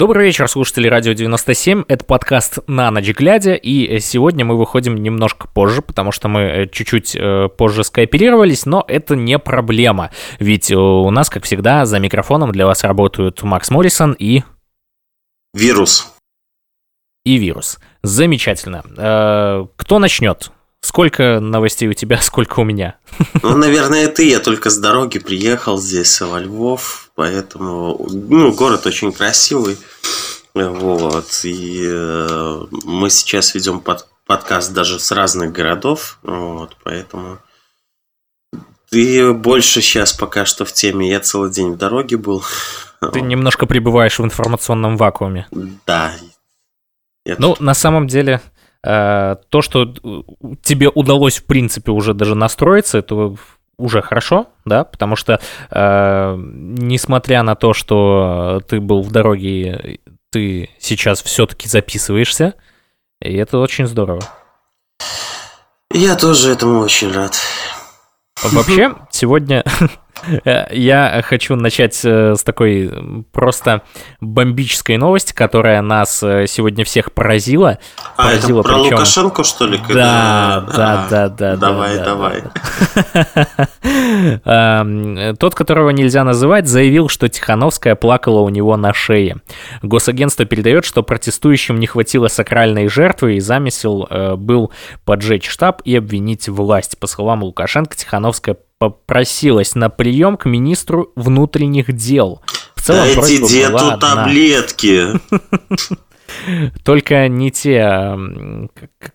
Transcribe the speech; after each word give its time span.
Добрый 0.00 0.24
вечер, 0.24 0.48
слушатели 0.48 0.88
Радио 0.88 1.12
97. 1.12 1.84
Это 1.86 2.06
подкаст 2.06 2.60
«На 2.66 2.90
ночь 2.90 3.10
глядя», 3.10 3.52
и 3.52 4.00
сегодня 4.00 4.46
мы 4.46 4.56
выходим 4.56 4.96
немножко 4.96 5.46
позже, 5.46 5.82
потому 5.82 6.10
что 6.10 6.26
мы 6.26 6.40
э, 6.40 6.68
чуть-чуть 6.68 7.14
э, 7.14 7.50
позже 7.50 7.84
скооперировались, 7.84 8.64
но 8.64 8.82
это 8.88 9.14
не 9.14 9.38
проблема, 9.38 10.10
ведь 10.38 10.72
у 10.72 11.10
нас, 11.10 11.28
как 11.28 11.44
всегда, 11.44 11.84
за 11.84 11.98
микрофоном 11.98 12.50
для 12.50 12.64
вас 12.64 12.82
работают 12.82 13.42
Макс 13.42 13.68
Моррисон 13.68 14.16
и... 14.18 14.42
Вирус. 15.52 16.14
И 17.26 17.36
вирус. 17.36 17.78
Замечательно. 18.02 18.82
Э, 18.96 19.66
кто 19.76 19.98
начнет? 19.98 20.50
Сколько 20.80 21.40
новостей 21.40 21.90
у 21.90 21.92
тебя, 21.92 22.18
сколько 22.22 22.60
у 22.60 22.64
меня? 22.64 22.96
Ну, 23.42 23.54
наверное, 23.54 24.08
ты. 24.08 24.30
Я 24.30 24.40
только 24.40 24.70
с 24.70 24.78
дороги 24.78 25.18
приехал 25.18 25.76
здесь, 25.76 26.22
во 26.22 26.40
Львов 26.40 27.09
поэтому, 27.20 28.08
ну, 28.10 28.50
город 28.54 28.86
очень 28.86 29.12
красивый, 29.12 29.76
вот, 30.54 31.40
и 31.44 31.82
э, 31.86 32.66
мы 32.84 33.10
сейчас 33.10 33.54
ведем 33.54 33.80
под, 33.80 34.08
подкаст 34.24 34.72
даже 34.72 34.98
с 34.98 35.12
разных 35.12 35.52
городов, 35.52 36.18
вот, 36.22 36.78
поэтому 36.82 37.36
ты 38.90 39.34
больше 39.34 39.82
сейчас 39.82 40.14
пока 40.14 40.46
что 40.46 40.64
в 40.64 40.72
теме, 40.72 41.10
я 41.10 41.20
целый 41.20 41.50
день 41.50 41.72
в 41.72 41.76
дороге 41.76 42.16
был. 42.16 42.42
Ты 43.12 43.20
немножко 43.20 43.66
пребываешь 43.66 44.18
в 44.18 44.24
информационном 44.24 44.96
вакууме. 44.96 45.46
Да. 45.86 46.12
Я 47.26 47.36
ну, 47.38 47.50
тут... 47.50 47.60
на 47.60 47.74
самом 47.74 48.06
деле, 48.06 48.40
э, 48.82 49.36
то, 49.50 49.60
что 49.60 49.92
тебе 50.62 50.88
удалось, 50.88 51.36
в 51.36 51.44
принципе, 51.44 51.92
уже 51.92 52.14
даже 52.14 52.34
настроиться, 52.34 52.96
это 52.96 53.36
уже 53.80 54.02
хорошо, 54.02 54.48
да, 54.64 54.84
потому 54.84 55.16
что 55.16 55.40
э, 55.70 56.34
несмотря 56.38 57.42
на 57.42 57.54
то, 57.54 57.72
что 57.72 58.60
ты 58.68 58.80
был 58.80 59.02
в 59.02 59.10
дороге, 59.10 60.00
ты 60.30 60.70
сейчас 60.78 61.22
все-таки 61.22 61.68
записываешься, 61.68 62.54
и 63.20 63.34
это 63.36 63.58
очень 63.58 63.86
здорово. 63.86 64.22
Я 65.92 66.16
тоже 66.16 66.52
этому 66.52 66.80
очень 66.80 67.12
рад. 67.12 67.36
Вообще, 68.42 68.94
сегодня 69.10 69.64
я 70.70 71.22
хочу 71.24 71.56
начать 71.56 72.00
э, 72.04 72.34
с 72.34 72.42
такой 72.42 73.24
просто 73.32 73.82
бомбической 74.20 74.96
новости, 74.96 75.32
которая 75.32 75.82
нас 75.82 76.22
э, 76.22 76.46
сегодня 76.46 76.84
всех 76.84 77.12
поразила. 77.12 77.78
А, 78.16 78.24
поразила, 78.24 78.60
это 78.60 78.68
про 78.68 78.78
причем... 78.78 78.94
Лукашенко, 78.96 79.44
что 79.44 79.66
ли? 79.66 79.80
Да, 79.88 80.66
да, 80.74 81.06
да, 81.10 81.28
да. 81.28 81.56
Давай, 81.56 81.96
да, 81.98 82.04
давай. 82.04 82.42
Тот, 85.36 85.54
которого 85.54 85.90
нельзя 85.90 86.24
называть, 86.24 86.66
заявил, 86.68 87.08
что 87.08 87.28
Тихановская 87.28 87.94
плакала 87.94 88.40
у 88.40 88.48
него 88.48 88.76
на 88.76 88.92
шее. 88.92 89.36
Госагентство 89.82 90.44
передает, 90.44 90.84
что 90.84 91.02
протестующим 91.02 91.78
не 91.78 91.86
хватило 91.86 92.28
сакральной 92.28 92.88
жертвы, 92.88 93.36
и 93.36 93.40
замысел 93.40 94.08
был 94.36 94.72
поджечь 95.04 95.48
штаб 95.48 95.82
и 95.84 95.96
обвинить 95.96 96.48
власть. 96.48 96.98
По 96.98 97.06
словам 97.06 97.42
Лукашенко, 97.42 97.96
Тихановская 97.96 98.56
попросилась 98.80 99.74
на 99.74 99.90
прием 99.90 100.38
к 100.38 100.46
министру 100.46 101.12
внутренних 101.14 101.92
дел. 101.92 102.40
В 102.74 102.82
целом, 102.82 103.04
Дайте 103.14 103.46
деду 103.46 103.98
таблетки. 104.00 105.08
Только 106.84 107.28
не 107.28 107.50
те, 107.50 108.18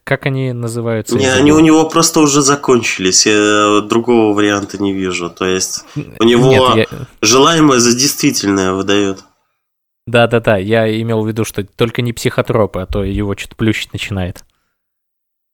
как 0.04 0.28
они 0.28 0.54
называются? 0.54 1.18
Не, 1.18 1.34
они 1.34 1.52
у 1.52 1.60
него 1.60 1.90
просто 1.90 2.20
уже 2.20 2.42
закончились. 2.44 3.26
Я 3.26 3.82
другого 3.82 4.36
варианта 4.36 4.78
не 4.78 4.94
вижу. 4.94 5.32
То 5.32 5.46
есть 5.46 5.84
у 6.20 6.24
него 6.24 6.76
Нет, 6.76 6.88
я... 6.92 6.98
желаемое 7.22 7.80
за 7.80 7.98
действительное 7.98 8.74
выдает. 8.74 9.24
Да-да-да, 10.06 10.58
я 10.58 11.02
имел 11.02 11.24
в 11.24 11.28
виду, 11.28 11.44
что 11.44 11.64
только 11.64 12.04
не 12.04 12.14
психотропы, 12.14 12.82
а 12.82 12.86
то 12.86 13.04
его 13.04 13.36
что-то 13.36 13.56
плющить 13.56 13.94
начинает. 13.94 14.45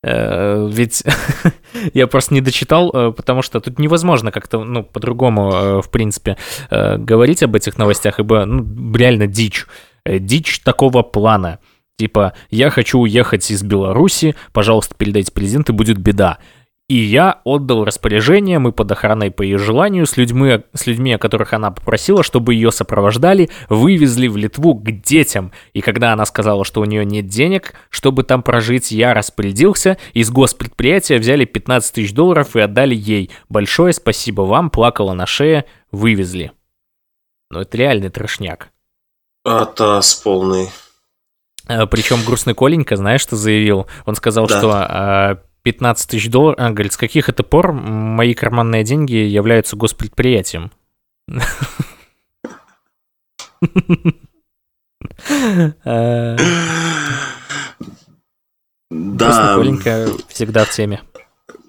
Э, 0.04 0.68
ведь 0.70 1.04
я 1.94 2.08
просто 2.08 2.34
не 2.34 2.42
дочитал, 2.42 2.92
э, 2.94 3.12
потому 3.12 3.42
что 3.42 3.60
тут 3.60 3.80
невозможно 3.80 4.32
как-то, 4.32 4.64
ну, 4.64 4.84
по-другому, 4.84 5.52
э, 5.52 5.82
в 5.82 5.90
принципе, 5.90 6.38
говорить 6.70 7.44
об 7.44 7.56
этих 7.56 7.78
новостях, 7.78 8.20
ибо, 8.20 8.46
ну, 8.46 8.94
реально 8.96 9.28
дичь. 9.28 9.66
Дичь 10.06 10.60
такого 10.62 11.04
плана. 11.04 11.60
Типа, 11.98 12.34
я 12.50 12.72
хочу 12.72 13.00
уехать 13.00 13.52
из 13.52 13.62
Беларуси, 13.62 14.36
пожалуйста, 14.54 14.96
передайте 14.98 15.32
президенту, 15.32 15.74
будет 15.74 16.00
беда. 16.00 16.40
И 16.92 16.96
я 16.96 17.40
отдал 17.46 17.86
распоряжение, 17.86 18.60
мы 18.60 18.74
под 18.74 18.92
охраной 18.92 19.32
по 19.32 19.44
ее 19.44 19.58
желанию, 19.58 20.06
с 20.06 20.18
людьми, 20.18 20.60
с 20.74 20.88
людьми, 20.88 21.14
о 21.14 21.18
которых 21.18 21.54
она 21.54 21.72
попросила, 21.72 22.22
чтобы 22.22 22.54
ее 22.54 22.70
сопровождали, 22.70 23.50
вывезли 23.70 24.28
в 24.28 24.36
Литву 24.36 24.76
к 24.76 24.92
детям. 24.92 25.54
И 25.72 25.80
когда 25.80 26.12
она 26.12 26.26
сказала, 26.26 26.66
что 26.66 26.82
у 26.82 26.84
нее 26.84 27.06
нет 27.06 27.28
денег, 27.28 27.76
чтобы 27.90 28.24
там 28.24 28.44
прожить, 28.44 28.92
я 28.92 29.14
распорядился, 29.14 30.00
из 30.12 30.30
госпредприятия 30.32 31.18
взяли 31.18 31.46
15 31.46 31.96
тысяч 31.96 32.14
долларов 32.14 32.58
и 32.58 32.60
отдали 32.60 32.94
ей. 32.94 33.32
Большое 33.48 33.94
спасибо 33.94 34.42
вам, 34.42 34.70
плакала 34.70 35.14
на 35.14 35.26
шее, 35.26 35.64
вывезли. 35.94 36.52
Ну 37.52 37.62
это 37.62 37.78
реальный 37.78 38.10
трешняк. 38.10 38.68
Атас 39.46 40.16
полный. 40.16 40.70
А, 41.68 41.86
Причем 41.86 42.18
грустный 42.26 42.54
Коленька, 42.54 42.98
знаешь, 42.98 43.22
что 43.22 43.38
заявил? 43.38 43.88
Он 44.06 44.16
сказал, 44.16 44.48
да. 44.48 44.58
что 44.58 44.72
а, 44.74 45.38
15 45.64 46.10
тысяч 46.10 46.30
долларов. 46.30 46.60
А, 46.60 46.70
говорит, 46.72 46.94
с 46.94 46.98
каких 46.98 47.30
это 47.30 47.44
пор 47.44 47.72
мои 47.72 48.34
карманные 48.34 48.84
деньги 48.84 49.16
являются 49.16 49.76
госпредприятием? 49.76 50.72
Да. 58.90 59.56
Коленька 59.56 60.10
всегда 60.28 60.66
в 60.66 60.70
теме. 60.72 61.02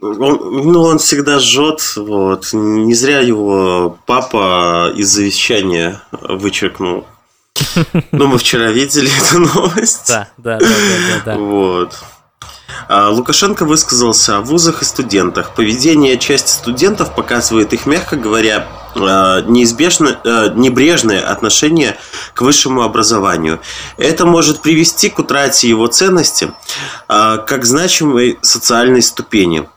Он, 0.01 0.73
ну, 0.73 0.83
он 0.83 0.99
всегда 0.99 1.39
жжет, 1.39 1.81
вот. 1.97 2.49
Не 2.53 2.95
зря 2.95 3.21
его 3.21 3.97
папа 4.07 4.93
из 4.97 5.09
завещания 5.09 6.03
вычеркнул. 6.11 7.07
Ну, 8.11 8.27
мы 8.27 8.39
вчера 8.39 8.71
видели 8.71 9.11
эту 9.25 9.41
новость. 9.41 10.09
Да, 10.09 10.29
да, 10.39 10.59
да, 10.59 10.67
да, 10.67 11.23
да. 11.25 11.39
Вот. 11.39 12.03
А, 12.89 13.09
Лукашенко 13.11 13.65
высказался 13.65 14.37
о 14.37 14.41
вузах 14.41 14.83
и 14.83 14.85
студентах. 14.85 15.55
Поведение 15.55 16.19
части 16.19 16.51
студентов 16.51 17.15
показывает 17.15 17.73
их, 17.73 17.87
мягко 17.87 18.17
говоря, 18.17 18.67
а, 18.95 19.41
неизбежно, 19.43 20.21
а, 20.25 20.49
небрежное 20.49 21.21
отношение 21.21 21.97
к 22.35 22.43
высшему 22.43 22.83
образованию. 22.83 23.61
Это 23.97 24.27
может 24.27 24.61
привести 24.61 25.11
к 25.11 25.19
утрате 25.19 25.69
его 25.69 25.87
ценности 25.87 26.53
как 27.09 27.65
значимой 27.65 28.39
социальной 28.43 29.03
ступени. 29.03 29.69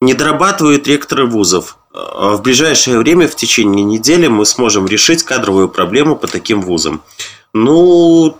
Не 0.00 0.14
дорабатывают 0.14 0.86
ректоры 0.86 1.26
вузов. 1.26 1.76
В 1.92 2.40
ближайшее 2.42 2.98
время, 2.98 3.28
в 3.28 3.36
течение 3.36 3.84
недели, 3.84 4.26
мы 4.26 4.44
сможем 4.46 4.86
решить 4.86 5.22
кадровую 5.22 5.68
проблему 5.68 6.16
по 6.16 6.26
таким 6.26 6.60
вузам. 6.60 7.02
Ну, 7.52 8.36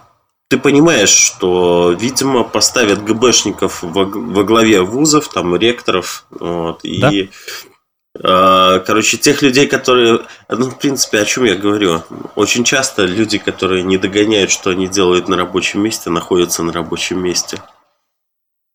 ты 0.49 0.59
понимаешь, 0.59 1.11
что, 1.11 1.97
видимо, 1.99 2.45
поставят 2.45 3.03
ГБшников 3.05 3.83
во, 3.83 4.05
во 4.05 4.45
главе 4.45 4.83
вузов, 4.83 5.29
там, 5.29 5.57
ректоров, 5.57 6.27
вот, 6.31 6.81
и, 6.85 7.01
да? 7.01 8.77
э, 8.77 8.81
короче, 8.81 9.17
тех 9.17 9.43
людей, 9.43 9.67
которые, 9.67 10.21
ну, 10.49 10.71
в 10.71 10.79
принципе, 10.79 11.21
о 11.21 11.25
чем 11.25 11.45
я 11.45 11.55
говорю, 11.55 12.03
очень 12.37 12.65
часто 12.65 13.05
люди, 13.05 13.39
которые 13.39 13.83
не 13.83 13.97
догоняют, 13.97 14.51
что 14.51 14.71
они 14.71 14.87
делают 14.87 15.29
на 15.29 15.37
рабочем 15.37 15.83
месте, 15.83 16.11
находятся 16.11 16.63
на 16.63 16.73
рабочем 16.73 17.23
месте. 17.23 17.61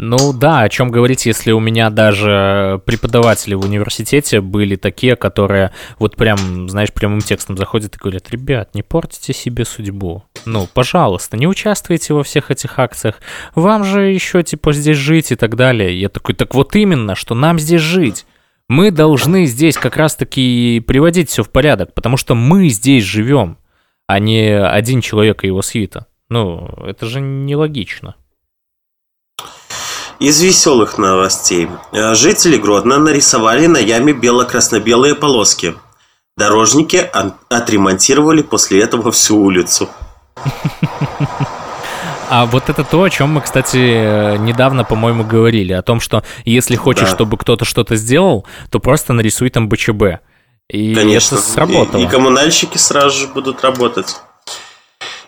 Ну 0.02 0.32
да, 0.32 0.62
о 0.62 0.70
чем 0.70 0.92
говорить, 0.92 1.26
если 1.26 1.52
у 1.52 1.60
меня 1.60 1.90
даже 1.90 2.82
преподаватели 2.86 3.54
в 3.54 3.66
университете 3.66 4.40
были 4.40 4.78
такие, 4.78 5.18
которые 5.18 5.74
вот 5.98 6.16
прям, 6.16 6.70
знаешь, 6.70 6.94
прямым 6.94 7.20
текстом 7.20 7.58
заходят 7.58 7.96
и 7.96 8.00
говорят, 8.00 8.30
ребят, 8.30 8.74
не 8.74 8.82
портите 8.82 9.34
себе 9.34 9.66
судьбу. 9.66 10.24
Ну, 10.46 10.68
пожалуйста, 10.74 11.38
не 11.38 11.48
участвуйте 11.48 12.14
во 12.14 12.24
всех 12.24 12.52
этих 12.52 12.80
акциях. 12.80 13.16
Вам 13.56 13.84
же 13.84 14.04
еще, 14.04 14.44
типа, 14.44 14.74
здесь 14.74 14.98
жить 14.98 15.32
и 15.32 15.36
так 15.36 15.56
далее. 15.56 16.00
Я 16.00 16.10
такой, 16.10 16.36
так 16.36 16.56
вот 16.56 16.76
именно, 16.76 17.16
что 17.16 17.36
нам 17.36 17.60
здесь 17.60 17.82
жить. 17.82 18.26
Мы 18.68 18.92
должны 18.92 19.46
здесь 19.46 19.78
как 19.78 19.98
раз-таки 19.98 20.84
приводить 20.86 21.30
все 21.30 21.44
в 21.44 21.50
порядок, 21.50 21.94
потому 21.94 22.18
что 22.18 22.36
мы 22.36 22.70
здесь 22.70 23.04
живем, 23.04 23.58
а 24.08 24.20
не 24.20 24.48
один 24.52 25.02
человек 25.02 25.44
и 25.44 25.48
его 25.48 25.62
свита. 25.62 26.06
Ну, 26.30 26.68
это 26.86 27.08
же 27.08 27.20
нелогично. 27.20 28.16
Из 30.20 30.42
веселых 30.42 30.98
новостей. 30.98 31.70
Э, 31.94 32.14
жители 32.14 32.58
Гродно 32.58 33.00
нарисовали 33.00 33.68
на 33.68 33.78
яме 33.78 34.14
бело-красно-белые 34.14 35.16
полоски. 35.16 35.76
Дорожники 36.38 37.10
отремонтировали 37.50 38.42
после 38.42 38.82
этого 38.82 39.12
всю 39.12 39.38
улицу. 39.38 39.90
А 42.32 42.46
вот 42.46 42.70
это 42.70 42.84
то, 42.84 43.02
о 43.02 43.10
чем 43.10 43.30
мы, 43.32 43.42
кстати, 43.42 44.38
недавно, 44.38 44.84
по-моему, 44.84 45.24
говорили. 45.24 45.74
О 45.74 45.82
том, 45.82 46.00
что 46.00 46.24
если 46.46 46.76
хочешь, 46.76 47.10
да. 47.10 47.16
чтобы 47.16 47.38
кто-то 47.38 47.66
что-то 47.66 47.96
сделал, 47.96 48.46
то 48.70 48.80
просто 48.80 49.14
нарисуй 49.14 49.50
там 49.50 49.68
БЧБ. 49.68 50.20
И 50.70 50.94
Конечно. 50.94 51.38
сработало. 51.38 52.00
И, 52.00 52.06
и 52.06 52.08
коммунальщики 52.08 52.78
сразу 52.78 53.22
же 53.22 53.28
будут 53.28 53.64
работать. 53.64 54.18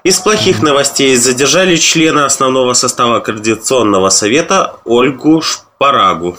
Из 0.03 0.19
плохих 0.19 0.61
новостей 0.61 1.15
задержали 1.15 1.75
члена 1.75 2.25
основного 2.25 2.73
состава 2.73 3.19
Координационного 3.19 4.09
совета 4.09 4.75
Ольгу 4.85 5.41
Шпарагу. 5.41 6.37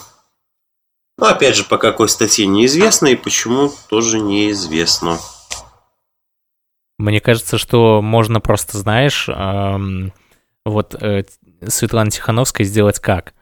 Но 1.18 1.26
опять 1.26 1.56
же, 1.56 1.64
по 1.64 1.78
какой 1.78 2.08
статье 2.08 2.46
неизвестно 2.46 3.08
и 3.08 3.16
почему 3.16 3.72
тоже 3.88 4.18
неизвестно. 4.18 5.18
Мне 7.02 7.20
кажется, 7.20 7.58
что 7.58 8.00
можно 8.00 8.40
просто, 8.40 8.78
знаешь, 8.78 9.28
эм, 9.28 10.12
вот 10.64 10.94
э, 11.02 11.24
Светлана 11.66 12.12
Тихановская 12.12 12.64
сделать 12.64 13.00
как? 13.00 13.34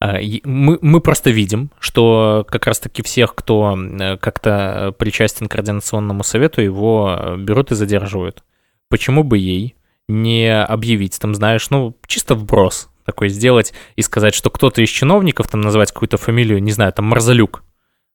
Э, 0.00 0.18
мы, 0.42 0.80
мы 0.82 1.00
просто 1.00 1.30
видим, 1.30 1.70
что 1.78 2.44
как 2.50 2.66
раз-таки 2.66 3.02
всех, 3.02 3.36
кто 3.36 3.78
э, 3.78 4.16
как-то 4.16 4.92
причастен 4.98 5.46
к 5.46 5.52
Координационному 5.52 6.24
совету, 6.24 6.60
его 6.60 7.16
э, 7.16 7.36
берут 7.36 7.70
и 7.70 7.76
задерживают. 7.76 8.42
Почему 8.88 9.22
бы 9.22 9.38
ей 9.38 9.76
не 10.08 10.52
объявить, 10.52 11.16
там, 11.20 11.36
знаешь, 11.36 11.70
ну, 11.70 11.96
чисто 12.08 12.34
вброс 12.34 12.90
такой 13.06 13.28
сделать 13.28 13.74
и 13.94 14.02
сказать, 14.02 14.34
что 14.34 14.50
кто-то 14.50 14.82
из 14.82 14.88
чиновников, 14.88 15.46
там, 15.46 15.60
назвать 15.60 15.92
какую-то 15.92 16.16
фамилию, 16.16 16.60
не 16.60 16.72
знаю, 16.72 16.92
там, 16.92 17.04
Марзалюк, 17.04 17.62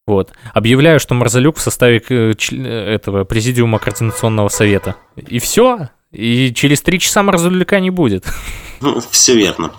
вот. 0.10 0.32
Объявляю, 0.56 1.00
что 1.00 1.14
Марзалюк 1.14 1.58
в 1.58 1.62
составе 1.62 2.02
э, 2.10 2.34
этого 2.66 3.26
президиума 3.26 3.78
Координационного 3.78 4.50
совета. 4.50 4.96
И 5.16 5.38
все. 5.38 5.90
И 6.12 6.52
через 6.56 6.82
три 6.82 7.00
часа 7.00 7.22
Марзалюка 7.22 7.80
не 7.80 7.92
будет. 7.92 8.26
Все 9.12 9.36
верно. 9.36 9.72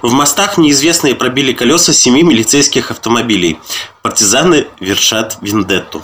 В 0.00 0.10
мостах 0.12 0.56
неизвестные 0.56 1.14
пробили 1.14 1.52
колеса 1.52 1.92
семи 1.92 2.22
милицейских 2.22 2.90
автомобилей. 2.90 3.58
Партизаны 4.00 4.66
вершат 4.80 5.36
вендетту. 5.42 6.02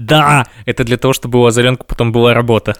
Да, 0.00 0.46
это 0.66 0.84
для 0.84 0.96
того, 0.96 1.12
чтобы 1.14 1.40
у 1.40 1.46
Озаренко 1.46 1.84
потом 1.84 2.12
была 2.12 2.34
работа. 2.34 2.76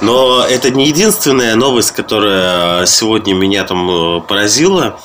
Но 0.00 0.44
это 0.44 0.70
не 0.70 0.88
единственная 0.88 1.54
новость, 1.54 1.92
которая 1.92 2.86
сегодня 2.86 3.34
меня 3.34 3.64
там 3.64 3.88
э, 3.88 4.20
поразила. 4.22 4.98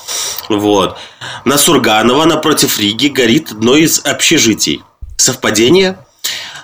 Вот. 0.48 0.98
На 1.44 1.58
Сурганова 1.58 2.24
напротив 2.24 2.78
Риги 2.80 3.08
горит 3.08 3.52
одно 3.52 3.76
из 3.76 4.04
общежитий. 4.04 4.82
Совпадение? 5.16 5.98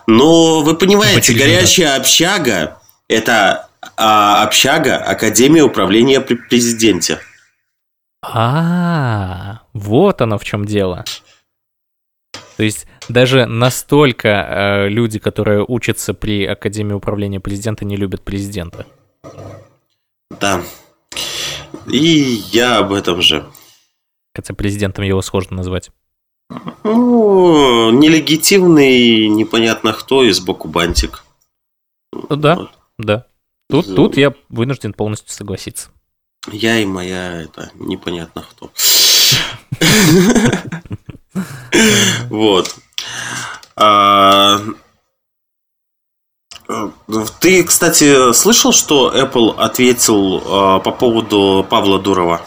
Но 0.07 0.63
вы 0.63 0.75
понимаете, 0.75 1.33
Почему 1.33 1.39
горящая 1.39 1.97
общага– 1.97 2.79
это 3.09 3.69
а, 3.97 4.43
общага 4.43 4.97
Академии 4.97 5.61
управления 5.61 6.21
при 6.21 6.35
президенте. 6.35 7.21
А, 8.23 9.61
вот 9.73 10.21
оно 10.21 10.39
в 10.39 10.45
чем 10.45 10.65
дело. 10.65 11.05
То 12.57 12.63
есть 12.63 12.87
даже 13.09 13.47
настолько 13.47 14.29
э, 14.29 14.89
люди, 14.89 15.19
которые 15.19 15.65
учатся 15.67 16.15
при 16.15 16.45
Академии 16.45 16.93
управления 16.93 17.41
президента, 17.41 17.85
не 17.85 17.97
любят 17.97 18.23
президента. 18.23 18.87
Да. 20.41 20.63
И 21.87 22.43
я 22.53 22.79
об 22.79 22.93
этом 22.93 23.23
же. 23.23 23.45
Хотя 24.35 24.55
президентом 24.55 25.05
его 25.05 25.23
сложно 25.23 25.57
назвать. 25.57 25.91
Ну, 26.85 27.91
нелегитимный, 27.91 29.29
непонятно 29.29 29.93
кто 29.93 30.23
и 30.23 30.31
сбоку 30.31 30.69
бантик. 30.69 31.25
Да, 32.31 32.57
вот. 32.57 32.71
да. 32.99 33.27
Тут, 33.69 33.87
За... 33.87 33.95
тут 33.97 34.17
я 34.17 34.35
вынужден 34.49 34.93
полностью 34.93 35.33
согласиться. 35.33 35.91
Я 36.53 36.79
и 36.79 36.85
моя, 36.85 37.43
это 37.43 37.71
непонятно 37.75 38.45
кто. 38.49 38.71
Вот. 42.31 42.75
А, 43.77 44.61
ты, 47.41 47.65
кстати, 47.65 48.33
слышал, 48.33 48.73
что 48.73 49.13
Apple 49.15 49.55
ответил 49.57 50.43
а, 50.47 50.79
по 50.81 50.93
поводу 50.93 51.67
Павла 51.69 51.99
Дурова? 51.99 52.41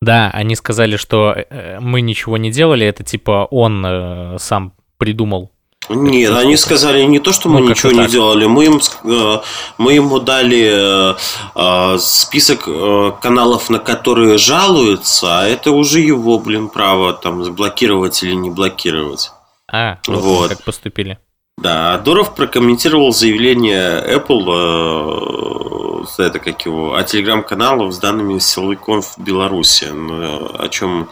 Да, 0.00 0.30
они 0.32 0.56
сказали, 0.56 0.96
что 0.96 1.32
э, 1.32 1.78
мы 1.78 2.00
ничего 2.00 2.36
не 2.36 2.50
делали, 2.50 2.84
это 2.84 3.04
типа 3.04 3.46
он 3.52 3.86
э, 3.86 4.36
сам 4.40 4.74
придумал 4.98 5.52
нет, 5.88 6.32
они 6.34 6.56
сказали 6.56 7.02
не 7.02 7.18
то, 7.18 7.32
что 7.32 7.48
мы 7.48 7.60
ну, 7.60 7.70
ничего 7.70 7.92
не 7.92 8.06
делали, 8.06 8.46
мы, 8.46 8.66
им, 8.66 8.80
э, 9.04 9.40
мы 9.78 9.92
ему 9.94 10.20
дали 10.20 11.14
э, 11.54 11.98
список 11.98 12.68
э, 12.68 13.12
каналов, 13.20 13.68
на 13.68 13.80
которые 13.80 14.38
жалуются, 14.38 15.40
а 15.40 15.46
это 15.46 15.72
уже 15.72 15.98
его, 16.00 16.38
блин, 16.38 16.68
право 16.68 17.12
там 17.12 17.42
заблокировать 17.44 18.22
или 18.22 18.34
не 18.34 18.50
блокировать. 18.50 19.32
А, 19.70 19.98
вот, 20.06 20.50
как 20.50 20.62
поступили. 20.62 21.18
Да, 21.58 21.98
Дуров 21.98 22.34
прокомментировал 22.34 23.12
заявление 23.12 24.00
Apple, 24.16 26.04
э, 26.18 26.24
это 26.24 26.38
как 26.38 26.64
его, 26.64 26.94
о 26.94 27.02
телеграм-каналах 27.02 27.92
с 27.92 27.98
данными 27.98 28.38
силовиков 28.38 29.16
в 29.16 29.18
Беларуси, 29.18 29.88
о 29.90 30.68
чем 30.68 31.10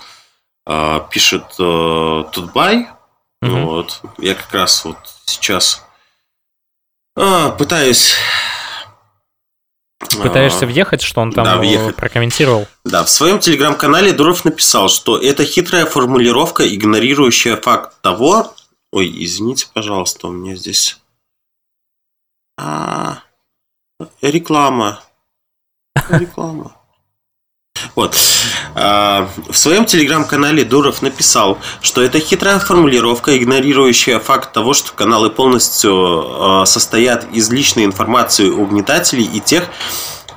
э, 0.66 1.00
пишет 1.10 1.44
э, 1.58 2.24
Тутбай, 2.32 2.88
Угу. 3.42 3.56
Вот. 3.60 4.02
Я 4.18 4.34
как 4.34 4.52
раз 4.52 4.84
вот 4.84 4.98
сейчас 5.26 5.84
а, 7.16 7.50
пытаюсь... 7.50 8.14
Пытаешься 10.22 10.64
а, 10.64 10.66
въехать, 10.66 11.02
что 11.02 11.20
он 11.20 11.32
там 11.32 11.44
да, 11.44 11.56
въехать. 11.58 11.94
прокомментировал? 11.94 12.66
Да, 12.84 13.04
в 13.04 13.10
своем 13.10 13.38
телеграм-канале 13.38 14.12
Дуров 14.12 14.44
написал, 14.44 14.88
что 14.88 15.18
это 15.18 15.44
хитрая 15.44 15.86
формулировка, 15.86 16.66
игнорирующая 16.66 17.56
факт 17.56 18.00
того... 18.00 18.54
Ой, 18.92 19.12
извините, 19.24 19.68
пожалуйста, 19.72 20.28
у 20.28 20.32
меня 20.32 20.56
здесь... 20.56 20.98
А, 22.58 23.22
реклама. 24.22 25.00
Реклама. 26.08 26.79
Вот. 27.94 28.16
А, 28.74 29.28
в 29.48 29.56
своем 29.56 29.84
телеграм-канале 29.84 30.64
Дуров 30.64 31.02
написал, 31.02 31.58
что 31.80 32.02
это 32.02 32.20
хитрая 32.20 32.58
формулировка, 32.58 33.36
игнорирующая 33.36 34.18
факт 34.18 34.52
того, 34.52 34.74
что 34.74 34.92
каналы 34.92 35.30
полностью 35.30 35.92
а, 35.92 36.66
состоят 36.66 37.26
из 37.32 37.50
личной 37.50 37.84
информации 37.84 38.48
угнетателей 38.48 39.24
и 39.24 39.40
тех, 39.40 39.64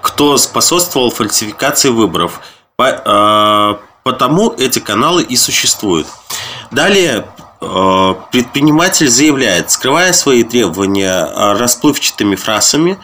кто 0.01 0.37
способствовал 0.37 1.11
фальсификации 1.11 1.89
выборов. 1.89 2.39
А, 2.77 3.79
потому 4.03 4.53
эти 4.57 4.79
каналы 4.79 5.23
и 5.23 5.35
существуют. 5.35 6.07
Далее 6.71 7.27
предприниматель 8.33 9.07
заявляет, 9.07 9.71
скрывая 9.71 10.11
свои 10.11 10.43
требования 10.43 11.53
расплывчатыми 11.53 12.35
фразами, 12.35 12.99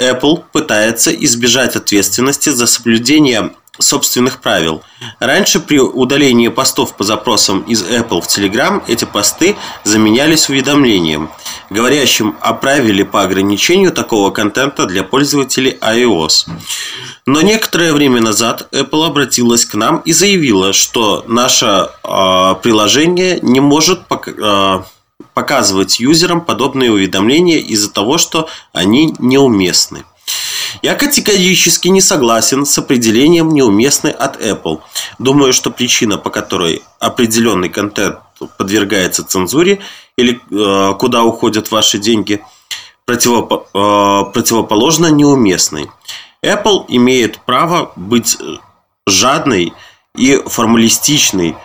Apple 0.00 0.42
пытается 0.52 1.10
избежать 1.10 1.76
ответственности 1.76 2.48
за 2.48 2.66
соблюдение 2.66 3.52
собственных 3.80 4.40
правил. 4.40 4.82
Раньше 5.18 5.60
при 5.60 5.78
удалении 5.78 6.48
постов 6.48 6.94
по 6.94 7.04
запросам 7.04 7.60
из 7.62 7.82
Apple 7.82 8.20
в 8.20 8.26
Telegram 8.26 8.82
эти 8.86 9.04
посты 9.04 9.56
заменялись 9.84 10.48
уведомлением, 10.48 11.30
говорящим 11.70 12.36
о 12.40 12.54
правиле 12.54 13.04
по 13.04 13.22
ограничению 13.22 13.92
такого 13.92 14.30
контента 14.30 14.86
для 14.86 15.02
пользователей 15.02 15.78
iOS. 15.80 16.48
Но 17.26 17.40
некоторое 17.42 17.92
время 17.92 18.20
назад 18.20 18.68
Apple 18.72 19.06
обратилась 19.06 19.64
к 19.64 19.74
нам 19.74 19.98
и 19.98 20.12
заявила, 20.12 20.72
что 20.72 21.24
наше 21.26 21.66
э, 22.02 22.54
приложение 22.62 23.38
не 23.42 23.60
может 23.60 24.02
пок- 24.08 24.34
э, 24.36 24.82
показывать 25.34 26.00
юзерам 26.00 26.40
подобные 26.40 26.90
уведомления 26.92 27.58
из-за 27.58 27.90
того, 27.92 28.18
что 28.18 28.48
они 28.72 29.14
неуместны. 29.18 30.04
Я 30.82 30.94
категорически 30.94 31.88
не 31.88 32.00
согласен 32.00 32.64
с 32.64 32.78
определением 32.78 33.50
неуместный 33.50 34.12
от 34.12 34.40
Apple. 34.40 34.80
Думаю, 35.18 35.52
что 35.52 35.70
причина, 35.70 36.18
по 36.18 36.30
которой 36.30 36.82
определенный 36.98 37.68
контент 37.68 38.18
подвергается 38.56 39.24
цензуре 39.24 39.80
или 40.16 40.40
э, 40.50 40.94
куда 40.98 41.24
уходят 41.24 41.70
ваши 41.70 41.98
деньги, 41.98 42.42
противоп, 43.04 43.68
э, 43.74 44.24
противоположно 44.32 45.08
неуместной. 45.08 45.90
Apple 46.42 46.86
имеет 46.88 47.40
право 47.40 47.92
быть 47.96 48.38
жадной 49.06 49.72
и 50.16 50.42
формалистичной. 50.46 51.56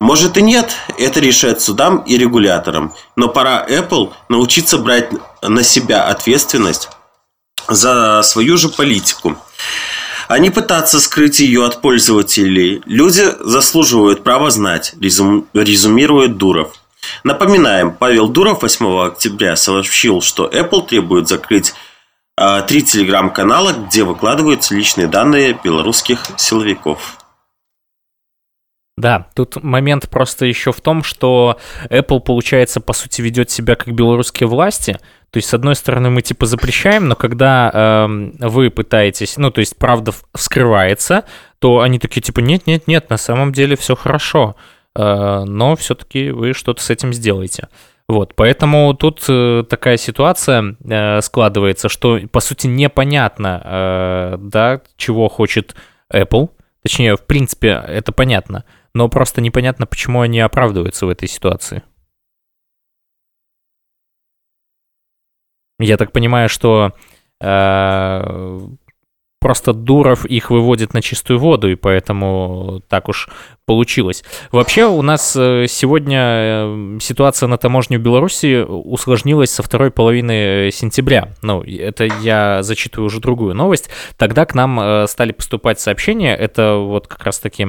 Может 0.00 0.36
и 0.36 0.42
нет, 0.42 0.74
это 0.98 1.20
решает 1.20 1.60
судам 1.60 1.98
и 1.98 2.16
регуляторам. 2.16 2.94
Но 3.16 3.28
пора 3.28 3.66
Apple 3.66 4.12
научиться 4.28 4.78
брать 4.78 5.10
на 5.42 5.62
себя 5.62 6.04
ответственность 6.04 6.88
за 7.68 8.22
свою 8.22 8.56
же 8.56 8.68
политику 8.68 9.36
а 10.28 10.38
не 10.38 10.50
пытаться 10.50 11.00
скрыть 11.00 11.40
ее 11.40 11.66
от 11.66 11.80
пользователей. 11.80 12.82
Люди 12.86 13.24
заслуживают 13.40 14.24
права 14.24 14.50
знать, 14.50 14.94
резум, 15.00 15.46
резюмирует 15.52 16.36
Дуров. 16.38 16.72
Напоминаем, 17.22 17.92
Павел 17.92 18.28
Дуров 18.28 18.62
8 18.62 19.06
октября 19.06 19.56
сообщил, 19.56 20.22
что 20.22 20.48
Apple 20.48 20.86
требует 20.86 21.28
закрыть 21.28 21.74
а, 22.36 22.62
три 22.62 22.82
телеграм-канала, 22.82 23.72
где 23.72 24.04
выкладываются 24.04 24.74
личные 24.74 25.06
данные 25.06 25.58
белорусских 25.62 26.20
силовиков. 26.36 27.18
Да, 28.96 29.26
тут 29.34 29.62
момент 29.62 30.08
просто 30.08 30.46
еще 30.46 30.72
в 30.72 30.80
том, 30.80 31.02
что 31.02 31.58
Apple, 31.90 32.20
получается, 32.20 32.80
по 32.80 32.92
сути, 32.92 33.22
ведет 33.22 33.50
себя 33.50 33.74
как 33.74 33.92
белорусские 33.92 34.48
власти. 34.48 34.98
То 35.34 35.38
есть, 35.38 35.48
с 35.48 35.54
одной 35.54 35.74
стороны, 35.74 36.10
мы 36.10 36.22
типа 36.22 36.46
запрещаем, 36.46 37.08
но 37.08 37.16
когда 37.16 37.68
э, 37.74 38.06
вы 38.38 38.70
пытаетесь, 38.70 39.36
ну, 39.36 39.50
то 39.50 39.58
есть, 39.58 39.76
правда 39.76 40.12
вскрывается, 40.32 41.24
то 41.58 41.80
они 41.80 41.98
такие 41.98 42.20
типа, 42.20 42.38
нет-нет-нет, 42.38 43.10
на 43.10 43.16
самом 43.16 43.50
деле 43.50 43.74
все 43.74 43.96
хорошо, 43.96 44.54
э, 44.94 45.44
но 45.44 45.74
все-таки 45.74 46.30
вы 46.30 46.52
что-то 46.52 46.80
с 46.80 46.90
этим 46.90 47.12
сделаете. 47.12 47.66
Вот, 48.06 48.36
поэтому 48.36 48.94
тут 48.94 49.24
э, 49.28 49.64
такая 49.68 49.96
ситуация 49.96 50.76
э, 50.84 51.20
складывается, 51.20 51.88
что, 51.88 52.20
по 52.30 52.38
сути, 52.38 52.68
непонятно, 52.68 53.60
э, 53.64 54.36
да, 54.38 54.82
чего 54.96 55.28
хочет 55.28 55.74
Apple. 56.12 56.50
Точнее, 56.84 57.16
в 57.16 57.22
принципе, 57.22 57.82
это 57.88 58.12
понятно 58.12 58.64
но 58.94 59.08
просто 59.08 59.40
непонятно, 59.40 59.86
почему 59.86 60.20
они 60.20 60.40
оправдываются 60.40 61.06
в 61.06 61.08
этой 61.08 61.28
ситуации. 61.28 61.82
Я 65.78 65.96
так 65.96 66.12
понимаю, 66.12 66.48
что 66.48 66.92
э, 67.40 68.60
просто 69.44 69.74
Дуров 69.74 70.24
их 70.24 70.50
выводит 70.50 70.94
на 70.94 71.02
чистую 71.02 71.38
воду, 71.38 71.70
и 71.70 71.74
поэтому 71.74 72.80
так 72.88 73.10
уж 73.10 73.28
получилось. 73.66 74.24
Вообще 74.52 74.86
у 74.86 75.02
нас 75.02 75.36
э, 75.36 75.66
сегодня 75.68 76.18
э, 76.18 76.98
ситуация 77.00 77.46
на 77.46 77.58
таможне 77.58 77.98
в 77.98 78.02
Беларуси 78.02 78.62
усложнилась 78.62 79.50
со 79.50 79.62
второй 79.62 79.90
половины 79.90 80.70
сентября. 80.72 81.34
Ну, 81.42 81.62
это 81.62 82.04
я 82.04 82.62
зачитываю 82.62 83.08
уже 83.08 83.20
другую 83.20 83.54
новость. 83.54 83.90
Тогда 84.16 84.46
к 84.46 84.54
нам 84.54 84.80
э, 84.80 85.06
стали 85.08 85.32
поступать 85.32 85.78
сообщения, 85.78 86.34
это 86.34 86.76
вот 86.76 87.06
как 87.06 87.24
раз 87.24 87.38
таки 87.38 87.66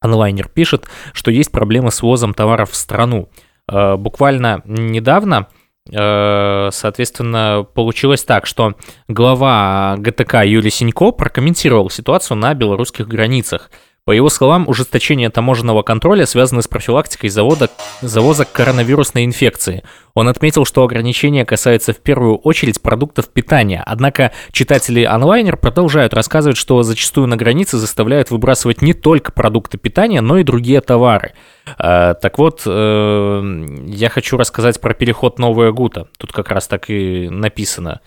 онлайнер 0.00 0.48
пишет, 0.48 0.88
что 1.12 1.30
есть 1.30 1.52
проблемы 1.52 1.90
с 1.90 2.00
ввозом 2.00 2.32
товаров 2.32 2.70
в 2.70 2.76
страну. 2.76 3.28
Э, 3.70 3.96
буквально 3.96 4.62
недавно 4.64 5.48
э, 5.50 5.55
соответственно, 5.90 7.66
получилось 7.74 8.24
так, 8.24 8.46
что 8.46 8.74
глава 9.08 9.96
ГТК 9.98 10.42
Юрий 10.42 10.70
Синько 10.70 11.12
прокомментировал 11.12 11.90
ситуацию 11.90 12.36
на 12.36 12.54
белорусских 12.54 13.06
границах. 13.06 13.70
По 14.06 14.12
его 14.12 14.28
словам, 14.28 14.68
ужесточение 14.68 15.30
таможенного 15.30 15.82
контроля 15.82 16.26
связано 16.26 16.62
с 16.62 16.68
профилактикой 16.68 17.28
завода, 17.28 17.70
завоза 18.00 18.44
коронавирусной 18.44 19.24
инфекции. 19.24 19.82
Он 20.14 20.28
отметил, 20.28 20.64
что 20.64 20.84
ограничения 20.84 21.44
касаются 21.44 21.92
в 21.92 21.96
первую 21.96 22.36
очередь 22.36 22.80
продуктов 22.80 23.28
питания. 23.28 23.82
Однако 23.84 24.30
читатели 24.52 25.02
онлайнер 25.02 25.56
продолжают 25.56 26.14
рассказывать, 26.14 26.56
что 26.56 26.84
зачастую 26.84 27.26
на 27.26 27.36
границе 27.36 27.78
заставляют 27.78 28.30
выбрасывать 28.30 28.80
не 28.80 28.94
только 28.94 29.32
продукты 29.32 29.76
питания, 29.76 30.20
но 30.20 30.38
и 30.38 30.44
другие 30.44 30.80
товары. 30.82 31.32
Э, 31.76 32.14
так 32.14 32.38
вот, 32.38 32.62
э, 32.64 33.66
я 33.88 34.08
хочу 34.08 34.36
рассказать 34.36 34.80
про 34.80 34.94
переход 34.94 35.40
Новая 35.40 35.72
Гута. 35.72 36.06
Тут 36.16 36.32
как 36.32 36.52
раз 36.52 36.68
так 36.68 36.90
и 36.90 37.28
написано. 37.28 38.00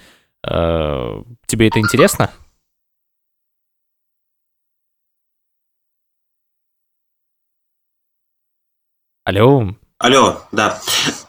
Э, 0.48 1.24
тебе 1.46 1.68
это 1.68 1.82
интересно? 1.82 2.30
Алло. 9.30 9.76
Алло, 10.00 10.38
да. 10.52 10.80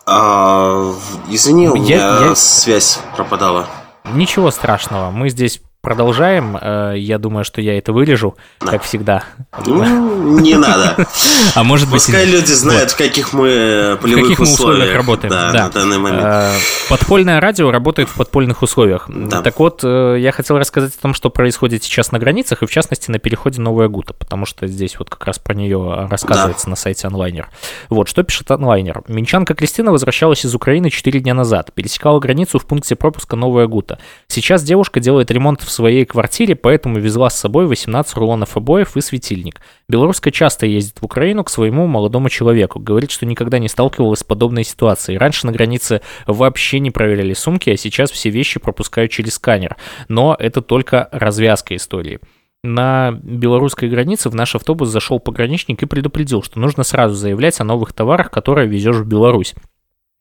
А, 0.06 0.90
извини, 1.28 1.68
у 1.68 1.74
меня 1.74 2.28
я... 2.28 2.34
связь 2.34 2.98
пропадала. 3.14 3.66
Ничего 4.14 4.50
страшного. 4.50 5.10
Мы 5.10 5.28
здесь 5.28 5.60
продолжаем. 5.80 6.56
Э, 6.60 6.94
я 6.96 7.18
думаю, 7.18 7.44
что 7.44 7.60
я 7.60 7.76
это 7.78 7.92
вырежу, 7.92 8.36
как 8.58 8.82
всегда. 8.82 9.24
Ну, 9.66 10.40
не 10.40 10.56
надо. 10.56 11.06
А 11.54 11.64
может 11.64 11.86
быть... 11.90 12.04
Пускай 12.04 12.26
люди 12.26 12.52
знают, 12.52 12.92
в 12.92 12.96
каких 12.96 13.32
мы 13.32 13.98
полевых 14.00 14.20
в 14.20 14.28
каких 14.28 14.38
мы 14.40 14.44
условиях 14.44 14.94
работаем. 14.94 15.32
Да, 15.32 15.52
на 15.52 15.70
данный 15.70 15.98
момент. 15.98 16.22
Э, 16.22 16.52
подпольное 16.88 17.40
радио 17.40 17.70
работает 17.70 18.08
в 18.08 18.14
подпольных 18.14 18.62
условиях. 18.62 19.08
Так 19.30 19.58
вот, 19.58 19.80
э, 19.82 20.16
я 20.18 20.32
хотел 20.32 20.58
рассказать 20.58 20.94
о 20.96 21.00
том, 21.00 21.14
что 21.14 21.30
происходит 21.30 21.82
сейчас 21.82 22.12
на 22.12 22.18
границах, 22.18 22.62
и 22.62 22.66
в 22.66 22.70
частности 22.70 23.10
на 23.10 23.18
переходе 23.18 23.60
Новая 23.60 23.88
Гута, 23.88 24.14
потому 24.14 24.46
что 24.46 24.66
здесь 24.66 24.98
вот 24.98 25.10
как 25.10 25.24
раз 25.26 25.38
про 25.38 25.54
нее 25.54 26.06
рассказывается 26.10 26.68
на 26.68 26.76
сайте 26.76 27.06
онлайнер. 27.06 27.48
Вот, 27.88 28.08
что 28.08 28.22
пишет 28.22 28.50
онлайнер. 28.50 29.02
Минчанка 29.08 29.54
Кристина 29.54 29.92
возвращалась 29.92 30.44
из 30.44 30.54
Украины 30.54 30.90
4 30.90 31.20
дня 31.20 31.34
назад, 31.34 31.72
пересекала 31.74 32.20
границу 32.20 32.58
в 32.58 32.66
пункте 32.66 32.96
пропуска 32.96 33.36
Новая 33.36 33.66
Гута. 33.66 33.98
Сейчас 34.28 34.62
девушка 34.62 35.00
делает 35.00 35.30
ремонт 35.30 35.62
в 35.62 35.69
своей 35.70 36.04
квартире, 36.04 36.54
поэтому 36.54 36.98
везла 36.98 37.30
с 37.30 37.38
собой 37.38 37.66
18 37.66 38.14
рулонов 38.16 38.56
обоев 38.56 38.96
и 38.96 39.00
светильник. 39.00 39.60
Белоруска 39.88 40.30
часто 40.30 40.66
ездит 40.66 41.00
в 41.00 41.04
Украину 41.04 41.44
к 41.44 41.50
своему 41.50 41.86
молодому 41.86 42.28
человеку. 42.28 42.78
Говорит, 42.78 43.10
что 43.10 43.26
никогда 43.26 43.58
не 43.58 43.68
сталкивалась 43.68 44.20
с 44.20 44.24
подобной 44.24 44.64
ситуацией. 44.64 45.18
Раньше 45.18 45.46
на 45.46 45.52
границе 45.52 46.00
вообще 46.26 46.80
не 46.80 46.90
проверяли 46.90 47.34
сумки, 47.34 47.70
а 47.70 47.76
сейчас 47.76 48.10
все 48.10 48.30
вещи 48.30 48.60
пропускают 48.60 49.10
через 49.10 49.34
сканер. 49.34 49.76
Но 50.08 50.36
это 50.38 50.62
только 50.62 51.08
развязка 51.12 51.76
истории. 51.76 52.20
На 52.62 53.12
белорусской 53.12 53.88
границе 53.88 54.28
в 54.28 54.34
наш 54.34 54.54
автобус 54.54 54.90
зашел 54.90 55.18
пограничник 55.18 55.82
и 55.82 55.86
предупредил, 55.86 56.42
что 56.42 56.58
нужно 56.58 56.82
сразу 56.84 57.14
заявлять 57.14 57.58
о 57.60 57.64
новых 57.64 57.94
товарах, 57.94 58.30
которые 58.30 58.68
везешь 58.68 58.96
в 58.96 59.06
Беларусь, 59.06 59.54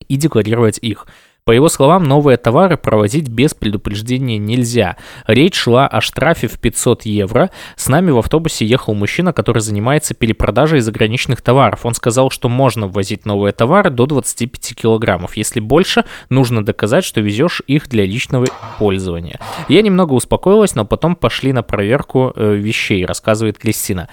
и 0.08 0.15
декларировать 0.15 0.79
их. 0.82 1.06
По 1.46 1.51
его 1.51 1.67
словам, 1.67 2.03
новые 2.03 2.38
товары 2.38 2.77
провозить 2.77 3.27
без 3.27 3.53
предупреждения 3.53 4.38
нельзя. 4.38 4.98
Речь 5.25 5.55
шла 5.55 5.88
о 5.88 6.00
штрафе 6.00 6.48
в 6.48 6.60
500 6.60 7.05
евро. 7.05 7.50
С 7.75 7.88
нами 7.88 8.12
в 8.12 8.19
автобусе 8.19 8.65
ехал 8.65 8.93
мужчина, 8.93 9.34
который 9.34 9.60
занимается 9.60 10.13
перепродажей 10.13 10.79
заграничных 10.81 11.41
товаров. 11.41 11.86
Он 11.86 11.96
сказал, 11.96 12.29
что 12.29 12.50
можно 12.50 12.88
ввозить 12.88 13.25
новые 13.25 13.51
товары 13.51 13.89
до 13.89 14.05
25 14.05 14.75
килограммов. 14.75 15.38
Если 15.38 15.60
больше, 15.60 16.05
нужно 16.29 16.63
доказать, 16.63 17.03
что 17.03 17.22
везешь 17.22 17.63
их 17.65 17.89
для 17.89 18.05
личного 18.05 18.46
пользования. 18.77 19.39
Я 19.67 19.81
немного 19.81 20.13
успокоилась, 20.13 20.75
но 20.75 20.86
потом 20.86 21.15
пошли 21.15 21.51
на 21.51 21.63
проверку 21.63 22.31
э, 22.36 22.55
вещей, 22.55 23.05
рассказывает 23.05 23.58
Кристина. 23.58 24.10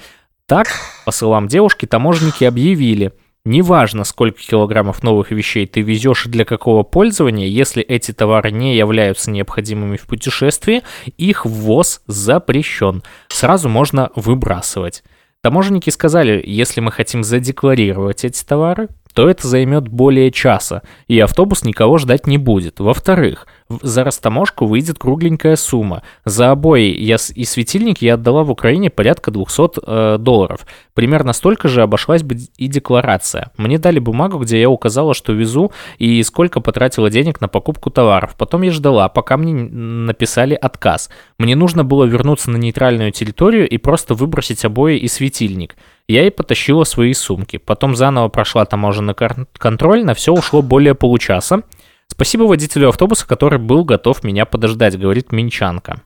Так, 0.46 0.68
по 1.04 1.10
словам 1.10 1.48
девушки, 1.48 1.86
таможенники 1.86 2.44
объявили– 2.44 3.12
Неважно, 3.46 4.02
сколько 4.02 4.40
килограммов 4.40 5.04
новых 5.04 5.30
вещей 5.30 5.68
ты 5.68 5.80
везешь 5.80 6.26
и 6.26 6.28
для 6.28 6.44
какого 6.44 6.82
пользования, 6.82 7.46
если 7.46 7.80
эти 7.80 8.10
товары 8.10 8.50
не 8.50 8.76
являются 8.76 9.30
необходимыми 9.30 9.96
в 9.96 10.02
путешествии, 10.08 10.82
их 11.16 11.46
ввоз 11.46 12.02
запрещен. 12.08 13.04
Сразу 13.28 13.68
можно 13.68 14.10
выбрасывать. 14.16 15.04
Таможенники 15.42 15.90
сказали, 15.90 16.42
если 16.44 16.80
мы 16.80 16.90
хотим 16.90 17.22
задекларировать 17.22 18.24
эти 18.24 18.44
товары, 18.44 18.88
то 19.16 19.30
это 19.30 19.48
займет 19.48 19.88
более 19.88 20.30
часа, 20.30 20.82
и 21.08 21.18
автобус 21.20 21.64
никого 21.64 21.96
ждать 21.96 22.26
не 22.26 22.36
будет. 22.36 22.80
Во-вторых, 22.80 23.46
за 23.80 24.04
растаможку 24.04 24.66
выйдет 24.66 24.98
кругленькая 24.98 25.56
сумма. 25.56 26.02
За 26.26 26.50
обои 26.50 26.94
я 26.94 27.16
и 27.34 27.44
светильник 27.46 28.02
я 28.02 28.14
отдала 28.14 28.44
в 28.44 28.50
Украине 28.50 28.90
порядка 28.90 29.30
200 29.30 29.80
э, 29.86 30.18
долларов. 30.18 30.66
Примерно 30.92 31.32
столько 31.32 31.66
же 31.66 31.80
обошлась 31.80 32.24
бы 32.24 32.36
и 32.58 32.66
декларация. 32.66 33.52
Мне 33.56 33.78
дали 33.78 34.00
бумагу, 34.00 34.38
где 34.38 34.60
я 34.60 34.68
указала, 34.68 35.14
что 35.14 35.32
везу 35.32 35.72
и 35.96 36.22
сколько 36.22 36.60
потратила 36.60 37.08
денег 37.08 37.40
на 37.40 37.48
покупку 37.48 37.88
товаров. 37.88 38.34
Потом 38.36 38.60
я 38.62 38.70
ждала, 38.70 39.08
пока 39.08 39.38
мне 39.38 39.54
написали 39.54 40.52
отказ. 40.52 41.08
Мне 41.38 41.56
нужно 41.56 41.84
было 41.84 42.04
вернуться 42.04 42.50
на 42.50 42.58
нейтральную 42.58 43.12
территорию 43.12 43.66
и 43.66 43.78
просто 43.78 44.12
выбросить 44.12 44.62
обои 44.66 44.98
и 44.98 45.08
светильник. 45.08 45.74
Я 46.08 46.26
и 46.26 46.30
потащила 46.30 46.84
свои 46.84 47.12
сумки. 47.14 47.56
Потом 47.56 47.96
заново 47.96 48.28
прошла 48.28 48.64
таможенный 48.64 49.14
контроль, 49.58 50.04
на 50.04 50.14
все 50.14 50.32
ушло 50.32 50.62
более 50.62 50.94
получаса. 50.94 51.62
Спасибо 52.08 52.44
водителю 52.44 52.88
автобуса, 52.88 53.26
который 53.26 53.58
был 53.58 53.84
готов 53.84 54.22
меня 54.22 54.44
подождать, 54.44 54.98
говорит 54.98 55.32
Минчанка. 55.32 56.02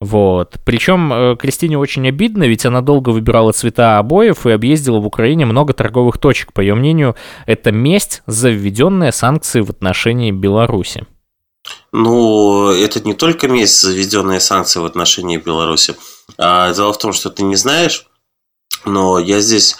Вот. 0.00 0.56
Причем 0.64 1.12
э, 1.12 1.36
Кристине 1.36 1.78
очень 1.78 2.08
обидно, 2.08 2.42
ведь 2.42 2.66
она 2.66 2.80
долго 2.80 3.10
выбирала 3.10 3.52
цвета 3.52 3.98
обоев 3.98 4.46
и 4.46 4.50
объездила 4.50 4.98
в 4.98 5.06
Украине 5.06 5.46
много 5.46 5.74
торговых 5.74 6.18
точек. 6.18 6.52
По 6.52 6.60
ее 6.60 6.74
мнению, 6.74 7.14
это 7.46 7.70
месть 7.70 8.22
за 8.26 8.50
введенные 8.50 9.12
санкции 9.12 9.60
в 9.60 9.70
отношении 9.70 10.32
Беларуси. 10.32 11.06
Ну, 11.92 12.70
это 12.70 12.98
не 12.98 13.14
только 13.14 13.46
месть 13.46 13.80
за 13.80 13.92
введенные 13.92 14.40
санкции 14.40 14.80
в 14.80 14.84
отношении 14.84 15.36
Беларуси. 15.36 15.94
А 16.36 16.74
дело 16.74 16.92
в 16.92 16.98
том, 16.98 17.12
что 17.12 17.30
ты 17.30 17.44
не 17.44 17.54
знаешь, 17.54 18.08
но 18.84 19.18
я 19.18 19.40
здесь 19.40 19.76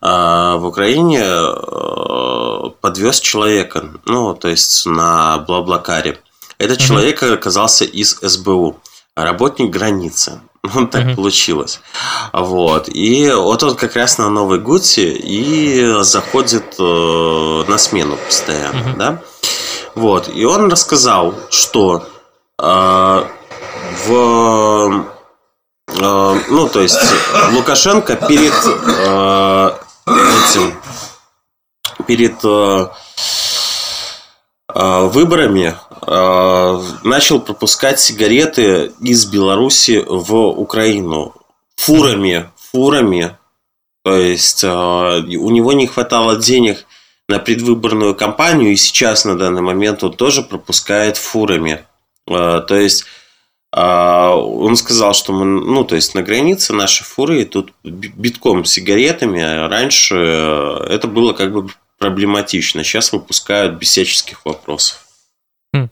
э, 0.00 0.06
в 0.06 0.64
Украине 0.64 1.22
э, 1.24 2.70
подвез 2.80 3.20
человека, 3.20 3.90
ну, 4.04 4.34
то 4.34 4.48
есть 4.48 4.86
на 4.86 5.38
Блаблакаре. 5.38 6.20
Этот 6.58 6.78
mm 6.78 6.86
человек 6.86 7.22
оказался 7.22 7.84
из 7.84 8.18
СБУ, 8.20 8.76
работник 9.16 9.70
границы. 9.70 10.40
Ну, 10.74 10.86
так 10.86 11.04
mm 11.04 11.14
получилось. 11.16 11.80
Вот. 12.32 12.88
И 12.88 13.30
вот 13.30 13.62
он 13.62 13.76
как 13.76 13.96
раз 13.96 14.16
на 14.16 14.30
Новой 14.30 14.60
Гуте 14.60 15.12
и 15.12 16.02
заходит 16.02 16.76
э, 16.78 17.64
на 17.68 17.76
смену 17.76 18.16
постоянно, 18.16 18.88
mm 18.88 18.96
да. 18.96 19.22
Вот. 19.94 20.30
И 20.34 20.44
он 20.46 20.70
рассказал, 20.70 21.34
что 21.50 22.06
э, 22.58 23.24
в 24.06 25.04
ну, 26.00 26.68
то 26.68 26.80
есть 26.80 26.98
Лукашенко 27.52 28.16
перед 28.16 28.52
э, 28.52 29.70
этим, 30.06 30.74
перед 32.06 32.44
э, 32.44 32.88
э, 34.74 35.00
выборами 35.06 35.74
э, 36.06 36.82
начал 37.04 37.40
пропускать 37.40 38.00
сигареты 38.00 38.92
из 39.00 39.26
Беларуси 39.26 40.04
в 40.06 40.34
Украину 40.34 41.34
фурами, 41.76 42.50
фурами. 42.56 43.36
То 44.02 44.16
есть 44.16 44.64
э, 44.64 44.68
у 44.68 45.50
него 45.50 45.72
не 45.72 45.86
хватало 45.86 46.36
денег 46.36 46.86
на 47.28 47.38
предвыборную 47.38 48.14
кампанию, 48.14 48.72
и 48.72 48.76
сейчас 48.76 49.24
на 49.24 49.38
данный 49.38 49.62
момент 49.62 50.04
он 50.04 50.12
тоже 50.12 50.42
пропускает 50.42 51.16
фурами. 51.16 51.86
Э, 52.28 52.62
то 52.66 52.76
есть 52.76 53.04
он 53.76 54.76
сказал, 54.76 55.14
что 55.14 55.32
мы, 55.32 55.44
ну, 55.44 55.84
то 55.84 55.96
есть 55.96 56.14
на 56.14 56.22
границе 56.22 56.72
наши 56.72 57.02
фуры 57.02 57.44
тут 57.44 57.72
битком 57.82 58.64
сигаретами. 58.64 59.42
А 59.42 59.68
раньше 59.68 60.14
э, 60.16 60.86
это 60.90 61.08
было 61.08 61.32
как 61.32 61.52
бы 61.52 61.68
проблематично. 61.98 62.84
Сейчас 62.84 63.12
выпускают 63.12 63.74
без 63.74 63.88
всяческих 63.88 64.44
вопросов. 64.44 65.04
Хм. 65.72 65.88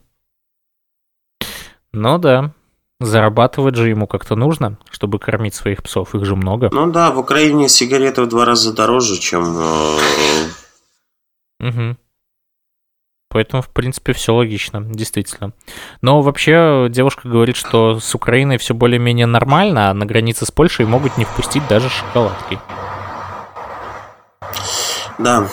Ну 1.92 2.18
да. 2.18 2.52
Зарабатывать 3.00 3.74
же 3.74 3.88
ему 3.88 4.06
как-то 4.06 4.36
нужно, 4.36 4.78
чтобы 4.90 5.18
кормить 5.18 5.56
своих 5.56 5.82
псов. 5.82 6.14
Их 6.14 6.24
же 6.24 6.36
много. 6.36 6.70
Ну 6.72 6.92
да, 6.92 7.10
в 7.10 7.18
Украине 7.18 7.68
сигареты 7.68 8.22
в 8.22 8.28
два 8.28 8.44
раза 8.44 8.72
дороже, 8.72 9.18
чем... 9.18 9.56
Угу. 11.58 11.96
Поэтому, 13.32 13.62
в 13.62 13.70
принципе, 13.70 14.12
все 14.12 14.34
логично, 14.34 14.82
действительно. 14.82 15.52
Но 16.02 16.20
вообще 16.20 16.88
девушка 16.90 17.28
говорит, 17.28 17.56
что 17.56 17.98
с 17.98 18.14
Украиной 18.14 18.58
все 18.58 18.74
более-менее 18.74 19.24
нормально, 19.24 19.88
а 19.88 19.94
на 19.94 20.04
границе 20.04 20.44
с 20.44 20.50
Польшей 20.50 20.84
могут 20.84 21.16
не 21.16 21.24
впустить 21.24 21.66
даже 21.66 21.88
шоколадкой. 21.88 22.58
Да. 25.18 25.48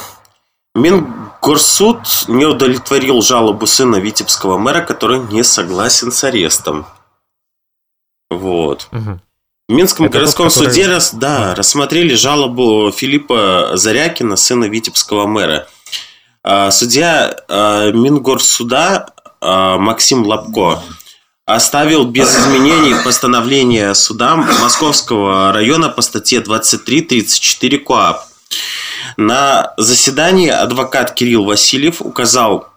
Мингорсуд 0.75 1.99
не 2.27 2.45
удовлетворил 2.45 3.21
жалобу 3.21 3.65
сына 3.65 3.95
витебского 3.95 4.57
мэра, 4.57 4.81
который 4.81 5.19
не 5.19 5.43
согласен 5.43 6.11
с 6.11 6.21
арестом. 6.25 6.85
Вот. 8.29 8.89
Угу. 8.91 9.19
В 9.69 9.71
Минском 9.71 10.07
Это 10.07 10.17
городском 10.17 10.47
тот, 10.47 10.53
который... 10.53 10.69
суде 10.73 10.87
раз, 10.87 11.13
да, 11.13 11.55
рассмотрели 11.55 12.13
жалобу 12.15 12.91
Филиппа 12.91 13.71
Зарякина, 13.75 14.35
сына 14.35 14.65
витебского 14.65 15.27
мэра– 15.27 15.69
судья 16.71 17.35
а, 17.47 17.91
Мингорсуда 17.91 19.07
а, 19.41 19.77
Максим 19.77 20.25
Лапко 20.25 20.81
оставил 21.45 22.05
без 22.05 22.35
изменений 22.35 22.95
постановление 23.03 23.95
суда 23.95 24.35
Московского 24.35 25.51
района 25.51 25.89
по 25.89 26.01
статье 26.01 26.39
23.34 26.39 27.77
КОАП. 27.79 28.25
На 29.17 29.73
заседании 29.77 30.49
адвокат 30.49 31.13
Кирилл 31.13 31.45
Васильев 31.45 32.01
указал 32.01 32.67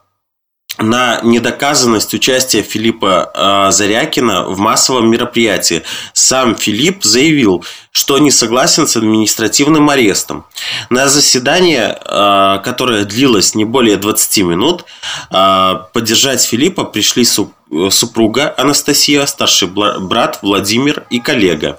на 0.79 1.21
недоказанность 1.23 2.15
участия 2.15 2.63
Филиппа 2.63 3.31
э, 3.35 3.73
Зарякина 3.73 4.45
в 4.45 4.59
массовом 4.59 5.11
мероприятии. 5.11 5.83
Сам 6.13 6.57
Филипп 6.57 7.05
заявил, 7.05 7.65
что 7.93 8.19
не 8.19 8.31
согласен 8.31 8.87
с 8.87 8.97
административным 8.97 9.91
арестом. 9.91 10.45
На 10.89 11.09
заседание, 11.09 11.99
э, 12.05 12.61
которое 12.65 13.05
длилось 13.05 13.55
не 13.55 13.65
более 13.65 13.97
20 13.97 14.39
минут, 14.39 14.85
э, 15.31 15.75
поддержать 15.93 16.43
Филиппа 16.43 16.85
пришли 16.85 17.25
супруга 17.91 18.55
Анастасия, 18.57 19.27
старший 19.27 19.69
брат 19.69 20.39
Владимир 20.43 21.05
и 21.11 21.21
коллега. 21.21 21.79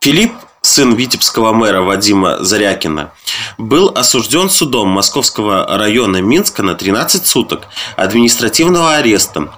Филипп 0.00 0.32
сын 0.64 0.94
витебского 0.94 1.52
мэра 1.52 1.82
Вадима 1.82 2.42
Зарякина, 2.42 3.12
был 3.58 3.92
осужден 3.94 4.48
судом 4.48 4.88
Московского 4.88 5.66
района 5.76 6.22
Минска 6.22 6.62
на 6.62 6.74
13 6.74 7.26
суток 7.26 7.66
административного 7.96 8.96
ареста 8.96 9.50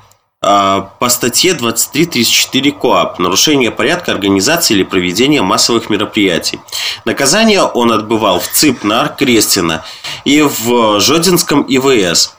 а, 0.42 0.90
по 0.98 1.08
статье 1.08 1.54
2334 1.54 2.72
КОАП 2.72 3.20
«Нарушение 3.20 3.70
порядка 3.70 4.10
организации 4.10 4.74
или 4.74 4.82
проведения 4.82 5.42
массовых 5.42 5.90
мероприятий». 5.90 6.60
Наказание 7.04 7.62
он 7.62 7.92
отбывал 7.92 8.40
в 8.40 8.48
ЦИП 8.48 8.82
на 8.82 9.02
Аркрестина 9.02 9.84
и 10.24 10.42
в 10.42 10.98
Жодинском 11.00 11.64
ИВС. 11.68 12.34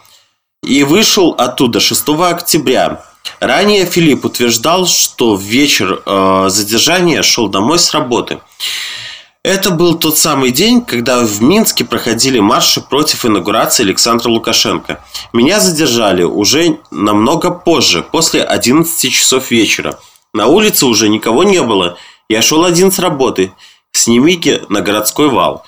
И 0.64 0.84
вышел 0.84 1.34
оттуда 1.38 1.80
6 1.80 2.10
октября 2.10 3.07
Ранее 3.40 3.86
Филипп 3.86 4.26
утверждал, 4.26 4.88
что 4.88 5.36
в 5.36 5.42
вечер 5.42 6.02
э, 6.06 6.46
задержания 6.50 7.22
шел 7.22 7.48
домой 7.48 7.80
с 7.80 7.94
работы. 7.94 8.40
Это 9.44 9.72
был 9.72 9.98
тот 9.98 10.18
самый 10.18 10.52
день, 10.52 10.82
когда 10.82 11.22
в 11.24 11.42
Минске 11.42 11.86
проходили 11.86 12.40
марши 12.40 12.82
против 12.82 13.26
инаугурации 13.26 13.84
Александра 13.84 14.30
Лукашенко. 14.30 15.02
Меня 15.32 15.62
задержали 15.62 16.24
уже 16.24 16.80
намного 16.92 17.52
позже, 17.52 18.02
после 18.02 18.44
11 18.44 19.10
часов 19.14 19.50
вечера. 19.52 19.98
На 20.34 20.48
улице 20.48 20.86
уже 20.86 21.08
никого 21.08 21.44
не 21.44 21.62
было. 21.62 21.98
Я 22.28 22.42
шел 22.42 22.66
один 22.66 22.92
с 22.92 23.00
работы, 23.00 23.54
с 23.94 24.08
Немиги 24.08 24.64
на 24.68 24.82
городской 24.82 25.30
вал. 25.30 25.64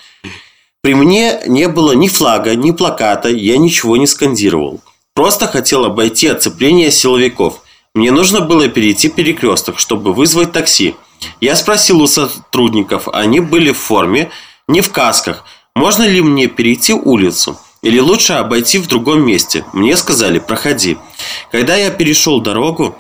При 0.82 0.94
мне 0.94 1.40
не 1.48 1.68
было 1.68 1.94
ни 1.94 2.08
флага, 2.08 2.56
ни 2.56 2.72
плаката, 2.72 3.30
я 3.30 3.58
ничего 3.58 3.98
не 3.98 4.08
скандировал. 4.08 4.82
Просто 5.20 5.48
хотел 5.48 5.84
обойти 5.84 6.28
оцепление 6.28 6.92
силовиков. 6.92 7.62
Мне 7.94 8.10
нужно 8.10 8.40
было 8.40 8.70
перейти 8.70 9.10
перекресток, 9.10 9.78
чтобы 9.78 10.14
вызвать 10.14 10.54
такси. 10.54 10.96
Я 11.42 11.58
спросил 11.58 12.02
у 12.02 12.08
сотрудников, 12.08 13.10
они 13.10 13.42
были 13.42 13.74
в 13.74 13.78
форме, 13.78 14.32
не 14.70 14.80
в 14.80 14.94
касках. 14.94 15.44
Можно 15.76 16.04
ли 16.04 16.22
мне 16.22 16.48
перейти 16.48 16.94
улицу? 16.94 17.60
Или 17.82 18.00
лучше 18.00 18.32
обойти 18.32 18.78
в 18.78 18.88
другом 18.88 19.26
месте? 19.26 19.66
Мне 19.74 19.98
сказали, 19.98 20.40
проходи. 20.40 20.98
Когда 21.52 21.76
я 21.76 21.92
перешел 21.92 22.40
дорогу, 22.40 22.96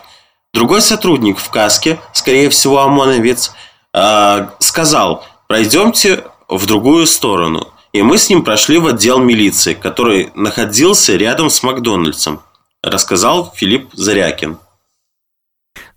другой 0.53 0.81
сотрудник 0.81 1.39
в 1.39 1.49
каске, 1.49 2.01
скорее 2.11 2.49
всего 2.49 2.79
ОМОНовец, 2.79 3.53
э, 3.93 4.47
сказал, 4.59 5.23
пройдемте 5.47 6.25
в 6.49 6.65
другую 6.65 7.07
сторону. 7.07 7.69
И 7.91 8.01
мы 8.03 8.17
с 8.17 8.29
ним 8.29 8.43
прошли 8.43 8.77
в 8.77 8.87
отдел 8.87 9.19
милиции, 9.19 9.73
который 9.73 10.29
находился 10.35 11.15
рядом 11.15 11.49
с 11.49 11.63
Макдональдсом, 11.63 12.41
рассказал 12.83 13.51
Филипп 13.55 13.89
Зарякин. 13.93 14.59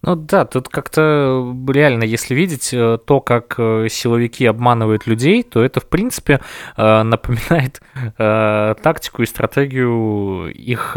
Ну 0.05 0.17
да, 0.17 0.45
тут 0.45 0.69
как-то 0.69 1.55
реально, 1.69 2.03
если 2.03 2.35
видеть 2.35 2.75
э, 2.75 2.99
то, 3.07 3.21
как 3.21 3.55
э, 3.59 3.87
силовики 3.89 4.45
обманывают 4.47 5.07
людей, 5.07 5.45
то 5.45 5.63
это, 5.63 5.79
в 5.79 5.89
принципе, 5.89 6.41
э, 6.77 7.03
напоминает 7.03 7.81
тактику 8.17 9.23
и 9.23 9.27
стратегию 9.27 10.53
их 10.53 10.97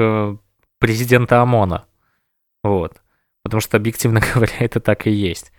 президента 0.79 1.41
ОМОНа. 1.41 1.86
Вот. 2.63 3.01
Потому 3.43 3.62
что, 3.62 3.77
объективно 3.77 4.21
говоря, 4.34 4.55
это 4.60 4.79
так 4.79 5.05
и 5.05 5.12
есть. 5.12 5.51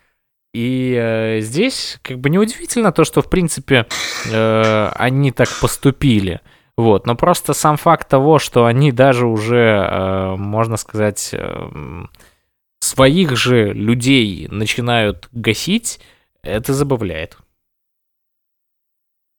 И 0.57 0.95
э, 0.99 1.41
здесь 1.43 1.99
как 2.01 2.19
бы 2.19 2.31
неудивительно 2.31 2.91
то, 2.91 3.05
что 3.05 3.21
в 3.21 3.29
принципе 3.29 3.87
э, 4.25 4.89
они 4.95 5.31
так 5.31 5.51
поступили. 5.61 6.41
Вот, 6.79 7.07
но 7.07 7.15
просто 7.15 7.53
сам 7.53 7.77
факт 7.77 8.09
того, 8.09 8.39
что 8.39 8.65
они 8.65 8.91
даже 8.91 9.27
уже, 9.27 9.59
э, 9.59 10.37
можно 10.37 10.79
сказать, 10.79 11.29
э, 11.33 11.69
своих 12.81 13.37
же 13.37 13.75
людей 13.75 14.49
начинают 14.51 15.29
гасить, 15.33 16.01
это 16.43 16.73
забавляет. 16.73 17.37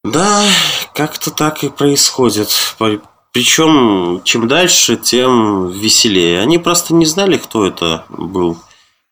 Да, 0.03 0.45
как-то 0.93 1.31
так 1.31 1.63
и 1.63 1.69
происходит. 1.69 2.49
Причем, 3.33 4.21
чем 4.23 4.47
дальше, 4.47 4.97
тем 4.97 5.71
веселее. 5.71 6.41
Они 6.41 6.59
просто 6.59 6.93
не 6.93 7.07
знали, 7.07 7.37
кто 7.37 7.65
это 7.65 8.05
был. 8.09 8.59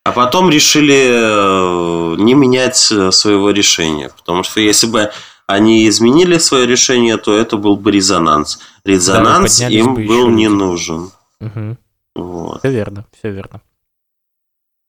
А 0.06 0.12
потом 0.12 0.50
решили 0.50 1.08
э, 1.10 2.16
не 2.22 2.34
менять 2.34 2.92
э, 2.92 3.10
своего 3.10 3.50
решения. 3.50 4.10
Потому 4.10 4.44
что 4.44 4.60
если 4.60 4.86
бы 4.86 5.10
они 5.48 5.88
изменили 5.88 6.38
свое 6.38 6.64
решение, 6.64 7.16
то 7.16 7.36
это 7.36 7.56
был 7.56 7.76
бы 7.76 7.90
резонанс. 7.90 8.60
Резонанс 8.84 9.58
да, 9.58 9.66
им 9.66 9.94
был 9.94 10.30
не 10.30 10.48
нужен. 10.48 11.10
Угу. 11.40 11.76
Вот. 12.14 12.60
Все 12.60 12.70
верно, 12.70 13.04
все 13.18 13.32
верно. 13.32 13.62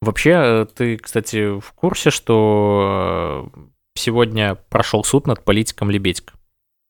Вообще, 0.04 0.30
э, 0.30 0.66
ты, 0.72 0.98
кстати, 0.98 1.60
в 1.60 1.72
курсе, 1.72 2.12
что 2.12 3.50
сегодня 3.96 4.54
прошел 4.70 5.04
суд 5.04 5.26
над 5.26 5.44
политиком 5.44 5.90
Лебедько, 5.90 6.36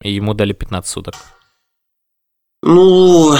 и 0.04 0.12
ему 0.12 0.34
дали 0.34 0.52
15 0.52 0.92
суток? 0.92 1.16
Ну, 2.62 3.38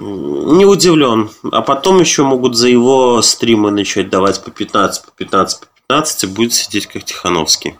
не 0.00 0.64
удивлен. 0.64 1.30
А 1.52 1.62
потом 1.62 2.00
еще 2.00 2.24
могут 2.24 2.56
за 2.56 2.68
его 2.68 3.20
стримы 3.22 3.70
начать 3.70 4.08
давать 4.08 4.42
по 4.42 4.50
15, 4.50 5.04
по 5.04 5.10
15, 5.12 5.60
по 5.60 5.66
15, 5.88 6.24
и 6.24 6.26
будет 6.26 6.54
сидеть 6.54 6.86
как 6.86 7.04
Тихановский. 7.04 7.76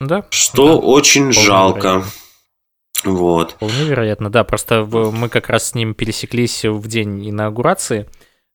Да. 0.00 0.26
Что 0.30 0.66
да. 0.66 0.74
очень 0.74 1.32
Вполне 1.32 1.46
жалко. 1.46 1.88
Вероятно. 1.88 2.10
Вот. 3.04 3.52
Вполне 3.52 3.84
вероятно, 3.84 4.30
да. 4.30 4.44
Просто 4.44 4.84
мы 4.84 5.28
как 5.28 5.48
раз 5.48 5.68
с 5.68 5.74
ним 5.74 5.94
пересеклись 5.94 6.64
в 6.64 6.86
день 6.86 7.28
инаугурации, 7.28 8.08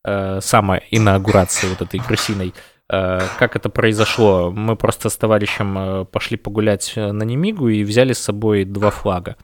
э, 0.06 0.40
самой 0.42 0.84
инаугурации 0.92 1.68
вот 1.68 1.82
этой 1.82 2.00
крысиной. 2.00 2.54
Как 2.88 3.56
это 3.56 3.70
произошло? 3.70 4.50
Мы 4.50 4.76
просто 4.76 5.10
с 5.10 5.16
товарищем 5.16 6.08
пошли 6.12 6.38
погулять 6.38 6.94
на 6.96 7.22
Немигу 7.22 7.70
и 7.70 7.84
взяли 7.84 8.14
с 8.14 8.20
собой 8.20 8.66
два 8.66 8.90
флага. 8.90 9.36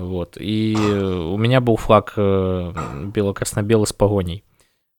Вот. 0.00 0.36
И 0.40 0.76
у 0.76 1.36
меня 1.36 1.60
был 1.60 1.76
флаг 1.76 2.14
бело-красно-белый 2.16 3.86
с 3.86 3.92
погоней. 3.92 4.44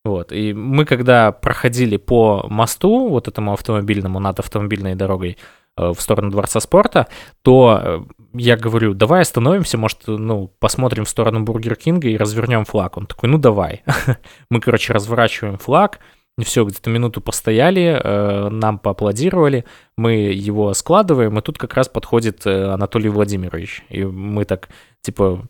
Вот. 0.04 0.32
И 0.32 0.52
мы, 0.52 0.84
когда 0.84 1.32
проходили 1.32 1.96
по 1.96 2.46
мосту, 2.48 3.08
вот 3.08 3.28
этому 3.28 3.52
автомобильному, 3.52 4.18
над 4.18 4.40
автомобильной 4.40 4.94
дорогой, 4.94 5.36
в 5.76 5.96
сторону 6.00 6.30
Дворца 6.30 6.60
спорта, 6.60 7.06
то 7.40 8.06
я 8.34 8.56
говорю, 8.58 8.92
давай 8.92 9.22
остановимся, 9.22 9.78
может, 9.78 10.00
ну, 10.06 10.48
посмотрим 10.58 11.06
в 11.06 11.08
сторону 11.08 11.44
Бургер 11.44 11.76
Кинга 11.76 12.08
и 12.08 12.18
развернем 12.18 12.66
флаг. 12.66 12.98
Он 12.98 13.06
такой, 13.06 13.30
ну, 13.30 13.38
давай. 13.38 13.82
Мы, 14.50 14.60
короче, 14.60 14.92
разворачиваем 14.92 15.56
флаг, 15.56 16.00
все, 16.38 16.64
где-то 16.64 16.88
минуту 16.90 17.20
постояли, 17.20 18.00
э, 18.02 18.48
нам 18.48 18.78
поаплодировали, 18.78 19.64
мы 19.96 20.12
его 20.12 20.72
складываем, 20.72 21.38
и 21.38 21.42
тут 21.42 21.58
как 21.58 21.74
раз 21.74 21.88
подходит 21.88 22.46
э, 22.46 22.72
Анатолий 22.72 23.10
Владимирович. 23.10 23.84
И 23.90 24.02
мы 24.04 24.44
так, 24.46 24.70
типа, 25.02 25.46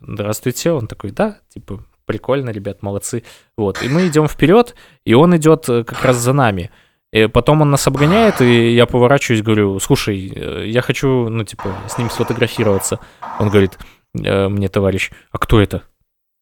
здравствуйте, 0.00 0.72
он 0.72 0.88
такой, 0.88 1.10
да, 1.10 1.38
типа, 1.48 1.82
прикольно, 2.04 2.50
ребят, 2.50 2.82
молодцы. 2.82 3.24
Вот, 3.56 3.82
и 3.82 3.88
мы 3.88 4.06
идем 4.08 4.28
вперед, 4.28 4.74
и 5.04 5.14
он 5.14 5.34
идет 5.36 5.68
э, 5.70 5.84
как 5.84 6.04
раз 6.04 6.16
за 6.16 6.34
нами. 6.34 6.70
И 7.12 7.28
потом 7.28 7.62
он 7.62 7.70
нас 7.70 7.86
обгоняет, 7.86 8.42
и 8.42 8.74
я 8.74 8.84
поворачиваюсь, 8.84 9.42
говорю, 9.42 9.78
слушай, 9.78 10.18
я 10.68 10.82
хочу, 10.82 11.30
ну, 11.30 11.44
типа, 11.44 11.74
с 11.88 11.96
ним 11.96 12.10
сфотографироваться. 12.10 12.98
Он 13.38 13.48
говорит, 13.48 13.78
мне, 14.12 14.68
товарищ, 14.68 15.12
а 15.30 15.38
кто 15.38 15.60
это? 15.60 15.84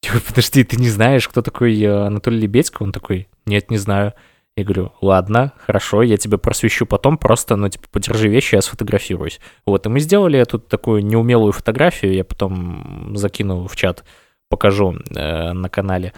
Типа, 0.04 0.20
подожди, 0.26 0.64
ты 0.64 0.76
не 0.76 0.90
знаешь, 0.90 1.26
кто 1.26 1.40
такой 1.40 1.80
э, 1.80 2.06
Анатолий 2.06 2.40
Лебедько? 2.40 2.82
Он 2.82 2.92
такой, 2.92 3.26
нет, 3.46 3.70
не 3.70 3.78
знаю. 3.78 4.12
Я 4.54 4.64
говорю, 4.64 4.92
ладно, 5.00 5.52
хорошо, 5.66 6.02
я 6.02 6.18
тебя 6.18 6.36
просвещу 6.36 6.84
потом, 6.84 7.16
просто, 7.16 7.56
ну, 7.56 7.70
типа, 7.70 7.88
подержи 7.90 8.28
вещи, 8.28 8.54
я 8.54 8.60
сфотографируюсь. 8.62 9.40
Вот, 9.64 9.86
и 9.86 9.88
мы 9.88 10.00
сделали 10.00 10.38
эту 10.38 10.58
такую 10.58 11.04
неумелую 11.04 11.52
фотографию, 11.52 12.12
я 12.12 12.22
потом 12.22 13.16
закину 13.16 13.66
в 13.66 13.74
чат, 13.76 14.04
покажу 14.50 14.94
э, 15.10 15.52
на 15.52 15.68
канале. 15.70 16.12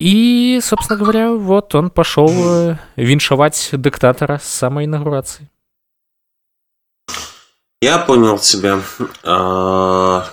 И, 0.00 0.58
собственно 0.60 0.98
говоря, 0.98 1.32
вот 1.32 1.72
он 1.76 1.88
пошел 1.88 2.28
э, 2.30 2.76
виншевать 2.96 3.70
диктатора 3.72 4.38
с 4.38 4.48
самой 4.48 4.86
инаугурации. 4.86 5.48
Я 7.80 7.98
понял 7.98 8.38
тебя. 8.38 8.80
А, 9.22 10.26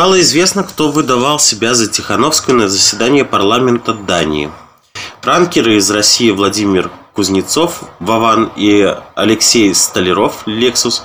стало 0.00 0.18
известно, 0.22 0.64
кто 0.64 0.90
выдавал 0.90 1.38
себя 1.38 1.74
за 1.74 1.86
Тихановскую 1.86 2.56
на 2.56 2.70
заседании 2.70 3.20
парламента 3.20 3.92
Дании. 3.92 4.50
Пранкеры 5.20 5.76
из 5.76 5.90
России 5.90 6.30
Владимир 6.30 6.90
Кузнецов, 7.12 7.82
Вован 7.98 8.50
и 8.56 8.96
Алексей 9.14 9.74
Столяров, 9.74 10.46
Лексус, 10.46 11.04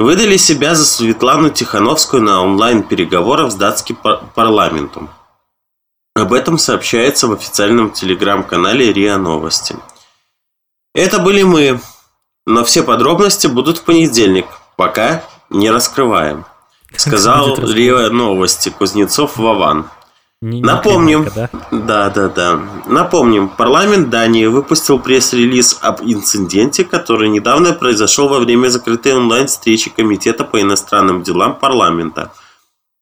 выдали 0.00 0.38
себя 0.38 0.74
за 0.74 0.84
Светлану 0.84 1.50
Тихановскую 1.50 2.20
на 2.20 2.42
онлайн-переговорах 2.42 3.52
с 3.52 3.54
датским 3.54 3.96
парламентом. 4.34 5.08
Об 6.16 6.32
этом 6.32 6.58
сообщается 6.58 7.28
в 7.28 7.32
официальном 7.32 7.92
телеграм-канале 7.92 8.92
РИА 8.92 9.18
Новости. 9.18 9.76
Это 10.96 11.20
были 11.20 11.44
мы, 11.44 11.80
но 12.44 12.64
все 12.64 12.82
подробности 12.82 13.46
будут 13.46 13.78
в 13.78 13.82
понедельник, 13.84 14.46
пока 14.74 15.22
не 15.48 15.70
раскрываем. 15.70 16.44
Сказал 16.96 17.56
РИА 17.56 18.10
Новости 18.10 18.68
Кузнецов 18.70 19.36
Вован. 19.36 19.88
Не, 20.42 20.60
Напомним, 20.60 21.26
да? 21.34 21.48
да, 21.70 22.10
да, 22.10 22.28
да. 22.28 22.60
Напомним, 22.86 23.48
парламент 23.48 24.10
Дании 24.10 24.46
выпустил 24.46 24.98
пресс-релиз 24.98 25.78
об 25.80 26.02
инциденте, 26.02 26.84
который 26.84 27.30
недавно 27.30 27.72
произошел 27.72 28.28
во 28.28 28.38
время 28.38 28.68
закрытой 28.68 29.14
онлайн-встречи 29.14 29.90
Комитета 29.90 30.44
по 30.44 30.60
иностранным 30.60 31.22
делам 31.22 31.58
парламента. 31.58 32.32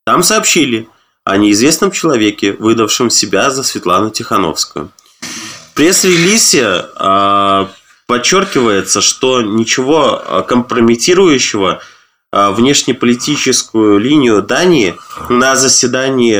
Там 0.06 0.22
сообщили, 0.22 0.88
о 1.24 1.38
неизвестном 1.38 1.90
человеке, 1.90 2.52
выдавшем 2.52 3.10
себя 3.10 3.50
за 3.50 3.62
Светлану 3.62 4.10
Тихановскую. 4.10 4.90
В 5.20 5.74
пресс-релизе 5.74 6.84
э, 6.96 7.66
подчеркивается, 8.06 9.00
что 9.00 9.40
ничего 9.40 10.22
а, 10.24 10.42
компрометирующего 10.42 11.80
э, 11.80 11.93
внешнеполитическую 12.34 13.98
линию 13.98 14.42
Дании 14.42 14.96
на 15.28 15.54
заседании 15.54 16.34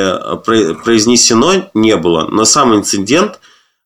произнесено 0.82 1.70
не 1.72 1.96
было, 1.96 2.26
но 2.28 2.44
сам 2.44 2.74
инцидент 2.74 3.38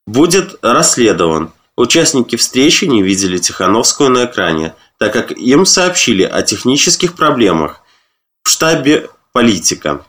будет 0.06 0.56
расследован. 0.62 1.52
Участники 1.76 2.36
встречи 2.36 2.86
не 2.86 3.02
видели 3.02 3.36
Тихановскую 3.36 4.10
на 4.10 4.24
экране, 4.24 4.74
так 4.98 5.12
как 5.12 5.32
им 5.32 5.66
сообщили 5.66 6.22
о 6.22 6.42
технических 6.42 7.14
проблемах 7.14 7.82
в 8.42 8.48
штабе 8.48 9.10
политика. 9.32 10.04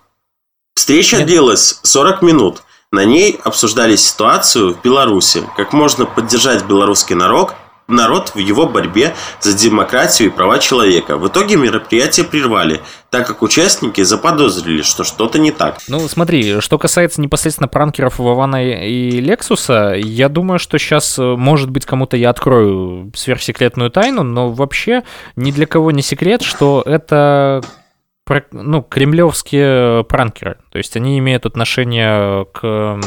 Встреча 0.75 1.25
длилась 1.25 1.79
40 1.83 2.21
минут. 2.21 2.63
На 2.91 3.03
ней 3.03 3.39
обсуждали 3.43 3.97
ситуацию 3.97 4.73
в 4.73 4.81
Беларуси, 4.81 5.43
как 5.57 5.73
можно 5.73 6.05
поддержать 6.05 6.65
белорусский 6.65 7.15
народ, 7.15 7.53
народ 7.89 8.29
в 8.35 8.37
его 8.37 8.67
борьбе 8.67 9.13
за 9.41 9.57
демократию 9.57 10.29
и 10.29 10.31
права 10.31 10.59
человека. 10.59 11.17
В 11.17 11.27
итоге 11.27 11.55
мероприятие 11.55 12.25
прервали, 12.25 12.81
так 13.09 13.27
как 13.27 13.41
участники 13.41 14.01
заподозрили, 14.01 14.81
что 14.81 15.03
что-то 15.03 15.39
не 15.39 15.51
так. 15.51 15.79
Ну, 15.87 16.07
смотри, 16.07 16.61
что 16.61 16.77
касается 16.77 17.21
непосредственно 17.21 17.67
пранкеров 17.67 18.19
Вована 18.19 18.63
и 18.63 19.19
Лексуса, 19.19 19.93
я 19.95 20.29
думаю, 20.29 20.59
что 20.59 20.77
сейчас, 20.77 21.17
э, 21.17 21.35
может 21.35 21.69
быть, 21.69 21.85
кому-то 21.85 22.17
я 22.17 22.29
открою 22.29 23.11
сверхсекретную 23.15 23.89
тайну, 23.89 24.23
но 24.23 24.51
вообще 24.51 25.03
ни 25.35 25.51
для 25.51 25.65
кого 25.65 25.91
не 25.91 26.01
секрет, 26.01 26.41
что 26.41 26.83
это 26.85 27.61
ну, 28.51 28.83
кремлевские 28.83 30.03
пранкеры. 30.03 30.57
То 30.69 30.77
есть 30.77 30.95
они 30.95 31.17
имеют 31.17 31.45
отношение 31.45 32.45
к 32.45 32.99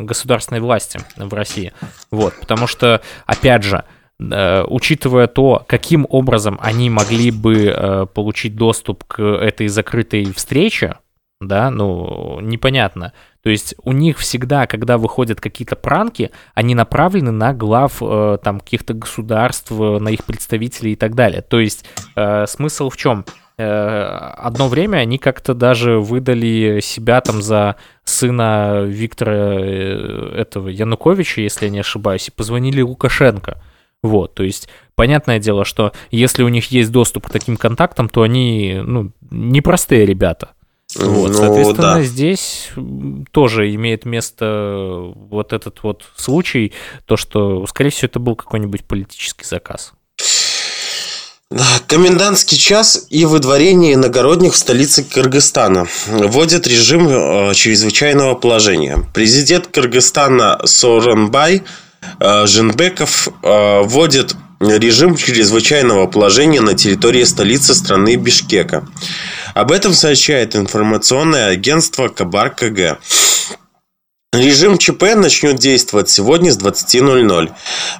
государственной 0.00 0.60
власти 0.60 1.00
в 1.16 1.32
России. 1.32 1.72
Вот, 2.10 2.34
потому 2.38 2.66
что, 2.66 3.00
опять 3.26 3.62
же, 3.62 3.76
э, 3.76 3.97
учитывая 4.20 5.28
то, 5.28 5.64
каким 5.68 6.06
образом 6.08 6.58
они 6.60 6.90
могли 6.90 7.30
бы 7.30 7.66
э, 7.66 8.06
получить 8.12 8.56
доступ 8.56 9.04
к 9.04 9.22
этой 9.22 9.68
закрытой 9.68 10.32
встрече, 10.32 10.96
да, 11.40 11.70
ну, 11.70 12.40
непонятно. 12.40 13.12
То 13.42 13.50
есть 13.50 13.76
у 13.84 13.92
них 13.92 14.18
всегда, 14.18 14.66
когда 14.66 14.98
выходят 14.98 15.40
какие-то 15.40 15.76
пранки, 15.76 16.32
они 16.54 16.74
направлены 16.74 17.30
на 17.30 17.54
глав 17.54 17.98
э, 18.00 18.38
там 18.42 18.58
каких-то 18.58 18.94
государств, 18.94 19.70
на 19.70 20.08
их 20.08 20.24
представителей 20.24 20.92
и 20.92 20.96
так 20.96 21.14
далее. 21.14 21.42
То 21.42 21.60
есть 21.60 21.84
э, 22.16 22.46
смысл 22.46 22.90
в 22.90 22.96
чем? 22.96 23.24
Э, 23.56 24.32
одно 24.36 24.68
время 24.68 24.98
они 24.98 25.18
как-то 25.18 25.54
даже 25.54 25.98
выдали 25.98 26.80
себя 26.80 27.20
там 27.20 27.40
за 27.40 27.76
сына 28.04 28.82
Виктора 28.84 29.32
э, 29.34 30.34
этого 30.36 30.68
Януковича, 30.68 31.40
если 31.40 31.66
я 31.66 31.70
не 31.70 31.80
ошибаюсь, 31.80 32.28
и 32.28 32.32
позвонили 32.32 32.82
Лукашенко. 32.82 33.62
Вот, 34.02 34.34
то 34.34 34.44
есть 34.44 34.68
понятное 34.94 35.38
дело, 35.38 35.64
что 35.64 35.92
если 36.10 36.42
у 36.42 36.48
них 36.48 36.70
есть 36.70 36.92
доступ 36.92 37.26
к 37.26 37.30
таким 37.30 37.56
контактам, 37.56 38.08
то 38.08 38.22
они, 38.22 38.80
ну, 38.82 39.10
непростые 39.30 40.06
ребята. 40.06 40.50
Вот, 40.96 41.32
ну, 41.32 41.34
соответственно, 41.34 41.94
да. 41.94 42.02
здесь 42.02 42.70
тоже 43.30 43.74
имеет 43.74 44.06
место 44.06 45.12
вот 45.14 45.52
этот 45.52 45.82
вот 45.82 46.04
случай, 46.16 46.72
то, 47.04 47.16
что, 47.16 47.66
скорее 47.66 47.90
всего, 47.90 48.06
это 48.06 48.20
был 48.20 48.36
какой-нибудь 48.36 48.84
политический 48.84 49.44
заказ. 49.44 49.92
Комендантский 51.86 52.58
час 52.58 53.06
и 53.08 53.24
выдворение 53.24 53.94
иногородних 53.94 54.52
в 54.52 54.56
столице 54.56 55.02
Кыргызстана 55.02 55.86
вводят 56.06 56.66
режим 56.66 57.08
э, 57.08 57.54
чрезвычайного 57.54 58.34
положения. 58.34 58.98
Президент 59.14 59.66
Кыргызстана 59.68 60.60
Сооронбай 60.64 61.56
э, 61.56 61.60
Женбеков 62.20 63.28
э, 63.28 63.80
вводит 63.82 64.34
режим 64.60 65.16
чрезвычайного 65.16 66.06
положения 66.06 66.60
на 66.60 66.74
территории 66.74 67.24
столицы 67.24 67.74
страны 67.74 68.16
Бишкека. 68.16 68.86
Об 69.54 69.70
этом 69.70 69.92
сообщает 69.92 70.56
информационное 70.56 71.48
агентство 71.48 72.08
Кабар 72.08 72.50
КГ. 72.50 72.98
Режим 74.32 74.78
ЧП 74.78 75.14
начнет 75.16 75.56
действовать 75.56 76.10
сегодня 76.10 76.52
с 76.52 76.58
20.00. 76.58 77.50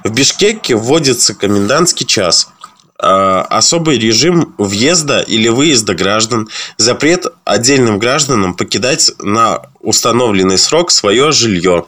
В 0.03 0.11
Бишкеке 0.11 0.75
вводится 0.75 1.33
комендантский 1.33 2.05
час– 2.05 2.49
Э, 3.01 3.45
особый 3.49 3.97
режим 3.97 4.55
въезда 4.57 5.21
или 5.21 5.47
выезда 5.47 5.95
граждан, 5.95 6.49
запрет 6.75 7.27
отдельным 7.45 7.97
гражданам 7.97 8.55
покидать 8.55 9.11
на 9.19 9.61
установленный 9.79 10.57
срок 10.57 10.91
свое 10.91 11.31
жилье, 11.31 11.85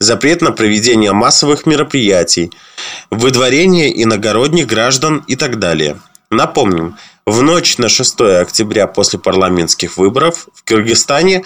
запрет 0.00 0.40
на 0.40 0.50
проведение 0.50 1.12
массовых 1.12 1.66
мероприятий, 1.66 2.50
выдворение 3.10 4.02
иногородних 4.02 4.66
граждан 4.66 5.22
и 5.28 5.36
так 5.36 5.58
далее. 5.58 6.00
Напомним, 6.30 6.96
в 7.26 7.42
ночь 7.42 7.78
на 7.78 7.88
6 7.88 8.20
октября 8.20 8.86
после 8.86 9.18
парламентских 9.18 9.98
выборов 9.98 10.48
в 10.54 10.64
Кыргызстане 10.64 11.44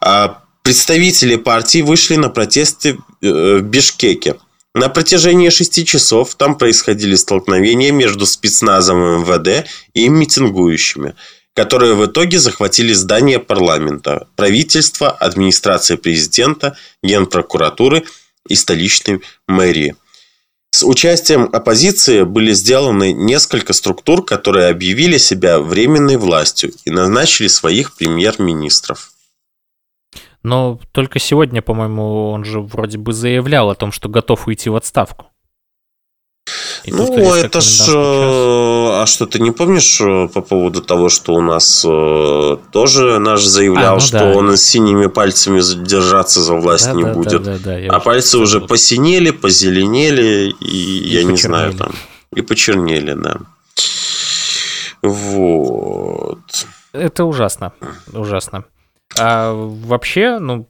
э, 0.00 0.28
представители 0.62 1.36
партии 1.36 1.82
вышли 1.82 2.16
на 2.16 2.28
протесты 2.28 2.98
э, 3.22 3.58
в 3.58 3.62
Бишкеке. 3.62 4.36
На 4.74 4.88
протяжении 4.88 5.50
шести 5.50 5.86
часов 5.86 6.34
там 6.34 6.58
происходили 6.58 7.14
столкновения 7.14 7.92
между 7.92 8.26
спецназом 8.26 9.20
МВД 9.20 9.68
и 9.94 10.08
митингующими, 10.08 11.14
которые 11.54 11.94
в 11.94 12.04
итоге 12.04 12.38
захватили 12.38 12.92
здание 12.92 13.38
парламента, 13.38 14.26
правительства, 14.36 15.10
администрации 15.10 15.96
президента, 15.96 16.76
генпрокуратуры 17.02 18.04
и 18.48 18.54
столичной 18.56 19.22
мэрии. 19.46 19.94
С 20.70 20.82
участием 20.82 21.48
оппозиции 21.52 22.24
были 22.24 22.52
сделаны 22.52 23.12
несколько 23.12 23.72
структур, 23.72 24.24
которые 24.24 24.66
объявили 24.66 25.18
себя 25.18 25.60
временной 25.60 26.16
властью 26.16 26.72
и 26.84 26.90
назначили 26.90 27.46
своих 27.46 27.96
премьер-министров. 27.96 29.12
Но 30.42 30.80
только 30.90 31.20
сегодня, 31.20 31.62
по-моему, 31.62 32.30
он 32.30 32.44
же 32.44 32.60
вроде 32.60 32.98
бы 32.98 33.12
заявлял 33.12 33.70
о 33.70 33.76
том, 33.76 33.92
что 33.92 34.08
готов 34.08 34.48
уйти 34.48 34.68
в 34.68 34.74
отставку. 34.74 35.26
И 36.84 36.92
ну, 36.92 37.34
это 37.34 37.60
ж... 37.62 37.88
Э, 37.88 39.02
а 39.02 39.06
что, 39.06 39.26
ты 39.26 39.40
не 39.40 39.50
помнишь 39.50 40.00
э, 40.00 40.28
по 40.28 40.42
поводу 40.42 40.82
того, 40.82 41.08
что 41.08 41.34
у 41.34 41.40
нас 41.40 41.82
э, 41.88 42.56
тоже 42.72 43.18
наш 43.18 43.42
заявлял, 43.42 43.92
а, 43.92 43.94
ну 43.94 44.00
что 44.00 44.18
да. 44.18 44.26
он 44.26 44.54
с 44.54 44.62
синими 44.62 45.06
пальцами 45.06 45.60
держаться 45.82 46.42
за 46.42 46.54
власть 46.54 46.86
да, 46.86 46.92
не 46.92 47.04
да, 47.04 47.14
будет. 47.14 47.42
Да, 47.42 47.56
да, 47.58 47.80
да, 47.80 47.96
а 47.96 48.00
пальцы 48.00 48.36
уже 48.36 48.54
забыл. 48.54 48.68
посинели, 48.68 49.30
позеленели, 49.30 50.54
и, 50.60 50.66
и 50.66 51.08
я 51.08 51.20
почернели. 51.20 51.30
не 51.30 51.36
знаю, 51.36 51.74
там, 51.74 51.92
и 52.34 52.42
почернели, 52.42 53.14
да. 53.14 53.38
Вот. 55.02 56.66
Это 56.92 57.24
ужасно, 57.24 57.72
ужасно. 58.12 58.64
А 59.18 59.52
вообще, 59.52 60.38
ну, 60.38 60.68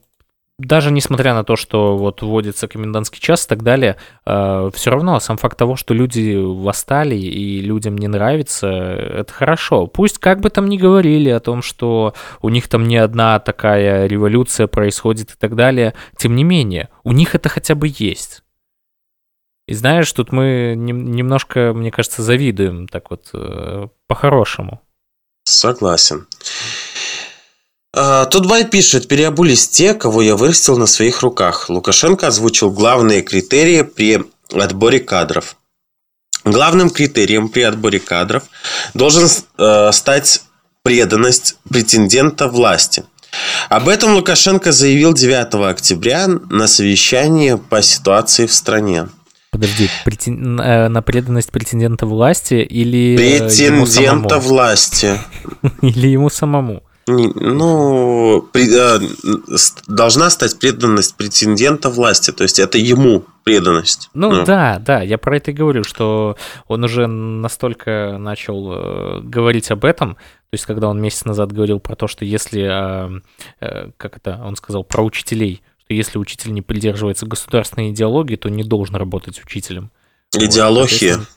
даже 0.57 0.91
несмотря 0.91 1.33
на 1.33 1.43
то, 1.43 1.55
что 1.55 1.97
вот 1.97 2.21
вводится 2.21 2.67
комендантский 2.67 3.19
час 3.19 3.45
и 3.45 3.49
так 3.49 3.61
далее, 3.61 3.97
э, 4.25 4.71
все 4.73 4.89
равно 4.91 5.19
сам 5.19 5.37
факт 5.37 5.57
того, 5.57 5.75
что 5.75 5.93
люди 5.93 6.35
восстали 6.35 7.15
и 7.15 7.59
людям 7.59 7.97
не 7.97 8.07
нравится, 8.07 8.67
это 8.67 9.33
хорошо. 9.33 9.87
Пусть 9.87 10.17
как 10.17 10.39
бы 10.39 10.49
там 10.49 10.67
ни 10.69 10.77
говорили 10.77 11.29
о 11.29 11.41
том, 11.41 11.61
что 11.61 12.13
у 12.41 12.49
них 12.49 12.69
там 12.69 12.87
не 12.87 12.97
одна 12.97 13.39
такая 13.39 14.07
революция 14.07 14.67
происходит 14.67 15.31
и 15.31 15.35
так 15.37 15.55
далее, 15.55 15.93
тем 16.17 16.35
не 16.35 16.45
менее, 16.45 16.89
у 17.03 17.11
них 17.11 17.35
это 17.35 17.49
хотя 17.49 17.75
бы 17.75 17.87
есть. 17.93 18.41
И 19.67 19.73
знаешь, 19.73 20.11
тут 20.13 20.31
мы 20.31 20.75
немножко, 20.77 21.73
мне 21.73 21.91
кажется, 21.91 22.21
завидуем 22.21 22.87
так 22.87 23.09
вот 23.09 23.29
э, 23.33 23.87
по-хорошему. 24.07 24.81
Согласен. 25.43 26.27
А, 27.97 28.25
Тутбай 28.25 28.65
пишет, 28.65 29.07
переобулись 29.07 29.69
те, 29.69 29.93
кого 29.93 30.21
я 30.21 30.35
вырастил 30.35 30.77
на 30.77 30.85
своих 30.85 31.21
руках. 31.21 31.69
Лукашенко 31.69 32.27
озвучил 32.27 32.69
главные 32.69 33.21
критерии 33.21 33.83
при 33.83 34.21
отборе 34.53 34.99
кадров. 34.99 35.55
Главным 36.43 36.89
критерием 36.89 37.47
при 37.47 37.61
отборе 37.61 37.99
кадров 37.99 38.43
должен 38.93 39.29
э, 39.57 39.91
стать 39.93 40.43
преданность 40.83 41.55
претендента 41.69 42.49
власти. 42.49 43.05
Об 43.69 43.87
этом 43.87 44.13
Лукашенко 44.13 44.73
заявил 44.73 45.13
9 45.13 45.55
октября 45.71 46.27
на 46.27 46.67
совещании 46.67 47.55
по 47.55 47.81
ситуации 47.81 48.45
в 48.45 48.53
стране. 48.53 49.07
Подожди, 49.51 49.89
претен... 50.03 50.59
Э, 50.59 50.89
на 50.89 51.01
преданность 51.01 51.51
претендента 51.51 52.05
власти 52.05 52.55
или 52.55 53.13
э, 53.13 53.39
претендента 53.39 54.37
власти 54.37 55.17
или 55.81 56.09
ему 56.09 56.29
самому? 56.29 56.83
Ну, 57.07 58.47
при, 58.51 58.67
э, 58.67 58.99
должна 59.87 60.29
стать 60.31 60.57
преданность 60.57 61.15
претендента 61.15 61.89
власти, 61.89 62.31
то 62.31 62.43
есть 62.43 62.57
это 62.57 62.79
ему 62.79 63.25
преданность. 63.43 64.09
Ну, 64.15 64.31
ну 64.31 64.43
да, 64.43 64.79
да, 64.79 65.03
я 65.03 65.19
про 65.19 65.37
это 65.37 65.51
и 65.51 65.53
говорю, 65.53 65.83
что 65.83 66.35
он 66.67 66.83
уже 66.83 67.05
настолько 67.05 68.17
начал 68.17 68.71
э, 68.73 69.19
говорить 69.21 69.69
об 69.69 69.85
этом, 69.85 70.15
то 70.15 70.53
есть 70.53 70.65
когда 70.65 70.89
он 70.89 70.99
месяц 70.99 71.25
назад 71.25 71.51
говорил 71.51 71.79
про 71.79 71.95
то, 71.95 72.07
что 72.07 72.25
если, 72.25 72.63
э, 72.63 73.21
э, 73.59 73.91
как 73.97 74.17
это 74.17 74.41
он 74.43 74.55
сказал, 74.55 74.83
про 74.83 75.03
учителей, 75.03 75.61
что 75.83 75.93
если 75.93 76.17
учитель 76.17 76.53
не 76.53 76.63
придерживается 76.63 77.27
государственной 77.27 77.91
идеологии, 77.91 78.35
то 78.35 78.49
не 78.49 78.63
должен 78.63 78.95
работать 78.95 79.39
учителем. 79.43 79.91
Идеология. 80.33 81.17
Вот, 81.17 81.27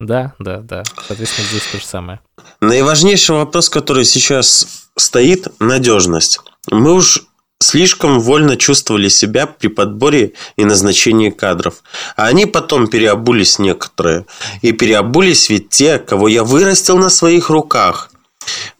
да, 0.00 0.34
да, 0.38 0.58
да. 0.58 0.82
Соответственно, 1.06 1.48
здесь 1.48 1.66
то 1.72 1.78
же 1.78 1.84
самое. 1.84 2.20
Наиважнейший 2.60 3.36
вопрос, 3.36 3.68
который 3.68 4.04
сейчас 4.04 4.88
стоит– 4.96 5.48
надежность. 5.58 6.40
Мы 6.70 6.92
уж 6.92 7.24
слишком 7.60 8.20
вольно 8.20 8.56
чувствовали 8.56 9.08
себя 9.08 9.46
при 9.46 9.68
подборе 9.68 10.32
и 10.56 10.64
назначении 10.64 11.30
кадров. 11.30 11.82
А 12.16 12.26
они 12.26 12.46
потом 12.46 12.88
переобулись 12.88 13.58
некоторые. 13.58 14.26
И 14.62 14.72
переобулись 14.72 15.48
ведь 15.48 15.70
те, 15.70 15.98
кого 15.98 16.28
я 16.28 16.44
вырастил 16.44 16.98
на 16.98 17.10
своих 17.10 17.48
руках. 17.48 18.10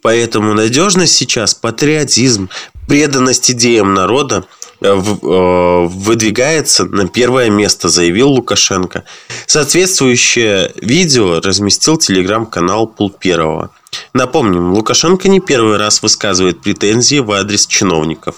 Поэтому 0.03 0.55
надежность 0.55 1.15
сейчас, 1.15 1.55
патриотизм, 1.55 2.51
преданность 2.87 3.51
идеям 3.51 3.95
народа 3.95 4.45
выдвигается 4.81 6.85
на 6.85 7.09
первое 7.09 7.51
место, 7.51 7.89
заявил 7.89 8.31
Лукашенко. 8.31 9.05
Соответствующее 9.47 10.73
видео 10.77 11.41
разместил 11.41 11.97
телеграм-канал 11.97 12.87
Пул 12.87 13.11
Первого. 13.11 13.71
Напомним, 14.13 14.73
Лукашенко 14.73 15.29
не 15.29 15.41
первый 15.41 15.77
раз 15.77 16.03
высказывает 16.03 16.61
претензии 16.61 17.19
в 17.19 17.31
адрес 17.33 17.67
чиновников. 17.67 18.37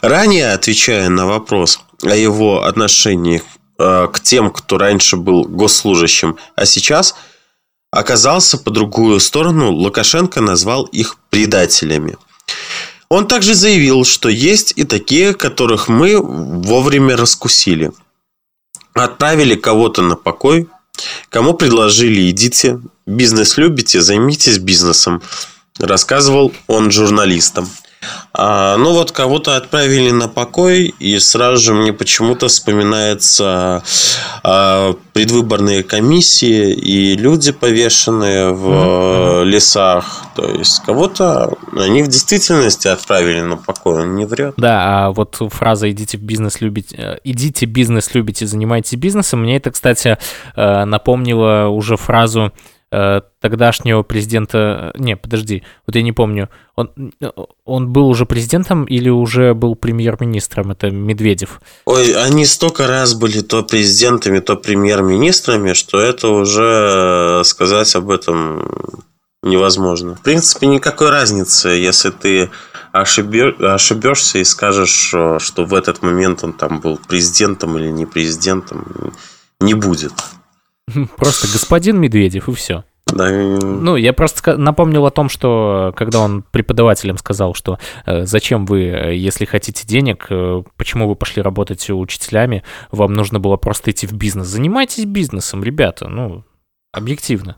Ранее, 0.00 0.52
отвечая 0.52 1.08
на 1.08 1.26
вопрос 1.26 1.80
о 2.02 2.14
его 2.14 2.64
отношении 2.64 3.42
э, 3.78 4.08
к 4.12 4.20
тем, 4.20 4.50
кто 4.50 4.78
раньше 4.78 5.16
был 5.16 5.44
госслужащим, 5.44 6.36
а 6.56 6.66
сейчас 6.66 7.14
оказался 7.90 8.58
по 8.58 8.70
другую 8.70 9.20
сторону, 9.20 9.70
Лукашенко 9.70 10.40
назвал 10.40 10.84
их 10.84 11.16
предателями. 11.30 12.16
Он 13.12 13.28
также 13.28 13.54
заявил, 13.54 14.06
что 14.06 14.30
есть 14.30 14.72
и 14.74 14.84
такие, 14.84 15.34
которых 15.34 15.88
мы 15.88 16.16
вовремя 16.18 17.14
раскусили. 17.14 17.92
Отправили 18.94 19.54
кого-то 19.54 20.00
на 20.00 20.16
покой, 20.16 20.66
кому 21.28 21.52
предложили 21.52 22.30
идите, 22.30 22.80
бизнес 23.04 23.58
любите, 23.58 24.00
займитесь 24.00 24.56
бизнесом, 24.56 25.20
рассказывал 25.78 26.54
он 26.68 26.90
журналистам. 26.90 27.68
А, 28.32 28.76
ну 28.76 28.92
вот 28.92 29.12
кого-то 29.12 29.56
отправили 29.56 30.10
на 30.10 30.28
покой, 30.28 30.94
и 30.98 31.18
сразу 31.18 31.62
же 31.62 31.74
мне 31.74 31.92
почему-то 31.92 32.48
вспоминается 32.48 33.82
а, 34.42 34.94
предвыборные 35.12 35.82
комиссии 35.82 36.72
и 36.72 37.16
люди, 37.16 37.52
повешенные 37.52 38.52
в 38.52 38.66
mm-hmm. 38.66 39.44
лесах. 39.44 40.24
То 40.34 40.46
есть 40.46 40.82
кого-то 40.84 41.54
они 41.76 42.02
в 42.02 42.08
действительности 42.08 42.88
отправили 42.88 43.40
на 43.40 43.56
покой, 43.56 44.02
он 44.02 44.16
не 44.16 44.24
врет. 44.24 44.54
Да, 44.56 45.06
а 45.06 45.12
вот 45.12 45.36
фраза 45.50 45.90
«идите 45.90 46.16
в 46.16 46.22
бизнес 46.22 46.60
любите», 46.60 46.96
э, 46.96 47.18
«идите 47.24 47.66
бизнес 47.66 48.14
любите, 48.14 48.46
занимайтесь 48.46 48.98
бизнесом», 48.98 49.42
мне 49.42 49.56
это, 49.56 49.70
кстати, 49.70 50.18
э, 50.56 50.84
напомнило 50.84 51.68
уже 51.68 51.96
фразу 51.96 52.52
тогдашнего 53.40 54.02
президента... 54.02 54.92
Не, 54.98 55.16
подожди, 55.16 55.62
вот 55.86 55.96
я 55.96 56.02
не 56.02 56.12
помню. 56.12 56.50
Он, 56.76 56.90
он 57.64 57.92
был 57.92 58.06
уже 58.08 58.26
президентом 58.26 58.84
или 58.84 59.08
уже 59.08 59.54
был 59.54 59.76
премьер-министром? 59.76 60.72
Это 60.72 60.90
Медведев. 60.90 61.60
Ой, 61.86 62.12
они 62.12 62.44
столько 62.44 62.86
раз 62.86 63.14
были 63.14 63.40
то 63.40 63.62
президентами, 63.62 64.40
то 64.40 64.56
премьер-министрами, 64.56 65.72
что 65.72 66.00
это 66.00 66.28
уже 66.28 67.42
сказать 67.44 67.94
об 67.96 68.10
этом 68.10 68.68
невозможно. 69.42 70.14
В 70.16 70.22
принципе, 70.22 70.66
никакой 70.66 71.10
разницы, 71.10 71.70
если 71.70 72.10
ты 72.10 72.50
ошибешься 72.92 74.38
и 74.38 74.44
скажешь, 74.44 75.14
что 75.38 75.64
в 75.64 75.74
этот 75.74 76.02
момент 76.02 76.44
он 76.44 76.52
там 76.52 76.80
был 76.80 76.98
президентом 77.08 77.78
или 77.78 77.88
не 77.88 78.04
президентом, 78.04 79.14
не 79.60 79.72
будет. 79.72 80.12
Просто 81.16 81.48
господин 81.52 82.00
Медведев, 82.00 82.48
и 82.48 82.54
все. 82.54 82.84
Да. 83.06 83.30
Ну, 83.30 83.96
я 83.96 84.12
просто 84.12 84.56
напомнил 84.56 85.04
о 85.04 85.10
том, 85.10 85.28
что 85.28 85.92
когда 85.96 86.20
он 86.20 86.42
преподавателям 86.50 87.18
сказал, 87.18 87.52
что 87.54 87.78
э, 88.06 88.24
зачем 88.24 88.64
вы, 88.64 88.84
э, 88.84 89.16
если 89.16 89.44
хотите 89.44 89.86
денег, 89.86 90.26
э, 90.30 90.62
почему 90.76 91.08
вы 91.08 91.16
пошли 91.16 91.42
работать 91.42 91.90
учителями, 91.90 92.62
вам 92.90 93.12
нужно 93.12 93.38
было 93.38 93.56
просто 93.56 93.90
идти 93.90 94.06
в 94.06 94.12
бизнес. 94.12 94.46
Занимайтесь 94.46 95.04
бизнесом, 95.04 95.62
ребята, 95.62 96.08
ну, 96.08 96.44
объективно. 96.92 97.56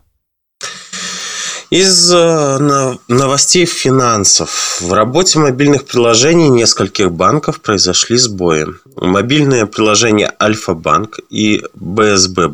Из 1.69 2.13
э, 2.13 2.97
новостей 3.07 3.65
финансов. 3.65 4.79
В 4.81 4.93
работе 4.93 5.39
мобильных 5.39 5.85
приложений 5.85 6.49
нескольких 6.49 7.11
банков 7.11 7.61
произошли 7.61 8.17
сбои. 8.17 8.65
Мобильное 8.95 9.65
приложение 9.65 10.31
Альфа-банк 10.41 11.19
и 11.29 11.63
БСБ 11.73 12.49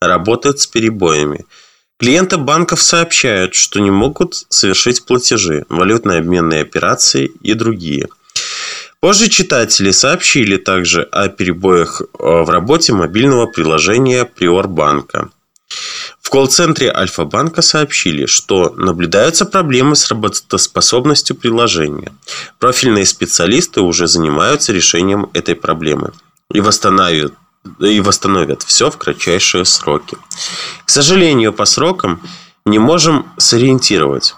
банк 0.00 0.10
работают 0.10 0.60
с 0.60 0.66
перебоями. 0.66 1.44
Клиенты 1.98 2.36
банков 2.36 2.82
сообщают, 2.82 3.54
что 3.54 3.80
не 3.80 3.90
могут 3.90 4.34
совершить 4.50 5.06
платежи, 5.06 5.64
валютно-обменные 5.68 6.62
операции 6.62 7.30
и 7.42 7.54
другие. 7.54 8.08
Позже 9.00 9.28
читатели 9.28 9.92
сообщили 9.92 10.56
также 10.56 11.02
о 11.02 11.28
перебоях 11.28 12.02
э, 12.02 12.06
в 12.18 12.50
работе 12.50 12.92
мобильного 12.92 13.46
приложения 13.46 14.24
Приорбанка. 14.24 15.30
В 16.20 16.28
колл-центре 16.30 16.90
Альфа-банка 16.92 17.62
сообщили, 17.62 18.26
что 18.26 18.74
наблюдаются 18.76 19.46
проблемы 19.46 19.96
с 19.96 20.08
работоспособностью 20.08 21.36
приложения. 21.36 22.12
Профильные 22.58 23.06
специалисты 23.06 23.80
уже 23.80 24.06
занимаются 24.06 24.72
решением 24.72 25.30
этой 25.34 25.54
проблемы 25.54 26.12
и 26.52 26.60
восстановят, 26.60 27.32
и 27.80 28.00
восстановят 28.00 28.62
все 28.62 28.90
в 28.90 28.96
кратчайшие 28.96 29.64
сроки. 29.64 30.16
К 30.84 30.90
сожалению, 30.90 31.52
по 31.52 31.64
срокам 31.64 32.20
не 32.64 32.78
можем 32.78 33.26
сориентировать. 33.38 34.34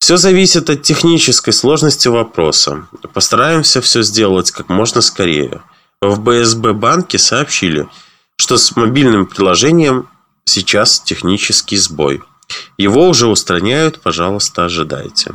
Все 0.00 0.16
зависит 0.16 0.70
от 0.70 0.82
технической 0.82 1.52
сложности 1.52 2.08
вопроса. 2.08 2.86
Постараемся 3.12 3.80
все 3.80 4.02
сделать 4.02 4.50
как 4.50 4.68
можно 4.68 5.00
скорее. 5.00 5.62
В 6.00 6.20
БСБ 6.20 6.72
банке 6.72 7.18
сообщили, 7.18 7.88
что 8.36 8.56
с 8.56 8.76
мобильным 8.76 9.26
приложением 9.26 10.08
сейчас 10.44 11.00
технический 11.00 11.76
сбой. 11.76 12.22
Его 12.78 13.08
уже 13.08 13.26
устраняют, 13.26 14.00
пожалуйста, 14.00 14.64
ожидайте. 14.64 15.34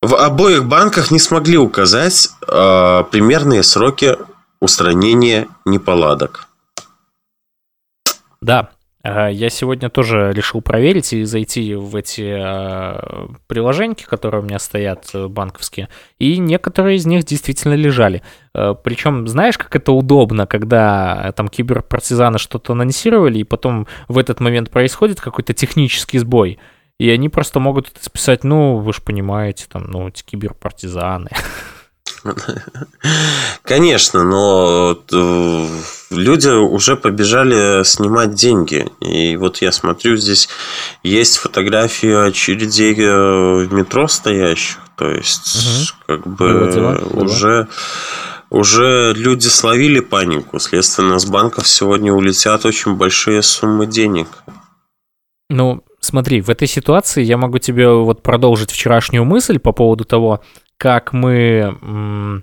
В 0.00 0.14
обоих 0.14 0.64
банках 0.64 1.10
не 1.10 1.18
смогли 1.18 1.58
указать 1.58 2.30
э, 2.46 3.04
примерные 3.10 3.62
сроки 3.62 4.16
устранения 4.60 5.48
неполадок. 5.64 6.48
Да, 8.40 8.70
я 9.04 9.48
сегодня 9.48 9.88
тоже 9.90 10.32
решил 10.34 10.60
проверить 10.60 11.12
и 11.12 11.24
зайти 11.24 11.74
в 11.74 11.94
эти 11.96 12.36
э, 12.36 13.28
приложения, 13.46 13.94
которые 13.94 14.42
у 14.42 14.44
меня 14.44 14.58
стоят 14.58 15.08
э, 15.14 15.28
банковские, 15.28 15.88
и 16.18 16.36
некоторые 16.38 16.96
из 16.96 17.06
них 17.06 17.24
действительно 17.24 17.74
лежали. 17.74 18.22
Э, 18.54 18.74
причем, 18.82 19.26
знаешь, 19.28 19.56
как 19.56 19.74
это 19.76 19.92
удобно, 19.92 20.46
когда 20.46 21.32
там 21.36 21.48
киберпартизаны 21.48 22.38
что-то 22.38 22.72
анонсировали, 22.72 23.38
и 23.38 23.44
потом 23.44 23.86
в 24.08 24.18
этот 24.18 24.40
момент 24.40 24.70
происходит 24.70 25.20
какой-то 25.20 25.54
технический 25.54 26.18
сбой, 26.18 26.58
и 26.98 27.08
они 27.08 27.28
просто 27.28 27.60
могут 27.60 27.88
это 27.88 28.04
списать, 28.04 28.42
ну, 28.42 28.78
вы 28.78 28.92
же 28.92 29.00
понимаете, 29.00 29.66
там, 29.70 29.84
ну, 29.90 30.08
эти 30.08 30.24
киберпартизаны. 30.24 31.30
Конечно, 33.62 34.24
но 34.24 34.98
э, 35.12 35.66
люди 36.10 36.48
уже 36.48 36.96
побежали 36.96 37.84
снимать 37.84 38.34
деньги. 38.34 38.86
И 39.00 39.36
вот 39.36 39.58
я 39.58 39.72
смотрю, 39.72 40.16
здесь 40.16 40.48
есть 41.02 41.38
фотографии 41.38 42.28
очередей 42.28 42.94
э, 42.94 43.66
в 43.66 43.72
метро 43.72 44.08
стоящих. 44.08 44.78
То 44.96 45.10
есть, 45.10 45.92
угу. 46.06 46.18
как 46.18 46.26
бы 46.26 46.70
дела, 46.72 46.98
уже... 47.12 47.68
Уже 48.50 49.12
люди 49.14 49.46
словили 49.48 50.00
панику, 50.00 50.58
следственно, 50.58 51.18
с 51.18 51.26
банков 51.26 51.68
сегодня 51.68 52.14
улетят 52.14 52.64
очень 52.64 52.94
большие 52.94 53.42
суммы 53.42 53.86
денег. 53.86 54.26
Ну, 55.50 55.82
смотри, 56.00 56.40
в 56.40 56.48
этой 56.48 56.66
ситуации 56.66 57.22
я 57.22 57.36
могу 57.36 57.58
тебе 57.58 57.88
вот 57.88 58.22
продолжить 58.22 58.70
вчерашнюю 58.70 59.24
мысль 59.24 59.58
по 59.58 59.72
поводу 59.72 60.04
того, 60.04 60.40
как 60.78 61.12
мы 61.12 62.42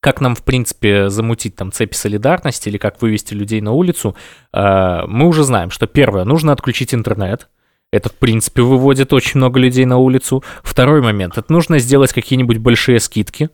как 0.00 0.20
нам, 0.20 0.34
в 0.34 0.42
принципе, 0.42 1.10
замутить 1.10 1.56
там 1.56 1.72
цепи 1.72 1.94
солидарности 1.94 2.68
или 2.68 2.78
как 2.78 3.00
вывести 3.02 3.34
людей 3.34 3.60
на 3.60 3.72
улицу, 3.72 4.16
э, 4.52 5.02
мы 5.06 5.28
уже 5.28 5.44
знаем, 5.44 5.70
что 5.70 5.86
первое, 5.86 6.24
нужно 6.24 6.52
отключить 6.52 6.94
интернет. 6.94 7.48
Это, 7.92 8.08
в 8.08 8.14
принципе, 8.14 8.62
выводит 8.62 9.12
очень 9.12 9.38
много 9.38 9.60
людей 9.60 9.84
на 9.84 9.98
улицу. 9.98 10.42
Второй 10.62 11.02
момент, 11.02 11.36
это 11.36 11.52
нужно 11.52 11.78
сделать 11.78 12.12
какие-нибудь 12.12 12.58
большие 12.58 12.98
скидки. 12.98 13.50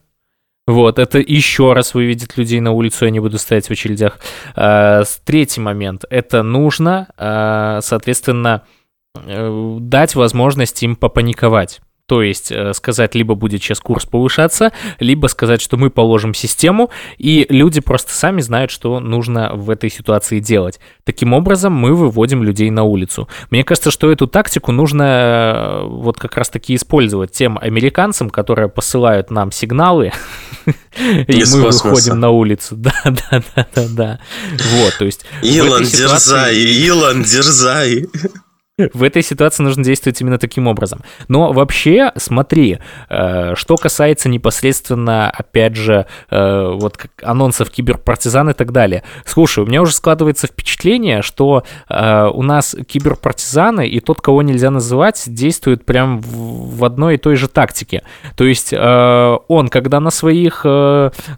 Вот, 0.68 0.98
это 0.98 1.18
еще 1.18 1.72
раз 1.72 1.94
выведет 1.94 2.36
людей 2.36 2.60
на 2.60 2.72
улицу, 2.72 3.04
и 3.04 3.08
они 3.08 3.20
будут 3.20 3.40
стоять 3.40 3.66
в 3.66 3.70
очередях. 3.72 4.18
Э, 4.54 5.02
третий 5.24 5.60
момент, 5.60 6.04
это 6.10 6.42
нужно, 6.42 7.08
э, 7.16 7.80
соответственно, 7.82 8.62
дать 9.14 10.14
возможность 10.14 10.82
им 10.82 10.94
попаниковать. 10.94 11.80
То 12.06 12.22
есть 12.22 12.52
э, 12.52 12.72
сказать, 12.72 13.16
либо 13.16 13.34
будет 13.34 13.62
сейчас 13.62 13.80
курс 13.80 14.06
повышаться, 14.06 14.72
либо 15.00 15.26
сказать, 15.26 15.60
что 15.60 15.76
мы 15.76 15.90
положим 15.90 16.34
систему, 16.34 16.90
и 17.18 17.46
люди 17.48 17.80
просто 17.80 18.12
сами 18.12 18.40
знают, 18.40 18.70
что 18.70 19.00
нужно 19.00 19.52
в 19.54 19.70
этой 19.70 19.90
ситуации 19.90 20.38
делать. 20.38 20.78
Таким 21.02 21.32
образом, 21.32 21.72
мы 21.72 21.94
выводим 21.94 22.44
людей 22.44 22.70
на 22.70 22.84
улицу. 22.84 23.28
Мне 23.50 23.64
кажется, 23.64 23.90
что 23.90 24.12
эту 24.12 24.28
тактику 24.28 24.70
нужно 24.70 25.02
э, 25.02 25.86
вот 25.88 26.16
как 26.16 26.36
раз-таки 26.36 26.76
использовать 26.76 27.32
тем 27.32 27.58
американцам, 27.58 28.30
которые 28.30 28.68
посылают 28.68 29.32
нам 29.32 29.50
сигналы, 29.50 30.12
и 30.96 31.44
мы 31.52 31.62
выходим 31.62 32.20
на 32.20 32.30
улицу. 32.30 32.76
Да, 32.86 32.92
да, 33.04 33.42
да, 33.56 33.66
да, 33.74 33.86
да. 33.88 34.20
Вот, 34.52 34.94
то 34.98 35.04
есть... 35.04 35.24
Илон, 35.42 35.82
дерзай, 35.82 36.54
Илон, 36.56 37.24
дерзай. 37.24 38.06
В 38.78 39.04
этой 39.04 39.22
ситуации 39.22 39.62
нужно 39.62 39.82
действовать 39.82 40.20
именно 40.20 40.36
таким 40.36 40.66
образом. 40.66 41.00
Но 41.28 41.50
вообще, 41.50 42.12
смотри, 42.16 42.78
э, 43.08 43.54
что 43.54 43.76
касается 43.76 44.28
непосредственно, 44.28 45.30
опять 45.30 45.76
же, 45.76 46.04
э, 46.30 46.70
вот 46.74 46.98
анонсов 47.22 47.70
киберпартизан 47.70 48.50
и 48.50 48.52
так 48.52 48.72
далее. 48.72 49.02
Слушай, 49.24 49.64
у 49.64 49.66
меня 49.66 49.80
уже 49.80 49.94
складывается 49.94 50.46
впечатление, 50.46 51.22
что 51.22 51.64
э, 51.88 52.30
у 52.30 52.42
нас 52.42 52.76
киберпартизаны 52.86 53.88
и 53.88 53.98
тот, 54.00 54.20
кого 54.20 54.42
нельзя 54.42 54.70
называть, 54.70 55.22
действуют 55.26 55.86
прям 55.86 56.20
в 56.20 56.84
одной 56.84 57.14
и 57.14 57.18
той 57.18 57.36
же 57.36 57.48
тактике. 57.48 58.02
То 58.36 58.44
есть 58.44 58.74
он, 58.74 59.68
когда 59.68 60.00
на 60.00 60.10
своих, 60.10 60.64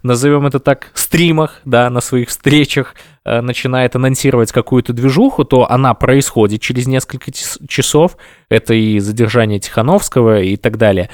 назовем 0.02 0.46
это 0.46 0.58
так, 0.58 0.90
стримах, 0.94 1.60
да, 1.64 1.88
на 1.88 2.00
своих 2.00 2.30
встречах, 2.30 2.94
начинает 3.42 3.96
анонсировать 3.96 4.52
какую-то 4.52 4.92
движуху, 4.92 5.44
то 5.44 5.70
она 5.70 5.94
происходит 5.94 6.60
через 6.60 6.86
несколько 6.86 7.30
часов. 7.32 8.16
Это 8.48 8.74
и 8.74 8.98
задержание 8.98 9.58
Тихановского 9.58 10.40
и 10.40 10.56
так 10.56 10.76
далее. 10.76 11.10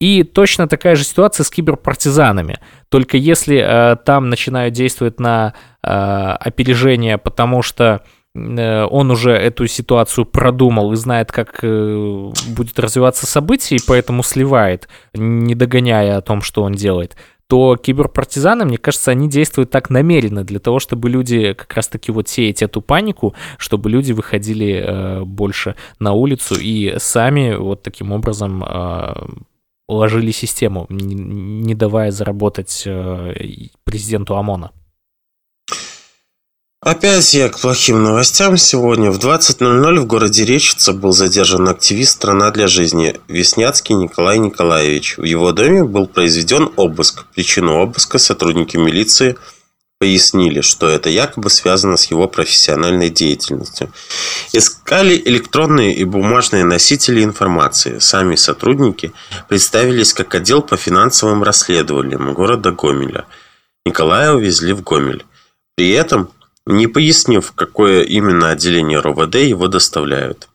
И 0.00 0.22
точно 0.22 0.68
такая 0.68 0.94
же 0.94 1.04
ситуация 1.04 1.42
с 1.42 1.50
киберпартизанами. 1.50 2.60
Только 2.88 3.16
если 3.16 3.58
э, 3.58 3.96
там 3.96 4.30
начинают 4.30 4.74
действовать 4.74 5.18
на 5.18 5.54
э, 5.82 5.88
опережение, 5.88 7.18
потому 7.18 7.62
что 7.62 8.02
э, 8.34 8.84
он 8.84 9.10
уже 9.10 9.32
эту 9.32 9.66
ситуацию 9.66 10.24
продумал 10.24 10.92
и 10.92 10.96
знает, 10.96 11.32
как 11.32 11.58
э, 11.62 12.30
будет 12.48 12.78
развиваться 12.78 13.26
событие, 13.26 13.78
и 13.78 13.84
поэтому 13.84 14.22
сливает, 14.22 14.88
не 15.14 15.56
догоняя 15.56 16.18
о 16.18 16.22
том, 16.22 16.42
что 16.42 16.62
он 16.62 16.74
делает, 16.74 17.16
то 17.48 17.76
киберпартизаны, 17.76 18.66
мне 18.66 18.76
кажется, 18.76 19.10
они 19.10 19.28
действуют 19.28 19.70
так 19.70 19.88
намеренно 19.88 20.44
для 20.44 20.58
того, 20.58 20.78
чтобы 20.78 21.08
люди 21.08 21.54
как 21.54 21.72
раз-таки 21.74 22.12
вот 22.12 22.28
сеять 22.28 22.62
эту 22.62 22.82
панику, 22.82 23.34
чтобы 23.56 23.88
люди 23.88 24.12
выходили 24.12 24.84
э, 24.84 25.24
больше 25.24 25.74
на 25.98 26.12
улицу 26.12 26.56
и 26.60 26.98
сами 26.98 27.54
вот 27.54 27.82
таким 27.82 28.12
образом 28.12 28.62
э, 28.62 29.14
уложили 29.88 30.30
систему, 30.30 30.86
не, 30.90 31.14
не 31.14 31.74
давая 31.74 32.10
заработать 32.10 32.82
э, 32.84 33.32
президенту 33.84 34.36
ОМОНа. 34.36 34.70
Опять 36.80 37.34
я 37.34 37.48
к 37.48 37.58
плохим 37.58 38.04
новостям. 38.04 38.56
Сегодня 38.56 39.10
в 39.10 39.18
20.00 39.18 39.98
в 39.98 40.06
городе 40.06 40.44
Речица 40.44 40.92
был 40.92 41.10
задержан 41.10 41.68
активист 41.68 42.12
«Страна 42.12 42.52
для 42.52 42.68
жизни» 42.68 43.16
Весняцкий 43.26 43.96
Николай 43.96 44.38
Николаевич. 44.38 45.18
В 45.18 45.24
его 45.24 45.50
доме 45.50 45.82
был 45.82 46.06
произведен 46.06 46.70
обыск. 46.76 47.26
Причину 47.34 47.78
обыска 47.78 48.18
сотрудники 48.18 48.76
милиции 48.76 49.36
пояснили, 49.98 50.60
что 50.60 50.88
это 50.88 51.10
якобы 51.10 51.50
связано 51.50 51.96
с 51.96 52.04
его 52.12 52.28
профессиональной 52.28 53.10
деятельностью. 53.10 53.92
Искали 54.52 55.20
электронные 55.24 55.92
и 55.96 56.04
бумажные 56.04 56.62
носители 56.62 57.24
информации. 57.24 57.98
Сами 57.98 58.36
сотрудники 58.36 59.12
представились 59.48 60.12
как 60.12 60.32
отдел 60.36 60.62
по 60.62 60.76
финансовым 60.76 61.42
расследованиям 61.42 62.32
города 62.34 62.70
Гомеля. 62.70 63.26
Николая 63.84 64.32
увезли 64.32 64.72
в 64.74 64.82
Гомель. 64.84 65.26
При 65.74 65.90
этом 65.90 66.30
не 66.68 66.86
пояснив, 66.86 67.50
какое 67.52 68.02
именно 68.02 68.50
отделение 68.50 69.00
РОВД 69.00 69.36
его 69.36 69.68
доставляют. 69.68 70.48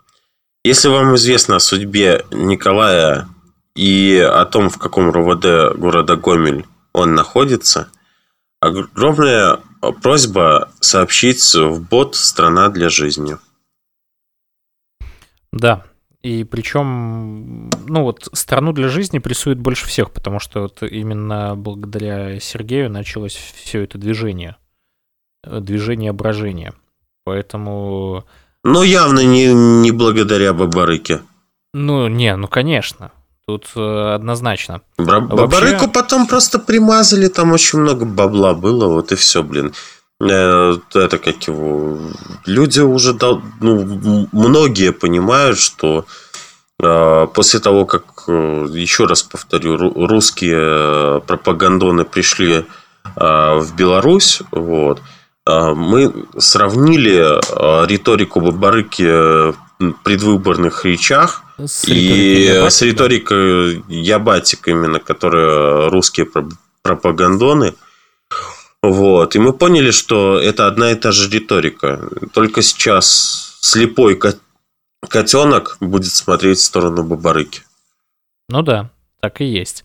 Если 0.64 0.88
вам 0.88 1.16
известно 1.16 1.56
о 1.56 1.60
судьбе 1.60 2.24
Николая 2.32 3.28
и 3.76 4.18
о 4.18 4.46
том, 4.46 4.70
в 4.70 4.78
каком 4.78 5.10
РОВД 5.10 5.76
города 5.76 6.16
Гомель 6.16 6.66
он 6.94 7.16
находится, 7.16 7.90
огромная 8.62 9.60
просьба 10.04 10.72
сообщить 10.80 11.44
в 11.56 11.82
бот 11.82 12.16
«Страна 12.16 12.70
для 12.70 12.90
жизни». 12.90 13.38
Да, 15.52 15.84
и 16.22 16.44
причем, 16.44 17.72
ну 17.88 18.04
вот, 18.04 18.30
страну 18.34 18.72
для 18.72 18.88
жизни 18.88 19.18
прессует 19.18 19.60
больше 19.60 19.88
всех, 19.88 20.12
потому 20.12 20.40
что 20.40 20.62
вот 20.62 20.84
именно 20.84 21.56
благодаря 21.56 22.40
Сергею 22.40 22.92
началось 22.92 23.34
все 23.34 23.82
это 23.82 23.98
движение. 23.98 24.58
Движение 25.46 26.14
брожения. 26.14 26.74
Поэтому... 27.26 28.26
Ну, 28.64 28.84
явно 28.84 29.20
не, 29.20 29.54
не 29.54 29.92
благодаря 29.92 30.54
Бабарыке. 30.54 31.22
Ну, 31.74 32.08
не, 32.08 32.36
ну, 32.36 32.48
конечно. 32.48 33.12
Тут 33.46 33.68
э, 33.76 34.14
однозначно. 34.16 34.82
Бра- 34.98 35.20
Бабарыку 35.20 35.90
потом 35.90 36.28
просто 36.28 36.60
примазали, 36.60 37.28
там 37.28 37.52
очень 37.52 37.80
много 37.80 38.06
бабла 38.06 38.54
было, 38.54 38.88
вот 38.88 39.12
и 39.12 39.16
все, 39.16 39.44
блин. 39.44 39.74
Э, 40.22 40.78
это 40.94 41.18
как 41.18 41.44
его... 41.44 42.00
Люди 42.46 42.80
уже... 42.80 43.18
Ну, 43.60 44.28
многие 44.32 44.94
понимают, 44.94 45.60
что 45.60 46.06
э, 46.80 47.28
после 47.34 47.60
того, 47.60 47.86
как, 47.86 48.24
э, 48.28 48.68
еще 48.72 49.06
раз 49.08 49.24
повторю, 49.24 49.78
русские 49.78 51.20
пропагандоны 51.22 52.06
пришли 52.06 52.66
в 53.16 53.68
Беларусь, 53.76 54.42
вот, 54.52 55.02
мы 55.46 56.28
сравнили 56.38 57.40
риторику 57.88 58.42
Бабарыки 58.42 59.04
в 59.04 59.56
предвыборных 60.04 60.86
речах 60.86 61.44
с 61.58 61.84
и 61.86 61.92
риторикой 61.92 62.72
с 62.72 62.82
риторикой 62.82 63.84
Ябатик 63.90 64.68
именно, 64.68 65.00
которые 65.00 65.90
русские 65.90 66.28
пропагандоны. 66.82 67.76
Вот. 68.82 69.36
И 69.36 69.40
мы 69.40 69.54
поняли, 69.54 69.92
что 69.92 70.40
это 70.40 70.68
одна 70.68 70.92
и 70.92 70.96
та 70.96 71.12
же 71.12 71.30
риторика. 71.30 72.10
Только 72.34 72.62
сейчас 72.62 73.58
слепой 73.62 74.20
котенок 75.10 75.78
будет 75.80 76.14
смотреть 76.14 76.60
в 76.60 76.64
сторону 76.64 77.04
Бабарыки. 77.04 77.62
Ну 78.50 78.62
да, 78.62 78.90
так 79.22 79.42
и 79.42 79.46
есть. 79.46 79.84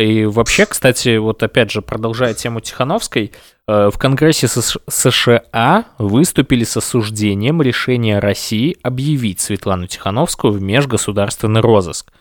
И 0.00 0.24
вообще, 0.24 0.64
кстати, 0.66 1.18
вот 1.18 1.42
опять 1.42 1.70
же, 1.70 1.82
продолжая 1.82 2.32
тему 2.32 2.60
Тихановской, 2.60 3.32
э, 3.66 3.90
в 3.92 3.98
Конгрессе 3.98 4.48
США 4.48 5.84
выступили 5.98 6.64
с 6.64 6.76
осуждением 6.76 7.60
решения 7.60 8.18
России 8.18 8.76
объявить 8.82 9.40
Светлану 9.40 9.86
Тихановскую 9.86 10.54
в 10.54 10.62
межгосударственный 10.62 11.60
розыск. 11.60 12.12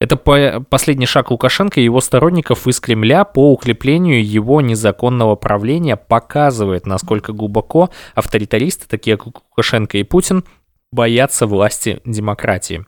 Это 0.00 0.16
последний 0.16 1.06
шаг 1.06 1.30
Лукашенко 1.30 1.80
и 1.80 1.84
его 1.84 2.00
сторонников 2.00 2.66
из 2.66 2.80
Кремля 2.80 3.24
по 3.24 3.52
укреплению 3.52 4.26
его 4.26 4.60
незаконного 4.60 5.36
правления 5.36 5.96
показывает, 5.96 6.86
насколько 6.86 7.32
глубоко 7.32 7.90
авторитаристы, 8.14 8.86
такие 8.88 9.16
как 9.16 9.42
Лукашенко 9.50 9.98
и 9.98 10.02
Путин, 10.02 10.44
боятся 10.92 11.46
власти 11.46 12.00
демократии. 12.04 12.84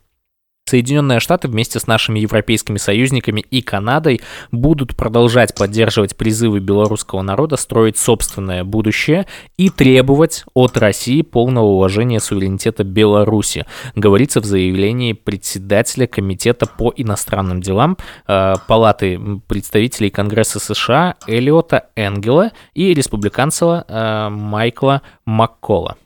Соединенные 0.69 1.19
Штаты 1.19 1.49
вместе 1.49 1.81
с 1.81 1.87
нашими 1.87 2.19
европейскими 2.19 2.77
союзниками 2.77 3.41
и 3.41 3.63
Канадой 3.63 4.21
будут 4.53 4.95
продолжать 4.97 5.55
поддерживать 5.55 6.17
призывы 6.17 6.61
белорусского 6.61 7.23
народа 7.23 7.57
строить 7.57 7.97
собственное 7.97 8.65
будущее 8.65 9.27
и 9.57 9.71
требовать 9.71 10.45
от 10.53 10.77
России 10.77 11.23
полного 11.23 11.65
уважения 11.65 12.21
суверенитета 12.21 12.85
Беларуси, 12.85 13.65
говорится 13.95 14.41
в 14.41 14.45
заявлении 14.45 15.15
председателя 15.15 16.07
Комитета 16.07 16.67
по 16.67 16.93
иностранным 16.95 17.63
делам 17.63 17.97
э, 18.27 18.55
Палаты 18.67 19.19
представителей 19.47 20.11
Конгресса 20.11 20.61
США 20.61 21.17
Элиота 21.27 21.87
Энгела 21.97 22.53
и 22.75 22.93
республиканца 22.93 23.85
э, 23.89 24.29
Майкла 24.29 25.03
Маккола. 25.25 25.97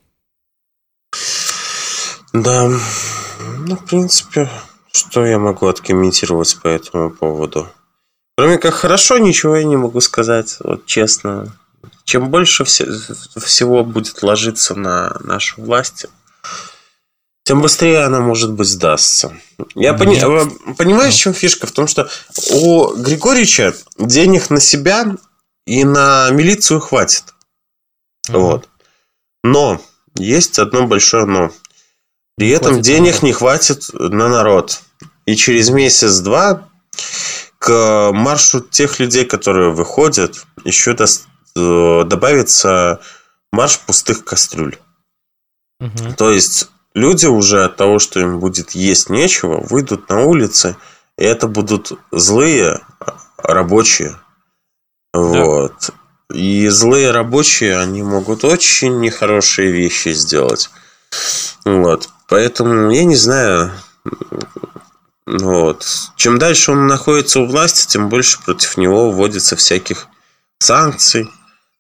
Да, 2.32 2.70
ну, 3.66 3.76
в 3.76 3.84
принципе, 3.84 4.51
что 4.93 5.24
я 5.24 5.38
могу 5.38 5.66
откомментировать 5.66 6.59
по 6.62 6.68
этому 6.68 7.11
поводу? 7.11 7.68
Кроме 8.36 8.59
как 8.59 8.74
хорошо, 8.74 9.18
ничего 9.18 9.57
я 9.57 9.64
не 9.64 9.76
могу 9.76 10.01
сказать, 10.01 10.57
вот 10.61 10.86
честно. 10.86 11.55
Чем 12.05 12.30
больше 12.30 12.64
все, 12.64 12.86
всего 13.36 13.84
будет 13.84 14.22
ложиться 14.22 14.74
на 14.74 15.16
нашу 15.20 15.62
власть, 15.62 16.07
тем 17.45 17.61
быстрее 17.61 18.05
она, 18.05 18.20
может 18.20 18.53
быть, 18.53 18.68
сдастся. 18.68 19.36
Я 19.74 19.95
пони... 19.95 20.20
понимаю, 20.74 21.11
в 21.11 21.14
чем 21.14 21.34
фишка? 21.34 21.66
В 21.66 21.72
том, 21.72 21.88
что 21.88 22.09
у 22.51 22.95
Григорьевича 22.95 23.74
денег 23.99 24.51
на 24.51 24.61
себя 24.61 25.16
и 25.66 25.84
на 25.84 26.30
милицию 26.30 26.80
хватит. 26.80 27.24
Mm-hmm. 28.28 28.38
Вот. 28.38 28.68
Но 29.43 29.80
есть 30.16 30.59
одно 30.59 30.86
большое 30.86 31.26
но. 31.26 31.51
При 32.37 32.49
этом 32.51 32.74
хватит 32.74 32.80
денег 32.80 33.22
не 33.22 33.33
хватит 33.33 33.91
на 33.93 34.28
народ. 34.28 34.83
И 35.26 35.37
через 35.37 35.70
месяц-два 35.70 36.68
к 37.59 38.11
маршу 38.12 38.61
тех 38.61 38.99
людей, 38.99 39.24
которые 39.24 39.70
выходят, 39.70 40.45
еще 40.64 40.97
э, 41.55 42.05
добавится 42.05 43.01
марш 43.53 43.78
пустых 43.80 44.24
кастрюль. 44.24 44.78
Угу. 45.80 46.14
То 46.16 46.30
есть 46.30 46.70
люди 46.95 47.26
уже 47.26 47.64
от 47.64 47.76
того, 47.76 47.99
что 47.99 48.20
им 48.20 48.41
будет 48.41 48.72
есть 48.72 49.11
нечего, 49.11 49.61
выйдут 49.61 50.09
на 50.09 50.22
улицы, 50.22 50.76
и 51.18 51.24
это 51.24 51.47
будут 51.47 51.93
злые 52.11 52.80
рабочие. 53.37 54.16
Да. 55.12 55.45
Вот. 55.45 55.91
И 56.33 56.68
злые 56.68 57.11
рабочие, 57.11 57.78
они 57.78 58.03
могут 58.03 58.45
очень 58.45 59.01
нехорошие 59.01 59.70
вещи 59.70 60.12
сделать. 60.12 60.70
Вот. 61.64 62.08
Поэтому 62.28 62.90
я 62.90 63.04
не 63.04 63.16
знаю. 63.16 63.72
Вот. 65.26 65.86
Чем 66.16 66.38
дальше 66.38 66.72
он 66.72 66.86
находится 66.86 67.40
у 67.40 67.46
власти, 67.46 67.86
тем 67.86 68.08
больше 68.08 68.42
против 68.42 68.76
него 68.76 69.10
вводится 69.10 69.56
всяких 69.56 70.08
санкций, 70.58 71.28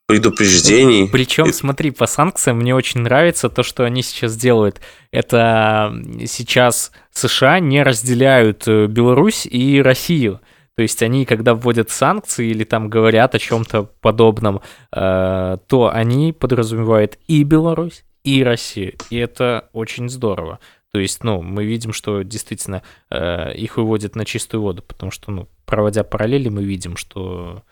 предупреждений. 0.06 1.08
Причем, 1.08 1.52
смотри, 1.52 1.90
по 1.90 2.06
санкциям 2.06 2.58
мне 2.58 2.74
очень 2.74 3.00
нравится 3.00 3.48
то, 3.48 3.62
что 3.62 3.84
они 3.84 4.02
сейчас 4.02 4.36
делают. 4.36 4.80
Это 5.10 5.94
сейчас 6.26 6.92
США 7.12 7.60
не 7.60 7.82
разделяют 7.82 8.66
э, 8.66 8.86
Беларусь 8.86 9.46
и 9.46 9.80
Россию. 9.80 10.40
То 10.76 10.82
есть 10.82 11.02
они, 11.02 11.24
когда 11.24 11.54
вводят 11.54 11.90
санкции 11.90 12.48
или 12.48 12.64
там 12.64 12.88
говорят 12.88 13.34
о 13.34 13.38
чем-то 13.38 13.84
подобном, 14.00 14.60
э, 14.94 15.56
то 15.66 15.90
они 15.92 16.32
подразумевают 16.32 17.18
и 17.26 17.42
Беларусь, 17.44 18.04
и 18.24 18.42
Россию. 18.42 18.94
И 19.10 19.16
это 19.16 19.68
очень 19.72 20.08
здорово. 20.08 20.58
То 20.92 20.98
есть, 20.98 21.24
ну, 21.24 21.40
мы 21.40 21.64
видим, 21.64 21.92
что 21.92 22.22
действительно 22.22 22.82
э, 23.10 23.54
их 23.54 23.78
выводят 23.78 24.14
на 24.14 24.24
чистую 24.24 24.62
воду, 24.62 24.82
потому 24.82 25.10
что, 25.10 25.30
ну, 25.30 25.48
проводя 25.64 26.04
параллели, 26.04 26.48
мы 26.50 26.62
видим, 26.64 26.96
что 26.96 27.62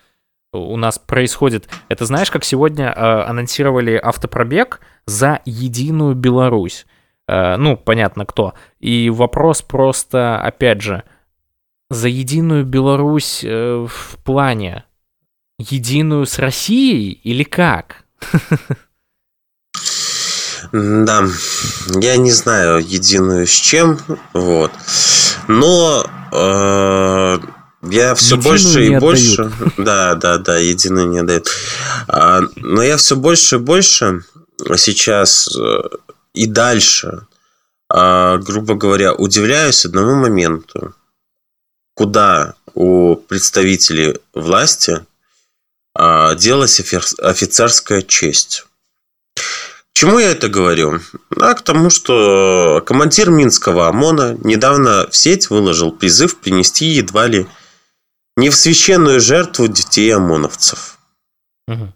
у 0.52 0.76
нас 0.76 0.98
происходит... 0.98 1.68
Это 1.88 2.06
знаешь, 2.06 2.30
как 2.30 2.44
сегодня 2.44 2.86
э, 2.86 3.22
анонсировали 3.22 4.00
автопробег 4.02 4.80
за 5.06 5.40
единую 5.44 6.14
Беларусь. 6.14 6.86
Э, 7.28 7.56
ну, 7.56 7.76
понятно, 7.76 8.24
кто. 8.24 8.54
И 8.80 9.10
вопрос 9.10 9.62
просто, 9.62 10.40
опять 10.40 10.80
же, 10.80 11.04
за 11.90 12.08
единую 12.08 12.64
Беларусь 12.64 13.44
э, 13.44 13.86
в 13.86 14.16
плане 14.24 14.84
единую 15.58 16.24
с 16.24 16.38
Россией 16.38 17.12
или 17.12 17.42
как? 17.42 18.06
Да, 20.72 21.26
я 21.88 22.16
не 22.16 22.30
знаю 22.32 22.78
единую 22.78 23.46
с 23.46 23.50
чем, 23.50 23.98
вот. 24.32 24.70
Но 25.48 26.06
э, 26.32 27.38
я 27.82 28.14
все 28.14 28.36
единую 28.36 28.42
больше 28.42 28.86
и 28.86 28.98
больше, 28.98 29.42
отдают. 29.42 29.74
да, 29.78 30.14
да, 30.14 30.38
да, 30.38 30.58
единую 30.58 31.08
не 31.08 31.22
дают. 31.22 31.48
А, 32.06 32.42
но 32.56 32.82
я 32.82 32.96
все 32.96 33.16
больше 33.16 33.56
и 33.56 33.58
больше 33.58 34.22
сейчас 34.76 35.48
э, 35.56 35.80
и 36.34 36.46
дальше, 36.46 37.26
а, 37.88 38.38
грубо 38.38 38.74
говоря, 38.74 39.12
удивляюсь 39.12 39.84
одному 39.84 40.14
моменту, 40.14 40.94
куда 41.94 42.54
у 42.74 43.16
представителей 43.16 44.20
власти 44.32 45.04
а, 45.94 46.34
делась 46.34 46.80
офицерская 46.80 48.02
честь. 48.02 48.66
Чему 49.92 50.18
я 50.18 50.30
это 50.30 50.48
говорю? 50.48 51.00
А 51.36 51.54
к 51.54 51.62
тому, 51.62 51.90
что 51.90 52.82
командир 52.86 53.30
Минского 53.30 53.88
ОМОНа 53.88 54.38
недавно 54.42 55.08
в 55.10 55.16
сеть 55.16 55.50
выложил 55.50 55.92
призыв 55.92 56.38
принести 56.38 56.86
едва 56.86 57.26
ли 57.26 57.46
не 58.36 58.48
в 58.48 58.56
священную 58.56 59.20
жертву 59.20 59.68
детей 59.68 60.14
ОМОНовцев. 60.14 60.98
Угу. 61.68 61.92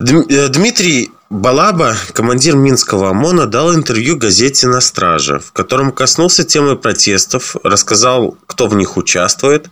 Дмитрий 0.00 1.12
Балаба, 1.28 1.94
командир 2.14 2.56
Минского 2.56 3.10
ОМОНа, 3.10 3.46
дал 3.46 3.74
интервью 3.74 4.16
газете 4.16 4.66
«На 4.66 4.80
страже», 4.80 5.40
в 5.40 5.52
котором 5.52 5.92
коснулся 5.92 6.42
темы 6.42 6.76
протестов, 6.76 7.56
рассказал, 7.62 8.38
кто 8.46 8.66
в 8.66 8.74
них 8.74 8.96
участвует, 8.96 9.68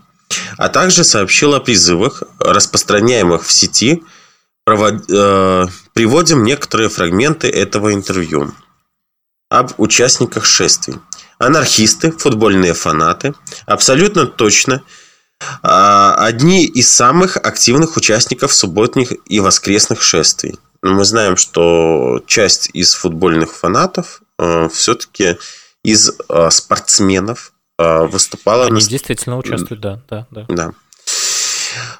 а 0.58 0.68
также 0.68 1.02
сообщил 1.02 1.54
о 1.54 1.60
призывах, 1.60 2.24
распространяемых 2.38 3.46
в 3.46 3.52
сети– 3.52 4.02
провод... 4.68 5.10
э, 5.10 5.66
приводим 5.94 6.44
некоторые 6.44 6.88
фрагменты 6.88 7.48
этого 7.48 7.94
интервью 7.94 8.52
об 9.48 9.72
участниках 9.78 10.44
шествий. 10.44 10.96
Анархисты, 11.38 12.10
футбольные 12.10 12.74
фанаты, 12.74 13.34
абсолютно 13.66 14.26
точно 14.26 14.82
э, 15.40 15.44
одни 15.62 16.66
из 16.66 16.92
самых 16.92 17.36
активных 17.36 17.96
участников 17.96 18.52
субботних 18.52 19.12
и 19.26 19.40
воскресных 19.40 20.02
шествий. 20.02 20.58
Мы 20.82 21.04
знаем, 21.04 21.36
что 21.36 22.22
часть 22.26 22.70
из 22.72 22.94
футбольных 22.94 23.54
фанатов 23.54 24.20
э, 24.38 24.68
все-таки 24.68 25.38
из 25.82 26.10
э, 26.28 26.50
спортсменов, 26.50 27.52
выступала... 27.80 28.64
Они 28.64 28.82
на... 28.82 28.88
действительно 28.88 29.38
участвуют, 29.38 29.80
да, 29.80 30.02
да, 30.10 30.26
да. 30.32 30.46
Да. 30.48 30.72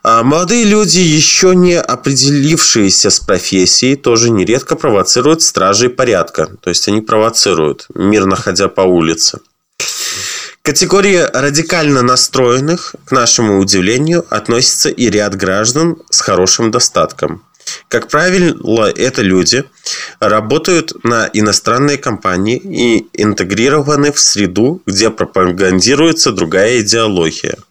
А 0.03 0.23
молодые 0.23 0.65
люди, 0.65 1.01
еще 1.01 1.55
не 1.55 1.79
определившиеся 1.79 3.11
с 3.11 3.21
профессией, 3.21 3.97
тоже 3.97 4.31
нередко 4.31 4.77
провоцируют 4.77 5.43
стражей 5.43 5.91
порядка. 5.91 6.49
То 6.61 6.71
есть 6.71 6.89
они 6.89 7.01
провоцируют, 7.01 7.87
мирно 7.95 8.37
ходя 8.37 8.69
по 8.69 8.83
улице. 8.83 9.41
К 9.79 10.67
категории 10.69 11.27
радикально 11.33 12.03
настроенных, 12.03 12.95
к 13.07 13.13
нашему 13.13 13.59
удивлению, 13.59 14.27
относится 14.29 14.89
и 14.91 15.09
ряд 15.09 15.35
граждан 15.35 15.97
с 16.11 16.21
хорошим 16.21 16.71
достатком. 16.71 17.43
Как 17.89 18.09
правило, 18.09 18.91
это 18.91 19.23
люди 19.23 19.65
работают 20.21 20.93
на 21.05 21.29
иностранные 21.33 21.99
компании 21.99 22.57
и 22.57 23.07
интегрированы 23.13 24.13
в 24.13 24.19
среду, 24.19 24.83
где 24.87 25.11
пропагандируется 25.11 26.33
другая 26.33 26.81
идеология– 26.81 27.57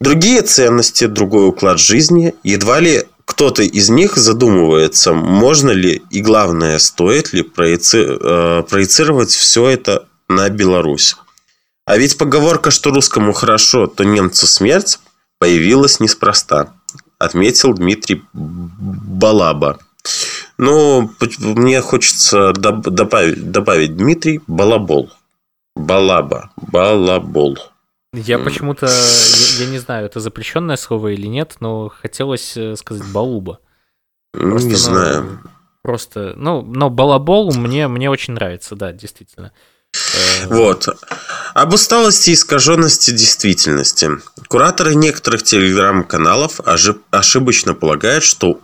Другие 0.00 0.42
ценности, 0.42 1.06
другой 1.06 1.48
уклад 1.48 1.78
жизни, 1.78 2.34
едва 2.42 2.80
ли 2.80 3.04
кто-то 3.26 3.62
из 3.62 3.90
них 3.90 4.16
задумывается, 4.16 5.12
можно 5.12 5.70
ли 5.70 6.02
и 6.10 6.20
главное, 6.20 6.78
стоит 6.78 7.32
ли 7.32 7.42
проеци... 7.42 7.98
Э, 7.98 8.62
проецировать 8.68 9.30
все 9.30 9.68
это 9.68 10.08
на 10.28 10.48
Беларусь. 10.48 11.16
А 11.84 11.98
ведь 11.98 12.18
поговорка, 12.18 12.70
что 12.70 12.90
русскому 12.90 13.32
хорошо, 13.32 13.86
то 13.86 14.04
немцу 14.04 14.46
смерть, 14.46 14.98
появилась 15.38 16.00
неспроста, 16.00 16.72
отметил 17.18 17.74
Дмитрий 17.74 18.22
Балаба. 18.32 19.78
Но 20.56 21.10
мне 21.38 21.80
хочется 21.82 22.52
добавить, 22.52 23.50
добавить 23.50 23.96
Дмитрий 23.96 24.40
Балабол. 24.46 25.10
Балаба. 25.76 26.50
Балабол. 26.56 27.58
Я 28.12 28.38
почему-то, 28.40 28.86
я, 28.86 29.64
я 29.64 29.70
не 29.70 29.78
знаю, 29.78 30.06
это 30.06 30.18
запрещенное 30.18 30.76
слово 30.76 31.08
или 31.08 31.28
нет, 31.28 31.56
но 31.60 31.88
хотелось 31.88 32.56
э, 32.56 32.74
сказать 32.74 33.06
балуба. 33.12 33.60
Просто, 34.32 34.66
не 34.66 34.72
ну, 34.72 34.78
знаю. 34.78 35.40
Просто, 35.82 36.34
ну, 36.36 36.62
но 36.62 36.90
балабол 36.90 37.54
мне, 37.54 37.86
мне 37.86 38.10
очень 38.10 38.34
нравится, 38.34 38.74
да, 38.74 38.92
действительно. 38.92 39.52
Э, 39.92 40.46
вот. 40.48 40.88
Об 41.54 41.72
усталости 41.72 42.30
и 42.30 42.34
искаженности 42.34 43.12
действительности. 43.12 44.10
Кураторы 44.48 44.96
некоторых 44.96 45.44
телеграм-каналов 45.44 46.60
ошибочно 46.64 47.74
полагают, 47.74 48.24
что 48.24 48.60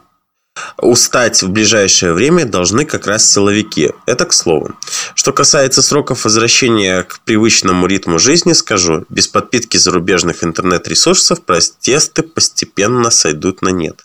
Устать 0.78 1.42
в 1.42 1.50
ближайшее 1.50 2.12
время 2.12 2.44
должны 2.44 2.84
как 2.84 3.06
раз 3.06 3.30
силовики. 3.30 3.92
Это 4.06 4.24
к 4.24 4.32
слову. 4.32 4.74
Что 5.14 5.32
касается 5.32 5.82
сроков 5.82 6.24
возвращения 6.24 7.02
к 7.02 7.20
привычному 7.20 7.86
ритму 7.86 8.18
жизни, 8.18 8.52
скажу, 8.52 9.04
без 9.08 9.28
подпитки 9.28 9.76
зарубежных 9.76 10.44
интернет-ресурсов 10.44 11.42
протесты 11.42 12.22
постепенно 12.22 13.10
сойдут 13.10 13.62
на 13.62 13.68
нет. 13.68 14.04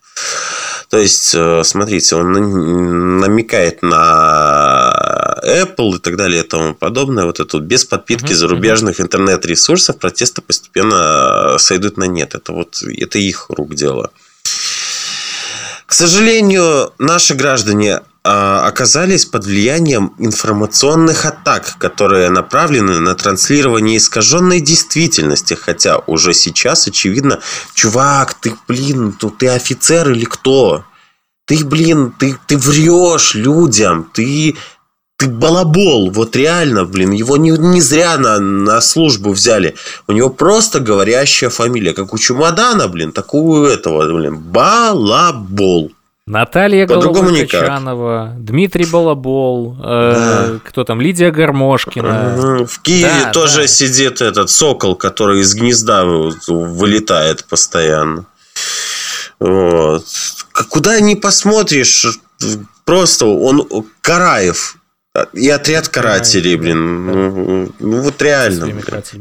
То 0.90 0.98
есть, 0.98 1.34
э, 1.34 1.64
смотрите, 1.64 2.18
он 2.18 3.20
намекает 3.20 3.82
на 3.82 5.40
Apple 5.42 5.96
и 5.96 6.00
так 6.00 6.18
далее 6.18 6.44
и 6.44 6.48
тому 6.48 6.76
подобное. 6.76 7.24
Вот 7.26 7.40
это 7.40 7.60
без 7.60 7.86
подпитки 7.86 8.34
uh-huh, 8.34 8.36
зарубежных 8.36 9.00
uh-huh. 9.00 9.04
интернет-ресурсов 9.04 9.98
протесты 9.98 10.42
постепенно 10.42 11.58
сойдут 11.58 11.98
на 11.98 12.06
нет. 12.06 12.36
Это 12.36 12.52
вот 12.52 12.84
это 12.84 13.20
их 13.20 13.46
рук 13.50 13.74
дело. 13.74 14.12
К 15.92 15.94
сожалению, 15.94 16.94
наши 17.00 17.34
граждане 17.34 18.00
а, 18.24 18.66
оказались 18.66 19.26
под 19.26 19.44
влиянием 19.44 20.14
информационных 20.20 21.26
атак, 21.26 21.76
которые 21.80 22.30
направлены 22.30 23.02
на 23.02 23.14
транслирование 23.14 23.98
искаженной 23.98 24.62
действительности, 24.62 25.54
хотя 25.54 25.98
уже 26.08 26.34
сейчас 26.34 26.88
очевидно, 26.88 27.42
чувак, 27.74 28.36
ты, 28.36 28.56
блин, 28.70 29.18
ну 29.22 29.30
ты 29.32 29.50
офицер 29.50 30.12
или 30.12 30.24
кто? 30.24 30.86
Ты, 31.46 31.66
блин, 31.66 32.14
ты, 32.18 32.40
ты 32.48 32.58
врешь 32.58 33.36
людям, 33.36 34.10
ты 34.14 34.56
ты 35.22 35.28
балабол, 35.28 36.10
вот 36.10 36.36
реально, 36.36 36.84
блин, 36.84 37.12
его 37.12 37.38
не, 37.38 37.52
не 37.52 37.80
зря 37.80 38.18
на, 38.18 38.40
на 38.40 38.82
службу 38.82 39.32
взяли. 39.32 39.76
У 40.08 40.14
него 40.14 40.32
просто 40.32 40.80
говорящая 40.80 41.52
фамилия, 41.52 41.94
как 41.94 42.12
у 42.12 42.18
чемодана, 42.18 42.88
блин, 42.88 43.12
такую 43.12 43.68
этого, 43.68 44.12
блин, 44.12 44.40
балабол. 44.40 45.92
Наталья 46.26 46.88
Голова-Качанова, 46.88 48.36
Дмитрий 48.40 48.86
Балабол, 48.86 49.78
э, 49.84 50.14
да. 50.16 50.60
кто 50.64 50.84
там, 50.84 51.02
Лидия 51.02 51.30
Гармошкина. 51.30 52.66
В 52.66 52.82
Киеве 52.82 53.26
да, 53.26 53.32
тоже 53.32 53.62
да. 53.62 53.68
сидит 53.68 54.22
этот 54.22 54.50
сокол, 54.50 54.96
который 54.96 55.42
из 55.42 55.54
гнезда 55.54 56.04
вылетает 56.04 57.46
постоянно. 57.46 58.26
Вот. 59.40 60.06
Куда 60.70 61.00
ни 61.00 61.16
посмотришь, 61.16 62.08
просто 62.86 63.26
он 63.26 63.68
Караев, 64.02 64.78
и 65.34 65.50
отряд 65.50 65.90
карателей, 65.90 66.56
блин. 66.56 67.06
Ну, 67.06 67.70
ну 67.80 68.02
вот 68.02 68.22
реально. 68.22 68.70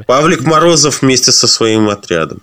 Павлик 0.06 0.42
Морозов 0.42 1.02
вместе 1.02 1.32
со 1.32 1.48
своим 1.48 1.88
отрядом. 1.88 2.40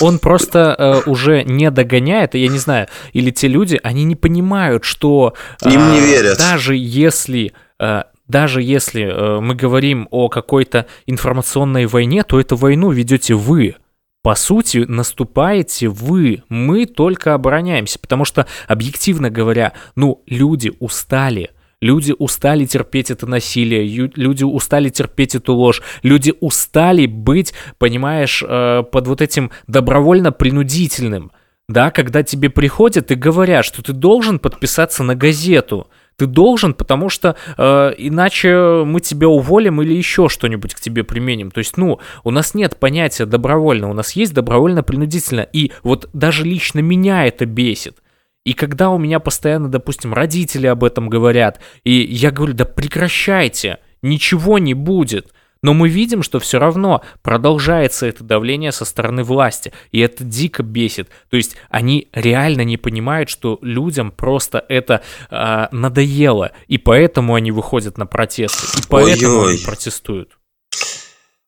Он 0.00 0.18
просто 0.18 0.74
э, 0.78 1.10
уже 1.10 1.44
не 1.44 1.70
догоняет, 1.70 2.34
я 2.34 2.48
не 2.48 2.58
знаю, 2.58 2.88
или 3.12 3.30
те 3.30 3.48
люди, 3.48 3.78
они 3.82 4.04
не 4.04 4.16
понимают, 4.16 4.84
что 4.84 5.34
э, 5.62 5.70
им 5.70 5.92
не 5.92 6.00
верят. 6.00 6.38
Даже 6.38 6.74
если 6.74 7.52
э, 7.78 8.04
даже 8.26 8.62
если 8.62 9.02
э, 9.02 9.40
мы 9.40 9.54
говорим 9.54 10.08
о 10.10 10.28
какой-то 10.28 10.86
информационной 11.06 11.86
войне, 11.86 12.22
то 12.22 12.40
эту 12.40 12.56
войну 12.56 12.90
ведете 12.90 13.34
вы. 13.34 13.76
По 14.22 14.34
сути, 14.34 14.84
наступаете 14.86 15.88
вы, 15.88 16.44
мы 16.48 16.86
только 16.86 17.34
обороняемся, 17.34 17.98
потому 17.98 18.24
что, 18.24 18.46
объективно 18.68 19.30
говоря, 19.30 19.72
ну, 19.96 20.22
люди 20.26 20.72
устали, 20.78 21.50
Люди 21.80 22.14
устали 22.18 22.66
терпеть 22.66 23.10
это 23.10 23.26
насилие, 23.26 24.10
люди 24.14 24.44
устали 24.44 24.90
терпеть 24.90 25.34
эту 25.34 25.54
ложь, 25.54 25.80
люди 26.02 26.34
устали 26.40 27.06
быть, 27.06 27.54
понимаешь, 27.78 28.44
э, 28.46 28.82
под 28.82 29.06
вот 29.06 29.22
этим 29.22 29.50
добровольно-принудительным. 29.66 31.32
Да, 31.70 31.90
когда 31.90 32.22
тебе 32.22 32.50
приходят 32.50 33.10
и 33.12 33.14
говорят, 33.14 33.64
что 33.64 33.82
ты 33.82 33.92
должен 33.92 34.40
подписаться 34.40 35.04
на 35.04 35.14
газету, 35.14 35.86
ты 36.16 36.26
должен, 36.26 36.74
потому 36.74 37.08
что 37.08 37.36
э, 37.56 37.94
иначе 37.96 38.82
мы 38.84 39.00
тебя 39.00 39.28
уволим 39.28 39.80
или 39.80 39.94
еще 39.94 40.28
что-нибудь 40.28 40.74
к 40.74 40.80
тебе 40.80 41.02
применим. 41.02 41.50
То 41.50 41.58
есть, 41.58 41.78
ну, 41.78 41.98
у 42.24 42.30
нас 42.30 42.54
нет 42.54 42.76
понятия 42.78 43.24
добровольно, 43.24 43.88
у 43.88 43.94
нас 43.94 44.12
есть 44.12 44.34
добровольно-принудительно. 44.34 45.48
И 45.52 45.72
вот 45.82 46.10
даже 46.12 46.44
лично 46.44 46.80
меня 46.80 47.24
это 47.24 47.46
бесит. 47.46 47.96
И 48.44 48.54
когда 48.54 48.90
у 48.90 48.98
меня 48.98 49.20
постоянно, 49.20 49.68
допустим, 49.68 50.14
родители 50.14 50.66
об 50.66 50.82
этом 50.82 51.08
говорят, 51.08 51.60
и 51.84 51.92
я 51.92 52.30
говорю, 52.30 52.54
да 52.54 52.64
прекращайте, 52.64 53.78
ничего 54.02 54.58
не 54.58 54.74
будет. 54.74 55.32
Но 55.62 55.74
мы 55.74 55.90
видим, 55.90 56.22
что 56.22 56.40
все 56.40 56.58
равно 56.58 57.02
продолжается 57.22 58.06
это 58.06 58.24
давление 58.24 58.72
со 58.72 58.86
стороны 58.86 59.24
власти, 59.24 59.72
и 59.92 60.00
это 60.00 60.24
дико 60.24 60.62
бесит. 60.62 61.10
То 61.28 61.36
есть 61.36 61.56
они 61.68 62.08
реально 62.14 62.62
не 62.62 62.78
понимают, 62.78 63.28
что 63.28 63.58
людям 63.60 64.10
просто 64.10 64.64
это 64.70 65.02
э, 65.30 65.66
надоело, 65.70 66.52
и 66.66 66.78
поэтому 66.78 67.34
они 67.34 67.52
выходят 67.52 67.98
на 67.98 68.06
протесты, 68.06 68.78
и 68.78 68.82
поэтому 68.88 69.40
Ой-ой. 69.40 69.54
они 69.54 69.58
протестуют. 69.62 70.30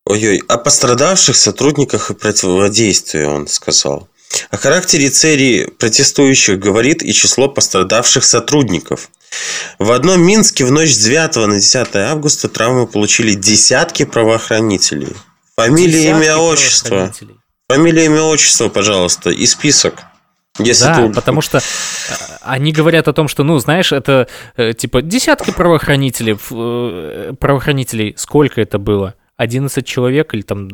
Ой-ой, 0.04 0.42
о 0.46 0.58
пострадавших 0.58 1.34
сотрудниках 1.34 2.10
и 2.10 2.14
противодействии 2.14 3.24
он 3.24 3.46
сказал. 3.46 4.08
О 4.50 4.56
характере 4.56 5.10
цели 5.10 5.68
протестующих 5.78 6.58
говорит 6.58 7.02
и 7.02 7.12
число 7.12 7.48
пострадавших 7.48 8.24
сотрудников. 8.24 9.10
В 9.78 9.92
одном 9.92 10.20
Минске 10.22 10.64
в 10.64 10.70
ночь 10.70 10.90
с 10.90 10.98
9 10.98 11.36
на 11.46 11.54
10 11.54 11.96
августа 11.96 12.48
травмы 12.48 12.86
получили 12.86 13.34
десятки 13.34 14.04
правоохранителей. 14.04 15.14
Фамилия, 15.56 15.92
десятки 15.92 16.24
имя, 16.24 16.36
отчество. 16.36 17.12
Фамилия, 17.68 18.06
имя, 18.06 18.22
отчество, 18.22 18.68
пожалуйста, 18.68 19.30
и 19.30 19.46
список. 19.46 20.02
Если 20.58 20.84
да, 20.84 21.08
ты... 21.08 21.12
потому 21.14 21.40
что 21.40 21.58
э, 21.58 21.60
они 22.42 22.72
говорят 22.72 23.08
о 23.08 23.14
том, 23.14 23.26
что, 23.26 23.42
ну, 23.42 23.58
знаешь, 23.58 23.90
это 23.90 24.28
э, 24.56 24.74
типа 24.74 25.00
десятки 25.00 25.50
правоохранителей, 25.50 26.36
э, 26.50 27.32
правоохранителей, 27.40 28.14
сколько 28.18 28.60
это 28.60 28.78
было? 28.78 29.14
11 29.36 29.86
человек 29.86 30.34
или 30.34 30.42
там, 30.42 30.68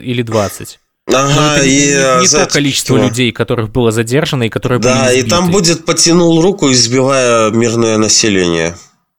или 0.00 0.22
20? 0.22 0.80
Ага, 1.14 1.56
это 1.56 1.66
и 1.66 1.70
не, 1.70 1.86
не, 1.86 2.20
не 2.22 2.28
то 2.28 2.46
количество 2.46 2.96
людей, 2.96 3.32
которых 3.32 3.70
было 3.70 3.90
задержано 3.90 4.44
и 4.44 4.48
которые 4.48 4.78
да, 4.78 5.06
были 5.06 5.20
и 5.20 5.22
там 5.22 5.50
будет 5.50 5.84
потянул 5.84 6.40
руку, 6.40 6.70
избивая 6.70 7.50
мирное 7.50 7.98
население. 7.98 8.74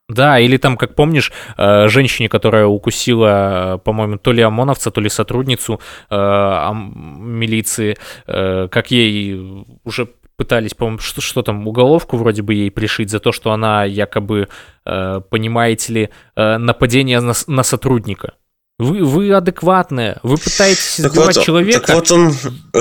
Да, 0.10 0.39
или 0.39 0.58
там, 0.58 0.76
как 0.76 0.96
помнишь, 0.96 1.32
э, 1.58 1.88
женщине, 1.88 2.28
которая 2.28 2.66
укусила, 2.66 3.80
по-моему, 3.86 4.18
то 4.18 4.34
ли 4.34 4.42
ОМОНовца, 4.42 4.92
то 4.92 5.00
ли 5.00 5.10
сотрудницу 5.10 5.80
э, 6.10 6.70
милиции, 6.74 7.98
э, 8.28 8.68
как 8.70 8.92
ей 8.92 9.66
уже 9.86 10.10
пытались, 10.36 10.74
по-моему, 10.74 11.00
что, 11.00 11.22
что 11.22 11.44
там, 11.44 11.68
уголовку 11.68 12.18
вроде 12.18 12.42
бы 12.42 12.54
ей 12.54 12.72
пришить 12.72 13.10
за 13.10 13.20
то, 13.20 13.32
что 13.32 13.52
она 13.52 13.86
якобы, 13.86 14.48
э, 14.86 15.22
понимаете 15.30 15.94
ли, 15.94 16.10
э, 16.36 16.58
нападение 16.58 17.22
на, 17.22 17.34
на 17.48 17.64
сотрудника. 17.64 18.34
Вы, 18.82 19.06
вы 19.06 19.32
адекватные, 19.32 20.18
вы 20.24 20.38
пытаетесь 20.38 21.00
избивать 21.00 21.36
так 21.36 21.36
вот, 21.36 21.46
человека. 21.46 21.80
Так 21.82 21.96
вот 21.96 22.12
он, 22.12 22.36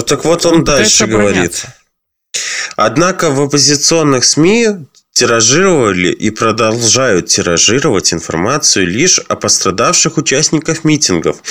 так 0.07 0.25
вот 0.25 0.47
он 0.47 0.65
дальше 0.65 1.07
говорит. 1.07 1.67
Однако 2.77 3.31
в 3.31 3.43
оппозиционных 3.43 4.25
СМИ 4.25 4.87
тиражировали 5.13 6.09
и 6.09 6.31
продолжают 6.31 7.27
тиражировать 7.27 8.15
информацию 8.15 8.87
лишь 8.87 9.19
о 9.19 9.37
пострадавших 9.37 10.17
участниках 10.17 10.85
митингов. 10.85 11.43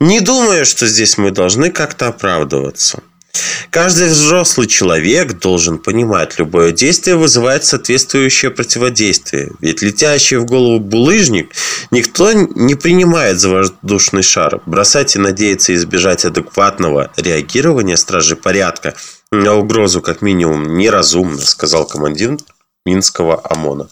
Не 0.00 0.20
думаю, 0.20 0.66
что 0.66 0.88
здесь 0.88 1.16
мы 1.16 1.30
должны 1.30 1.70
как-то 1.70 2.08
оправдываться. 2.08 3.00
Каждый 3.70 4.08
взрослый 4.08 4.68
человек 4.68 5.40
должен 5.40 5.78
понимать, 5.78 6.38
любое 6.38 6.70
действие 6.70 7.16
вызывает 7.16 7.64
соответствующее 7.64 8.52
противодействие. 8.52 9.50
Ведь 9.60 9.82
летящий 9.82 10.36
в 10.36 10.44
голову 10.44 10.78
булыжник 10.78 11.52
никто 11.90 12.32
не 12.32 12.76
принимает 12.76 13.40
за 13.40 13.48
воздушный 13.50 14.22
шар. 14.22 14.60
Бросать 14.66 15.16
и 15.16 15.18
надеяться 15.18 15.74
избежать 15.74 16.24
адекватного 16.24 17.10
реагирования 17.16 17.96
стражи 17.96 18.36
порядка 18.36 18.94
на 19.32 19.54
угрозу 19.54 20.00
как 20.00 20.22
минимум 20.22 20.76
неразумно, 20.78 21.38
сказал 21.38 21.86
командир 21.86 22.36
Минского 22.86 23.40
ОМОНа. 23.50 23.88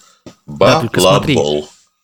Балабол. 0.47 0.89
Да, 0.93 1.01
смотри, 1.01 1.39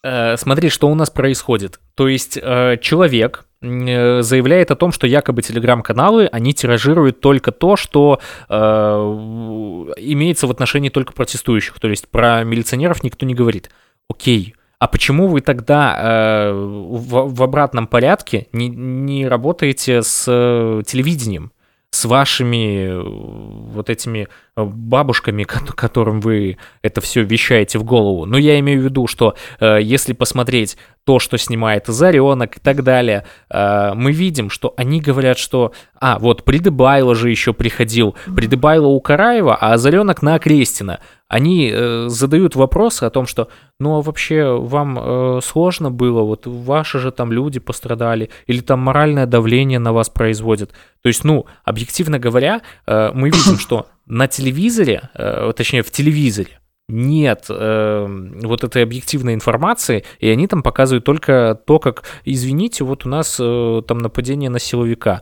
э, 0.03 0.37
смотри, 0.37 0.69
что 0.71 0.89
у 0.89 0.95
нас 0.95 1.11
происходит. 1.11 1.79
То 1.95 2.09
есть 2.09 2.37
э, 2.41 2.77
человек 2.81 3.45
заявляет 3.61 4.71
о 4.71 4.77
том, 4.77 4.93
что 4.93 5.07
якобы 5.07 5.43
телеграм-каналы, 5.43 6.27
они 6.27 6.55
тиражируют 6.55 7.21
только 7.21 7.51
то, 7.51 7.77
что 7.77 8.21
э, 8.49 8.55
имеется 8.55 10.47
в 10.47 10.51
отношении 10.51 10.91
только 10.91 11.13
протестующих. 11.13 11.81
То 11.81 11.89
есть 11.89 12.09
про 12.09 12.45
милиционеров 12.45 13.03
никто 13.03 13.27
не 13.27 13.35
говорит. 13.35 13.71
Окей, 14.09 14.55
а 14.79 14.87
почему 14.87 15.27
вы 15.27 15.41
тогда 15.41 15.99
э, 16.01 16.53
в, 16.53 17.35
в 17.35 17.43
обратном 17.43 17.89
порядке 17.89 18.47
не, 18.53 18.69
не 18.69 19.27
работаете 19.27 20.03
с 20.03 20.25
э, 20.29 20.83
телевидением? 20.87 21.51
С 21.91 22.05
вашими 22.05 22.89
э, 22.89 23.03
вот 23.03 23.89
этими 23.89 24.29
э, 24.57 24.65
бабушками, 24.65 25.45
которым 25.45 26.21
вы 26.21 26.59
это 26.83 27.01
все 27.01 27.23
вещаете 27.23 27.79
в 27.79 27.85
голову. 27.85 28.27
Но 28.27 28.37
я 28.37 28.59
имею 28.61 28.81
в 28.81 28.85
виду, 28.85 29.07
что 29.07 29.35
э, 29.59 29.79
если 29.81 30.13
посмотреть 30.13 30.77
то, 31.05 31.19
что 31.19 31.39
снимает 31.39 31.87
Заренок 31.87 32.59
и 32.59 32.61
так 32.61 32.83
далее, 32.83 33.25
э, 33.51 33.93
мы 33.95 34.13
видим, 34.13 34.51
что 34.51 34.75
они 34.77 35.01
говорят, 35.01 35.39
что... 35.39 35.73
А, 36.01 36.19
вот 36.19 36.45
Придыбайло 36.45 37.15
же 37.15 37.31
еще 37.31 37.53
приходил. 37.55 38.15
Придыбайло 38.37 38.87
у 38.87 39.01
Караева, 39.01 39.57
а 39.57 39.79
Заренок 39.79 40.23
на 40.23 40.35
Окрестина 40.35 41.01
они 41.29 41.71
э, 41.73 42.07
задают 42.09 42.57
вопросы 42.57 43.05
о 43.05 43.11
том, 43.11 43.27
что, 43.27 43.49
ну 43.79 43.97
а 43.97 44.03
вообще 44.03 44.59
вам 44.59 44.99
э, 44.99 45.41
сложно 45.43 45.91
было, 45.91 46.23
вот 46.23 46.47
ваши 46.47 46.99
же 46.99 47.13
там 47.13 47.33
люди 47.33 47.61
пострадали, 47.61 48.31
или 48.47 48.61
там 48.61 48.81
моральное 48.81 49.27
давление 49.27 49.79
на 49.79 49.93
вас 49.93 50.09
производят. 50.09 50.73
То 51.03 51.09
есть, 51.09 51.25
ну, 51.25 51.47
объективно 51.65 52.19
говоря, 52.19 52.63
э, 52.87 53.11
мы 53.13 53.29
видим, 53.29 53.59
что 53.59 53.87
на 54.07 54.27
телевизоре, 54.27 55.11
э, 55.15 55.53
точнее 55.55 55.83
в 55.83 55.91
телевизоре, 55.91 56.61
нет 56.89 57.47
э, 57.51 58.07
вот 58.43 58.65
этой 58.65 58.83
объективной 58.83 59.35
информации, 59.35 60.05
и 60.21 60.29
они 60.31 60.47
там 60.47 60.63
показывают 60.63 61.05
только 61.05 61.61
то, 61.67 61.79
как, 61.79 62.05
извините, 62.25 62.85
вот 62.85 63.05
у 63.05 63.11
нас 63.11 63.37
э, 63.39 63.83
там 63.87 63.99
нападение 63.99 64.49
на 64.49 64.59
силовика. 64.59 65.21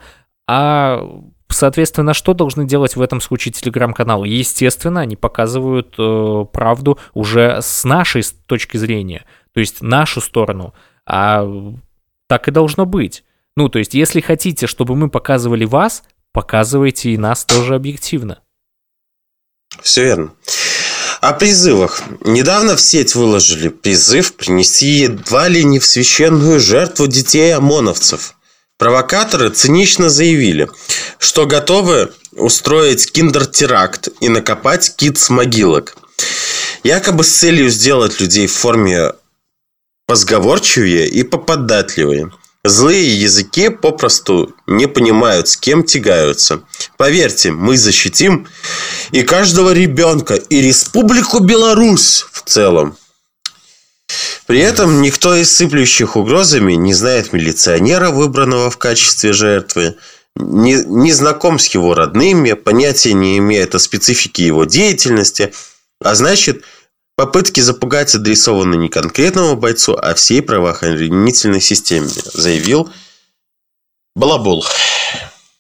А 0.49 1.03
Соответственно, 1.49 2.13
что 2.13 2.35
должны 2.35 2.67
делать 2.67 2.97
в 2.97 3.01
этом 3.01 3.21
случае 3.21 3.53
телеграм-каналы? 3.53 4.29
Естественно, 4.29 5.01
они 5.01 5.17
показывают 5.17 5.95
э, 5.99 6.45
правду 6.53 6.99
уже 7.15 7.61
с 7.63 7.85
нашей 7.85 8.23
точки 8.47 8.77
зрения, 8.77 9.25
то 9.53 9.61
есть 9.61 9.81
нашу 9.81 10.21
сторону. 10.21 10.75
А 11.07 11.47
так 12.29 12.49
и 12.49 12.51
должно 12.51 12.85
быть. 12.85 13.25
Ну, 13.57 13.69
то 13.69 13.79
есть, 13.79 13.95
если 13.95 14.21
хотите, 14.21 14.67
чтобы 14.67 14.97
мы 14.97 15.09
показывали 15.09 15.65
вас, 15.65 16.03
показывайте 16.33 17.11
и 17.11 17.19
нас 17.19 17.45
тоже 17.45 17.75
объективно. 17.75 18.41
Все 19.81 20.05
верно. 20.05 20.33
О 21.21 21.33
призывах. 21.33 22.03
Недавно 22.25 22.77
в 22.77 22.81
сеть 22.81 23.15
выложили 23.15 23.69
призыв 23.69 24.35
принести 24.37 24.87
едва 24.87 25.49
ли 25.49 25.65
не 25.65 25.79
в 25.79 25.87
священную 25.87 26.61
жертву 26.61 27.07
детей 27.07 27.55
ОМОНовцев. 27.55 28.36
Провокаторы 28.79 29.49
цинично 29.51 30.11
заявили, 30.11 30.69
что 31.19 31.47
готовы 31.47 32.13
устроить 32.33 33.11
киндер-теракт 33.11 34.09
и 34.21 34.29
накопать 34.29 34.95
кит 34.97 35.17
с 35.19 35.31
могилок. 35.31 35.97
Якобы 36.83 37.25
с 37.25 37.31
целью 37.31 37.71
сделать 37.71 38.21
людей 38.21 38.47
в 38.47 38.53
форме 38.53 39.13
позговорчивее 40.07 41.09
и 41.09 41.23
поподатливее. 41.23 42.31
Злые 42.65 43.19
языки 43.19 43.71
попросту 43.71 44.55
не 44.67 44.87
понимают, 44.87 45.49
с 45.49 45.57
кем 45.57 45.83
тягаются. 45.83 46.63
Поверьте, 46.99 47.53
мы 47.53 47.79
защитим 47.79 48.47
и 49.11 49.23
каждого 49.23 49.73
ребенка, 49.73 50.35
и 50.35 50.61
Республику 50.61 51.39
Беларусь 51.39 52.27
в 52.31 52.43
целом. 52.43 52.97
При 54.47 54.61
этом 54.61 55.03
никто 55.03 55.35
из 55.35 55.55
сыплющих 55.55 56.17
угрозами 56.17 56.75
не 56.75 56.95
знает 56.95 57.33
милиционера, 57.33 58.11
выбранного 58.11 58.71
в 58.71 58.79
качестве 58.79 59.33
жертвы, 59.33 59.97
не, 60.37 60.75
не 60.85 61.13
знаком 61.13 61.59
с 61.59 61.67
его 61.69 61.95
родными, 61.95 62.53
понятия 62.53 63.13
не 63.13 63.39
имеет 63.39 63.75
о 63.75 63.79
специфике 63.79 64.47
его 64.47 64.65
деятельности, 64.65 65.53
а 66.01 66.15
значит, 66.15 66.63
попытки 67.17 67.61
запугать 67.61 68.15
адресованы 68.15 68.77
не 68.77 68.89
конкретному 68.89 69.57
бойцу, 69.57 69.97
а 70.01 70.15
всей 70.15 70.43
правоохранительной 70.43 71.61
системе, 71.61 72.09
заявил 72.35 72.91
Балабул. 74.15 74.65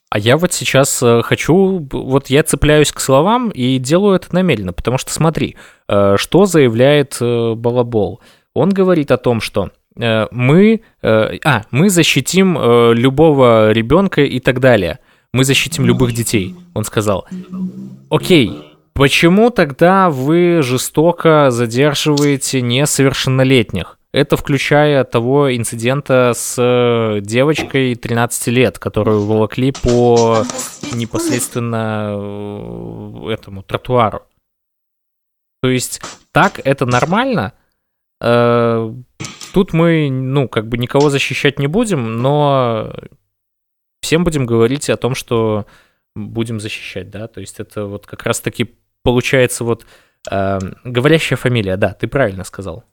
А 0.09 0.19
я 0.19 0.37
вот 0.37 0.53
сейчас 0.53 1.03
э, 1.03 1.23
хочу, 1.23 1.87
вот 1.91 2.31
я 2.31 2.45
цепляюсь 2.45 2.93
к 2.93 3.01
словам 3.01 3.51
и 3.51 3.79
делаю 3.79 4.17
это 4.17 4.33
намеренно, 4.33 4.73
потому 4.73 4.99
что 4.99 5.13
смотри, 5.13 5.57
э, 5.89 6.15
что 6.17 6.47
заявляет 6.47 7.17
э, 7.21 7.55
Балабол. 7.55 8.21
Он 8.55 8.71
говорит 8.71 9.11
о 9.11 9.17
том, 9.17 9.41
что 9.41 9.71
мы, 9.99 10.83
а, 11.03 11.63
мы 11.71 11.89
защитим 11.89 12.93
любого 12.93 13.73
ребенка 13.73 14.21
и 14.21 14.41
так 14.41 14.61
далее. 14.61 14.99
Мы 15.33 15.43
защитим 15.43 15.87
любых 15.87 16.13
детей, 16.13 16.55
он 16.75 16.85
сказал. 16.85 17.27
Окей, 18.11 18.53
почему 18.93 19.49
тогда 19.49 20.11
вы 20.11 20.61
жестоко 20.61 21.51
задерживаете 21.51 22.61
несовершеннолетних? 22.61 23.96
Это 24.17 24.39
включая 24.39 25.05
того 25.05 25.55
инцидента 25.55 26.33
с 26.35 26.57
э, 26.57 27.21
девочкой 27.21 27.95
13 27.95 28.47
лет, 28.47 28.79
которую 28.79 29.27
волокли 29.27 29.73
по 29.73 30.39
непосредственно 30.95 32.15
э, 32.17 33.33
этому 33.35 33.63
тротуару. 33.63 34.23
То 35.61 35.69
есть 35.69 36.01
так 36.33 36.63
это 36.65 36.87
нормально? 36.87 37.53
Э, 38.23 38.91
тут 39.53 39.75
мы, 39.75 40.09
ну, 40.11 40.49
как 40.49 40.67
бы 40.67 40.79
никого 40.79 41.11
защищать 41.11 41.59
не 41.59 41.67
будем, 41.67 42.23
но 42.23 42.95
всем 44.01 44.25
будем 44.25 44.47
говорить 44.47 44.89
о 44.89 44.97
том, 44.97 45.15
что 45.15 45.67
будем 46.15 46.59
защищать, 46.59 47.11
да, 47.11 47.29
то 47.29 47.43
есть 47.43 47.61
это 47.61 47.85
вот 47.85 48.07
как 48.07 48.23
раз-таки 48.23 48.77
получается 49.03 49.63
вот 49.63 49.85
говорящая 50.25 51.37
фамилия, 51.37 51.77
да, 51.77 51.93
ты 51.93 52.09
правильно 52.09 52.45
сказал. 52.45 52.87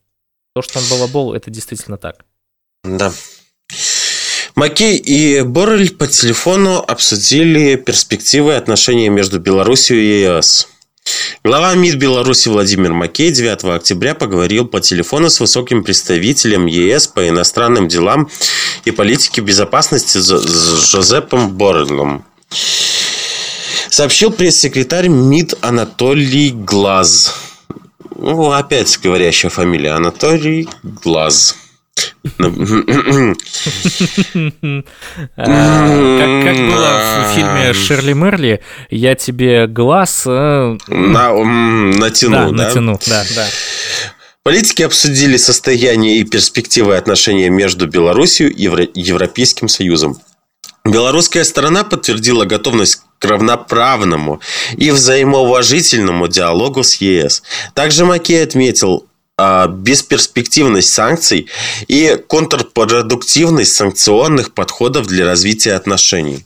То, 0.56 0.62
что 0.62 0.80
он 0.80 0.86
балабол, 0.88 1.34
это 1.34 1.50
действительно 1.50 1.98
так. 1.98 2.26
Да. 2.84 3.12
Макей 4.54 4.98
и 4.98 5.42
Боррель 5.42 5.96
по 5.96 6.06
телефону 6.06 6.78
обсудили 6.78 7.76
перспективы 7.76 8.56
отношений 8.56 9.10
между 9.10 9.40
Беларусью 9.40 10.00
и 10.00 10.22
ЕС. 10.22 10.68
Глава 11.44 11.74
МИД 11.74 11.96
Беларуси 11.96 12.50
Владимир 12.50 12.94
Макей 12.94 13.32
9 13.32 13.64
октября 13.64 14.14
поговорил 14.14 14.68
по 14.68 14.80
телефону 14.80 15.32
с 15.32 15.40
высоким 15.40 15.84
представителем 15.84 16.68
ЕС 16.68 17.08
по 17.08 17.28
иностранным 17.28 17.88
делам 17.88 18.30
и 18.86 18.92
политике 18.92 19.42
безопасности 19.42 20.20
с 20.20 20.92
Жозепом 20.92 21.58
Боррелем. 21.58 22.26
Сообщил 23.90 24.32
пресс-секретарь 24.32 25.08
МИД 25.08 25.56
Анатолий 25.62 26.52
Глаз. 26.52 27.34
Ну, 28.16 28.52
опять 28.52 29.00
говорящая 29.02 29.52
фамилия. 29.52 29.92
Анатолий 29.92 30.68
Глаз. 30.84 31.56
Как 32.24 32.40
было 35.36 36.90
в 37.28 37.34
фильме 37.36 37.74
Шерли 37.74 38.14
Мерли, 38.14 38.62
я 38.90 39.14
тебе 39.16 39.68
глаз 39.68 40.24
э, 40.26 40.78
натяну, 40.88 42.52
да? 42.52 42.66
Натяну, 42.68 43.00
да, 43.06 43.24
да. 43.36 43.46
Политики 44.42 44.82
обсудили 44.82 45.38
состояние 45.38 46.18
и 46.18 46.24
перспективы 46.24 46.98
отношений 46.98 47.50
между 47.50 47.88
Беларусью 47.88 48.54
и 48.54 48.64
Европейским 48.64 49.70
Союзом. 49.70 50.18
Белорусская 50.84 51.46
сторона 51.46 51.84
подтвердила 51.84 52.44
готовность 52.46 53.04
к 53.24 53.26
равноправному 53.26 54.42
и 54.76 54.92
взаимоуважительному 54.92 56.28
диалогу 56.28 56.84
с 56.84 56.96
ЕС. 56.96 57.42
Также 57.74 58.04
Маккей 58.04 58.44
отметил 58.44 59.06
а, 59.38 59.68
бесперспективность 59.68 60.92
санкций 60.92 61.48
и 61.88 62.18
контрпродуктивность 62.28 63.74
санкционных 63.74 64.54
подходов 64.54 65.08
для 65.08 65.26
развития 65.26 65.74
отношений. 65.74 66.46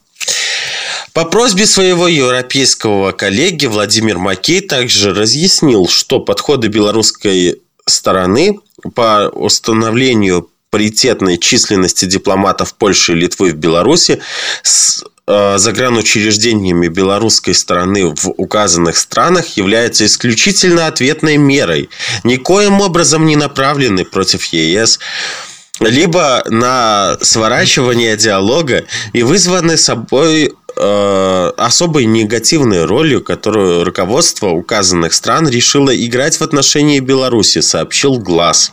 По 1.13 1.25
просьбе 1.25 1.65
своего 1.65 2.07
европейского 2.07 3.11
коллеги 3.11 3.65
Владимир 3.65 4.19
Макей 4.19 4.61
также 4.61 5.15
разъяснил, 5.15 5.87
что 5.87 6.19
подходы 6.19 6.67
белорусской 6.67 7.59
стороны 7.87 8.59
по 8.93 9.31
установлению 9.33 10.47
паритетной 10.69 11.39
численности 11.39 12.05
дипломатов 12.05 12.75
Польши 12.75 13.13
и 13.13 13.15
Литвы 13.15 13.51
в 13.51 13.55
Беларуси 13.55 14.19
с 14.61 15.03
загранучреждениями 15.27 16.87
белорусской 16.87 17.53
стороны 17.53 18.05
в 18.15 18.29
указанных 18.37 18.97
странах 18.97 19.57
является 19.57 20.05
исключительно 20.05 20.87
ответной 20.87 21.37
мерой, 21.37 21.89
никоим 22.23 22.79
образом 22.79 23.25
не 23.25 23.35
направленной 23.35 24.05
против 24.05 24.45
ЕС, 24.45 24.99
либо 25.79 26.43
на 26.47 27.17
сворачивание 27.21 28.15
диалога 28.17 28.85
и 29.13 29.23
вызваны 29.23 29.77
собой 29.77 30.53
э, 30.75 31.51
особой 31.57 32.05
негативной 32.05 32.85
ролью, 32.85 33.23
которую 33.23 33.83
руководство 33.83 34.49
указанных 34.49 35.13
стран 35.13 35.47
решило 35.49 35.95
играть 35.95 36.37
в 36.37 36.41
отношении 36.41 36.99
Беларуси, 36.99 37.61
сообщил 37.61 38.17
ГЛАС. 38.17 38.71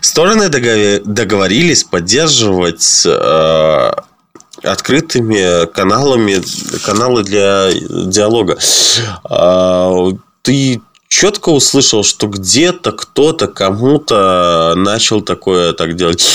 Стороны 0.00 0.48
договорились 0.48 1.84
поддерживать 1.84 3.04
э, 3.06 3.92
открытыми 4.62 5.66
каналами 5.66 6.42
каналы 6.84 7.22
для 7.24 7.70
диалога. 7.72 8.58
Э, 9.28 10.10
ты 10.42 10.80
четко 11.08 11.50
услышал, 11.50 12.04
что 12.04 12.26
где-то 12.26 12.92
кто-то 12.92 13.46
кому-то 13.48 14.74
начал 14.76 15.20
такое 15.20 15.72
так 15.74 15.94
делать. 15.94 16.26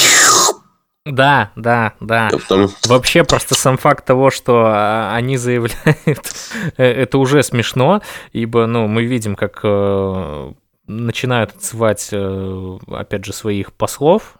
Да, 1.03 1.51
да, 1.55 1.93
да. 1.99 2.29
Потом... 2.31 2.69
Вообще 2.85 3.23
просто 3.23 3.55
сам 3.55 3.77
факт 3.77 4.05
того, 4.05 4.29
что 4.29 4.65
а, 4.65 5.15
они 5.15 5.37
заявляют, 5.37 5.95
э, 6.77 6.83
это 6.83 7.17
уже 7.17 7.43
смешно, 7.43 8.01
ибо, 8.33 8.65
ну, 8.65 8.87
мы 8.87 9.05
видим, 9.05 9.35
как 9.35 9.61
э, 9.63 10.51
начинают 10.85 11.55
отзывать, 11.55 12.09
э, 12.11 12.77
опять 12.87 13.25
же, 13.25 13.33
своих 13.33 13.71
послов 13.73 14.35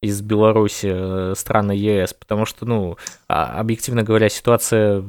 из 0.00 0.20
Беларуси, 0.20 0.90
э, 0.92 1.34
страны 1.36 1.72
ЕС, 1.72 2.14
потому 2.14 2.46
что, 2.46 2.66
ну, 2.66 2.96
а, 3.28 3.58
объективно 3.58 4.02
говоря, 4.02 4.28
ситуация... 4.28 5.04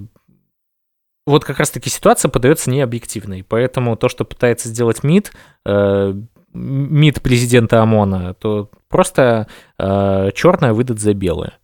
Вот 1.25 1.45
как 1.45 1.59
раз-таки 1.59 1.89
ситуация 1.89 2.29
подается 2.29 2.71
необъективной, 2.71 3.43
поэтому 3.43 3.95
то, 3.95 4.09
что 4.09 4.25
пытается 4.25 4.67
сделать 4.67 5.03
МИД, 5.03 5.31
э, 5.65 6.13
МИД 6.53 7.21
президента 7.21 7.83
ОМОНа, 7.83 8.33
то 8.33 8.71
просто 8.87 9.47
черное 9.77 10.73
выдать 10.73 10.99
за 10.99 11.13
белое. 11.13 11.59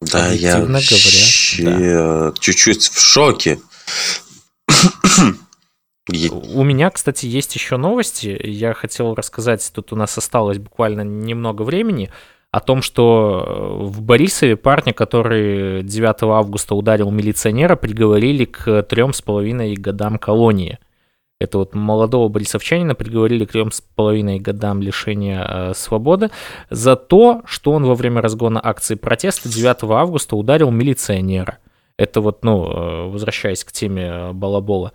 Да, 0.00 0.32
я 0.32 0.58
вообще 0.64 1.62
да. 1.62 2.32
чуть-чуть 2.40 2.82
в 2.82 3.00
шоке. 3.00 3.60
У 6.08 6.64
меня, 6.64 6.90
кстати, 6.90 7.26
есть 7.26 7.54
еще 7.54 7.76
новости. 7.76 8.38
Я 8.44 8.74
хотел 8.74 9.14
рассказать, 9.14 9.70
тут 9.74 9.92
у 9.92 9.96
нас 9.96 10.16
осталось 10.18 10.58
буквально 10.58 11.00
немного 11.02 11.62
времени, 11.62 12.10
о 12.50 12.60
том, 12.60 12.82
что 12.82 13.44
э, 13.44 13.84
в 13.84 14.00
Борисове 14.00 14.56
парня, 14.56 14.92
который 14.92 15.82
9 15.82 16.22
августа 16.22 16.76
ударил 16.76 17.10
милиционера, 17.10 17.74
приговорили 17.74 18.44
к 18.44 18.84
трем 18.84 19.12
с 19.12 19.22
половиной 19.22 19.74
годам 19.74 20.18
колонии. 20.18 20.78
Это 21.40 21.58
вот 21.58 21.74
молодого 21.74 22.28
борисовчанина 22.28 22.94
приговорили 22.94 23.44
к 23.44 23.50
трем 23.50 23.72
с 23.72 23.80
половиной 23.80 24.38
годам 24.38 24.80
лишения 24.82 25.44
э, 25.44 25.74
свободы 25.74 26.30
за 26.70 26.94
то, 26.94 27.42
что 27.44 27.72
он 27.72 27.86
во 27.86 27.96
время 27.96 28.20
разгона 28.20 28.60
акции 28.62 28.94
протеста 28.94 29.48
9 29.48 29.82
августа 29.90 30.36
ударил 30.36 30.70
милиционера. 30.70 31.58
Это 31.96 32.20
вот, 32.20 32.44
ну, 32.44 32.70
э, 32.70 33.08
возвращаясь 33.08 33.64
к 33.64 33.72
теме 33.72 34.32
балабола. 34.32 34.92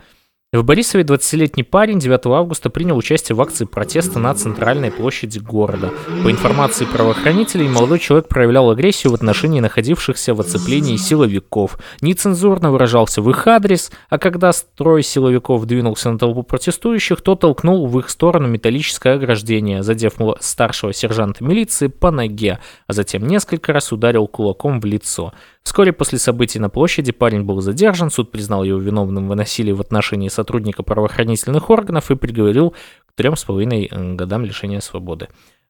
В 0.51 0.63
Борисове 0.63 1.03
20-летний 1.03 1.61
парень 1.61 1.99
9 1.99 2.25
августа 2.25 2.71
принял 2.71 2.97
участие 2.97 3.35
в 3.35 3.41
акции 3.41 3.65
протеста 3.65 4.17
на 4.17 4.33
центральной 4.33 4.89
площади 4.89 5.37
города. 5.37 5.93
По 6.23 6.31
информации 6.31 6.85
правоохранителей, 6.85 7.67
молодой 7.67 7.99
человек 7.99 8.27
проявлял 8.29 8.71
агрессию 8.71 9.11
в 9.11 9.13
отношении 9.13 9.59
находившихся 9.59 10.33
в 10.33 10.39
оцеплении 10.39 10.95
силовиков. 10.95 11.77
Нецензурно 12.01 12.71
выражался 12.71 13.21
в 13.21 13.29
их 13.29 13.45
адрес, 13.45 13.91
а 14.09 14.17
когда 14.17 14.51
строй 14.51 15.03
силовиков 15.03 15.67
двинулся 15.67 16.09
на 16.09 16.17
толпу 16.17 16.41
протестующих, 16.41 17.21
то 17.21 17.35
толкнул 17.35 17.85
в 17.85 17.99
их 17.99 18.09
сторону 18.09 18.47
металлическое 18.47 19.17
ограждение, 19.17 19.83
задев 19.83 20.13
старшего 20.39 20.93
сержанта 20.93 21.43
милиции 21.43 21.85
по 21.85 22.09
ноге, 22.09 22.57
а 22.87 22.93
затем 22.93 23.27
несколько 23.27 23.71
раз 23.71 23.91
ударил 23.91 24.25
кулаком 24.25 24.79
в 24.79 24.85
лицо. 24.85 25.31
Вскоре 25.63 25.93
после 25.93 26.17
событий 26.17 26.59
на 26.59 26.69
площади 26.69 27.11
парень 27.11 27.43
был 27.43 27.61
задержан, 27.61 28.09
суд 28.09 28.31
признал 28.31 28.63
его 28.63 28.79
виновным 28.79 29.27
в 29.27 29.35
насилии 29.35 29.71
в 29.71 29.81
отношении 29.81 30.29
сотрудника 30.29 30.83
правоохранительных 30.83 31.69
органов 31.69 32.11
и 32.11 32.15
приговорил 32.15 32.71
к 33.05 33.13
трем 33.15 33.35
с 33.35 33.43
половиной 33.43 33.89
годам 34.15 34.45
лишения 34.45 34.79
свободы. 34.79 35.27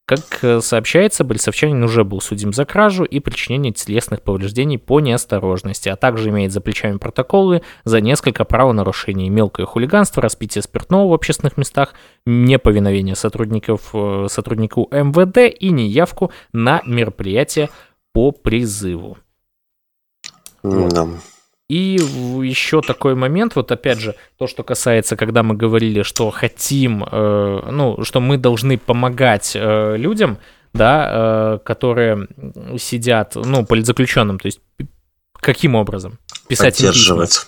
Как 0.09 0.39
э, 0.41 0.59
сообщается, 0.61 1.23
Борисовчанин 1.23 1.83
уже 1.83 2.03
был 2.03 2.19
судим 2.19 2.51
за 2.51 2.65
кражу 2.65 3.03
и 3.03 3.19
причинение 3.19 3.71
телесных 3.71 4.23
повреждений 4.23 4.79
по 4.79 4.99
неосторожности, 4.99 5.87
а 5.87 5.95
также 5.95 6.29
имеет 6.29 6.51
за 6.51 6.61
плечами 6.61 6.97
протоколы 6.97 7.61
за 7.83 8.01
несколько 8.01 8.43
правонарушений, 8.43 9.29
мелкое 9.29 9.67
хулиганство, 9.67 10.23
распитие 10.23 10.63
спиртного 10.63 11.11
в 11.11 11.13
общественных 11.13 11.57
местах, 11.57 11.93
неповиновение 12.25 13.15
сотрудников, 13.15 13.91
э, 13.93 14.25
сотруднику 14.31 14.87
МВД 14.91 15.55
и 15.55 15.69
неявку 15.69 16.31
на 16.53 16.81
мероприятие 16.87 17.69
по 18.11 18.31
призыву. 18.31 19.19
Да. 20.63 21.07
И 21.69 21.99
еще 22.41 22.81
такой 22.81 23.13
момент, 23.13 23.55
вот 23.55 23.71
опять 23.71 23.99
же, 23.99 24.15
то, 24.37 24.47
что 24.47 24.63
касается, 24.63 25.15
когда 25.15 25.43
мы 25.43 25.55
говорили, 25.55 26.01
что 26.01 26.31
хотим, 26.31 27.03
э, 27.03 27.61
ну, 27.71 28.03
что 28.03 28.19
мы 28.19 28.37
должны 28.37 28.79
помогать 28.79 29.51
э, 29.55 29.95
людям, 29.95 30.39
да, 30.73 31.09
э, 31.11 31.59
которые 31.63 32.27
сидят, 32.79 33.35
ну, 33.35 33.65
политзаключенным, 33.65 34.39
то 34.39 34.47
есть 34.47 34.61
каким 35.33 35.75
образом? 35.75 36.17
Писать 36.47 36.77
Поддерживать. 36.77 37.47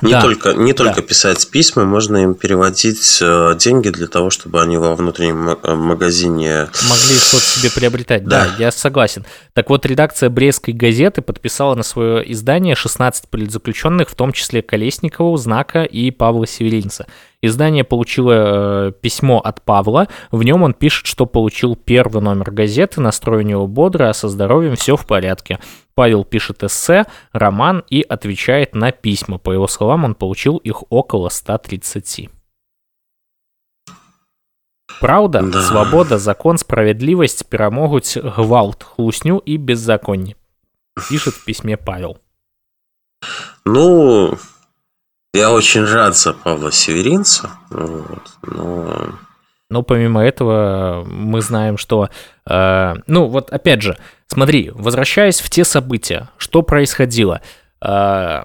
Не 0.00 0.12
да. 0.12 0.20
только, 0.20 0.54
не 0.54 0.72
только 0.72 1.00
да. 1.00 1.02
писать 1.02 1.50
письма, 1.50 1.84
можно 1.84 2.18
им 2.18 2.34
переводить 2.34 3.18
э, 3.20 3.56
деньги 3.58 3.88
для 3.88 4.06
того, 4.06 4.30
чтобы 4.30 4.62
они 4.62 4.76
во 4.76 4.94
внутреннем 4.94 5.48
э, 5.50 5.74
магазине... 5.74 6.68
Могли 6.88 7.18
что-то 7.18 7.42
себе 7.42 7.70
приобретать, 7.72 8.24
да. 8.24 8.44
да, 8.44 8.50
я 8.58 8.70
согласен. 8.70 9.26
Так 9.54 9.70
вот, 9.70 9.84
редакция 9.84 10.30
Брестской 10.30 10.72
газеты 10.72 11.20
подписала 11.20 11.74
на 11.74 11.82
свое 11.82 12.30
издание 12.32 12.76
16 12.76 13.28
политзаключенных, 13.28 14.08
в 14.08 14.14
том 14.14 14.32
числе 14.32 14.62
Колесникову, 14.62 15.36
Знака 15.36 15.82
и 15.82 16.12
Павла 16.12 16.46
Северинца. 16.46 17.06
Издание 17.40 17.84
получило 17.84 18.88
э, 18.88 18.92
письмо 19.00 19.38
от 19.38 19.62
Павла. 19.62 20.08
В 20.32 20.42
нем 20.42 20.64
он 20.64 20.74
пишет, 20.74 21.06
что 21.06 21.24
получил 21.24 21.76
первый 21.76 22.20
номер 22.20 22.50
газеты, 22.50 23.00
настрой 23.00 23.38
у 23.38 23.46
него 23.46 23.66
бодро, 23.68 24.08
а 24.08 24.14
со 24.14 24.28
здоровьем 24.28 24.74
все 24.74 24.96
в 24.96 25.06
порядке. 25.06 25.60
Павел 25.94 26.24
пишет 26.24 26.64
эссе, 26.64 27.06
роман 27.32 27.84
и 27.90 28.02
отвечает 28.02 28.74
на 28.74 28.90
письма. 28.90 29.38
По 29.48 29.52
его 29.52 29.66
словам, 29.66 30.04
он 30.04 30.14
получил 30.14 30.58
их 30.58 30.82
около 30.90 31.30
130. 31.30 32.28
Правда, 35.00 35.40
да. 35.42 35.62
свобода, 35.62 36.18
закон, 36.18 36.58
справедливость 36.58 37.46
перамогуць 37.46 38.18
гвалт, 38.18 38.82
хлусню 38.82 39.38
и 39.38 39.56
беззаконие. 39.56 40.36
Пишет 41.08 41.32
в 41.32 41.46
письме 41.46 41.78
Павел. 41.78 42.18
Ну, 43.64 44.36
я 45.32 45.50
очень 45.50 45.86
рад 45.86 46.14
за 46.14 46.34
Павла 46.34 46.70
Северинца. 46.70 47.52
Вот, 47.70 48.22
но... 48.42 49.14
но 49.70 49.82
помимо 49.82 50.22
этого 50.22 51.06
мы 51.06 51.40
знаем, 51.40 51.78
что... 51.78 52.10
Э, 52.44 52.96
ну, 53.06 53.28
вот 53.28 53.50
опять 53.50 53.80
же, 53.80 53.96
смотри, 54.26 54.70
возвращаясь 54.74 55.40
в 55.40 55.48
те 55.48 55.64
события, 55.64 56.28
что 56.36 56.60
происходило. 56.60 57.40
Э, 57.80 58.42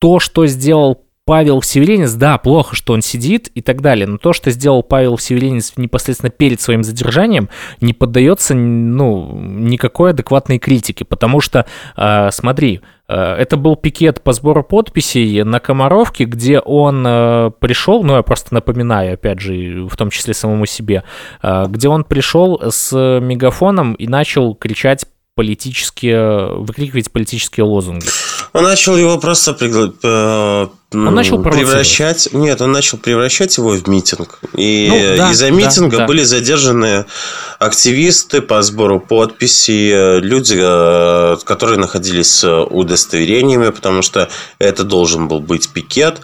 то, 0.00 0.18
что 0.18 0.46
сделал 0.46 1.04
Павел 1.30 1.62
Северинец, 1.62 2.14
да, 2.14 2.38
плохо, 2.38 2.74
что 2.74 2.92
он 2.92 3.02
сидит 3.02 3.52
и 3.54 3.60
так 3.60 3.82
далее, 3.82 4.04
но 4.08 4.18
то, 4.18 4.32
что 4.32 4.50
сделал 4.50 4.82
Павел 4.82 5.16
Северинец 5.16 5.74
непосредственно 5.76 6.30
перед 6.30 6.60
своим 6.60 6.82
задержанием, 6.82 7.48
не 7.80 7.92
поддается, 7.92 8.56
ну, 8.56 9.32
никакой 9.38 10.10
адекватной 10.10 10.58
критике, 10.58 11.04
потому 11.04 11.40
что, 11.40 11.66
э, 11.96 12.30
смотри, 12.32 12.80
э, 13.06 13.14
это 13.14 13.56
был 13.56 13.76
пикет 13.76 14.22
по 14.22 14.32
сбору 14.32 14.64
подписей 14.64 15.44
на 15.44 15.60
Комаровке, 15.60 16.24
где 16.24 16.58
он 16.58 17.04
э, 17.06 17.52
пришел, 17.60 18.02
ну, 18.02 18.16
я 18.16 18.22
просто 18.22 18.52
напоминаю, 18.52 19.14
опять 19.14 19.38
же, 19.38 19.86
в 19.86 19.96
том 19.96 20.10
числе 20.10 20.34
самому 20.34 20.66
себе, 20.66 21.04
э, 21.42 21.66
где 21.68 21.88
он 21.88 22.02
пришел 22.02 22.60
с 22.70 22.92
мегафоном 23.20 23.94
и 23.94 24.08
начал 24.08 24.56
кричать 24.56 25.06
политические, 25.34 26.56
выкрикивать 26.56 27.10
политические 27.10 27.64
лозунги. 27.64 28.06
Он 28.52 28.64
начал 28.64 28.96
его 28.96 29.18
просто 29.18 29.54
пригла... 29.54 29.92
Э, 30.02 30.66
он 30.92 31.14
начал 31.14 31.42
превращать... 31.42 32.28
Нет, 32.32 32.60
он 32.60 32.72
начал 32.72 32.98
превращать 32.98 33.56
его 33.56 33.70
в 33.70 33.86
митинг. 33.86 34.40
И 34.56 34.88
ну, 34.90 35.16
да, 35.16 35.30
из-за 35.30 35.50
митинга 35.50 35.98
да, 35.98 36.06
были 36.06 36.24
задержаны 36.24 37.06
активисты 37.58 38.42
по 38.42 38.60
сбору 38.62 38.98
подписей, 39.00 39.90
э, 39.90 40.20
люди, 40.20 40.58
э, 40.60 41.36
которые 41.44 41.78
находились 41.78 42.30
с 42.30 42.64
удостоверениями, 42.64 43.70
потому 43.70 44.02
что 44.02 44.28
это 44.58 44.82
должен 44.82 45.28
был 45.28 45.40
быть 45.40 45.70
пикет. 45.70 46.20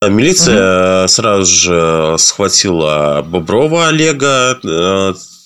Милиция 0.00 1.02
угу. 1.02 1.08
сразу 1.08 1.44
же 1.44 2.14
схватила 2.18 3.22
Боброва 3.26 3.88
Олега, 3.88 4.58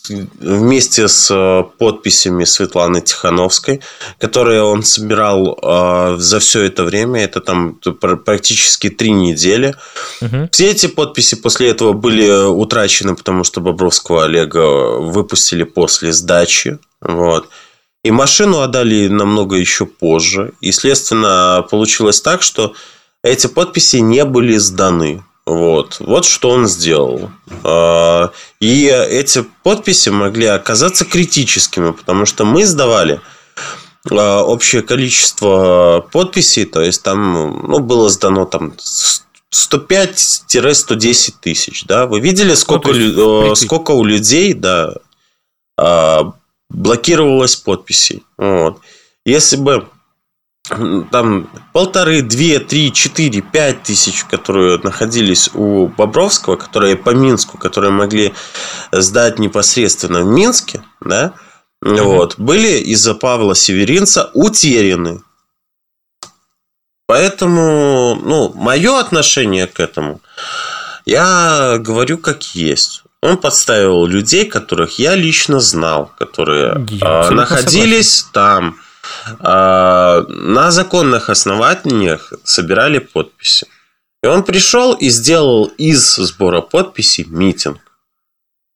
вместе 0.08 1.08
с 1.08 1.30
э, 1.30 1.64
подписями 1.78 2.44
Светланы 2.44 3.00
Тихановской, 3.00 3.80
которые 4.18 4.62
он 4.62 4.82
собирал 4.82 5.58
э, 5.62 6.16
за 6.18 6.40
все 6.40 6.62
это 6.62 6.84
время, 6.84 7.22
это 7.24 7.40
там 7.40 7.78
практически 8.00 8.90
три 8.90 9.12
недели. 9.12 9.74
Угу. 10.20 10.48
Все 10.50 10.70
эти 10.70 10.86
подписи 10.86 11.36
после 11.36 11.70
этого 11.70 11.92
были 11.92 12.46
утрачены, 12.48 13.14
потому 13.14 13.44
что 13.44 13.60
Бобровского 13.60 14.24
Олега 14.24 14.98
выпустили 14.98 15.64
после 15.64 16.12
сдачи. 16.12 16.78
Вот. 17.00 17.48
И 18.04 18.10
машину 18.10 18.60
отдали 18.60 19.06
намного 19.06 19.56
еще 19.56 19.86
позже. 19.86 20.52
И, 20.60 20.72
следственно, 20.72 21.64
получилось 21.70 22.20
так, 22.20 22.42
что 22.42 22.74
эти 23.22 23.46
подписи 23.46 23.96
не 23.96 24.24
были 24.24 24.56
сданы. 24.56 25.22
Вот. 25.44 25.96
вот 26.00 26.24
что 26.24 26.50
он 26.50 26.66
сделал. 26.66 27.30
А, 27.64 28.30
и 28.60 28.86
эти 28.86 29.44
подписи 29.62 30.10
могли 30.10 30.46
оказаться 30.46 31.04
критическими, 31.04 31.90
потому 31.90 32.26
что 32.26 32.44
мы 32.44 32.64
сдавали 32.64 33.20
а, 34.10 34.42
общее 34.42 34.82
количество 34.82 36.06
подписей, 36.12 36.64
то 36.64 36.80
есть 36.80 37.02
там 37.02 37.66
ну, 37.66 37.80
было 37.80 38.08
сдано 38.08 38.44
там 38.44 38.74
105-110 39.52 41.34
тысяч. 41.40 41.84
Да? 41.86 42.06
Вы 42.06 42.20
видели, 42.20 42.54
сколько, 42.54 42.92
ну, 42.92 43.54
сколько 43.56 43.90
у 43.92 44.04
людей 44.04 44.54
да, 44.54 44.94
а, 45.76 46.34
блокировалось 46.70 47.56
подписей? 47.56 48.22
Вот. 48.38 48.78
Если 49.24 49.56
бы 49.56 49.88
там 50.68 51.48
полторы, 51.72 52.22
две, 52.22 52.60
три, 52.60 52.92
четыре, 52.92 53.40
пять 53.40 53.82
тысяч, 53.82 54.24
которые 54.24 54.78
находились 54.78 55.50
у 55.54 55.88
Бобровского, 55.88 56.56
которые 56.56 56.96
по 56.96 57.10
Минску, 57.10 57.58
которые 57.58 57.90
могли 57.90 58.32
сдать 58.92 59.38
непосредственно 59.38 60.22
в 60.22 60.26
Минске, 60.26 60.82
да, 61.00 61.34
mm-hmm. 61.84 62.02
вот, 62.02 62.38
были 62.38 62.78
из-за 62.78 63.14
Павла 63.14 63.54
Северинца 63.54 64.30
утеряны. 64.34 65.22
Поэтому, 67.06 68.14
ну, 68.22 68.52
мое 68.54 68.98
отношение 68.98 69.66
к 69.66 69.80
этому, 69.80 70.20
я 71.04 71.76
говорю 71.78 72.18
как 72.18 72.54
есть. 72.54 73.02
Он 73.20 73.36
подставил 73.36 74.06
людей, 74.06 74.46
которых 74.46 74.98
я 74.98 75.14
лично 75.14 75.60
знал, 75.60 76.10
которые 76.18 76.86
я 76.88 77.28
э, 77.28 77.30
находились 77.30 78.18
согласен. 78.18 78.32
там 78.32 78.76
а, 78.76 78.91
на 79.40 80.70
законных 80.70 81.28
основаниях 81.28 82.32
собирали 82.44 82.98
подписи. 82.98 83.66
И 84.22 84.26
он 84.26 84.44
пришел 84.44 84.94
и 84.94 85.08
сделал 85.08 85.66
из 85.78 86.14
сбора 86.14 86.60
подписей 86.60 87.24
митинг. 87.24 87.78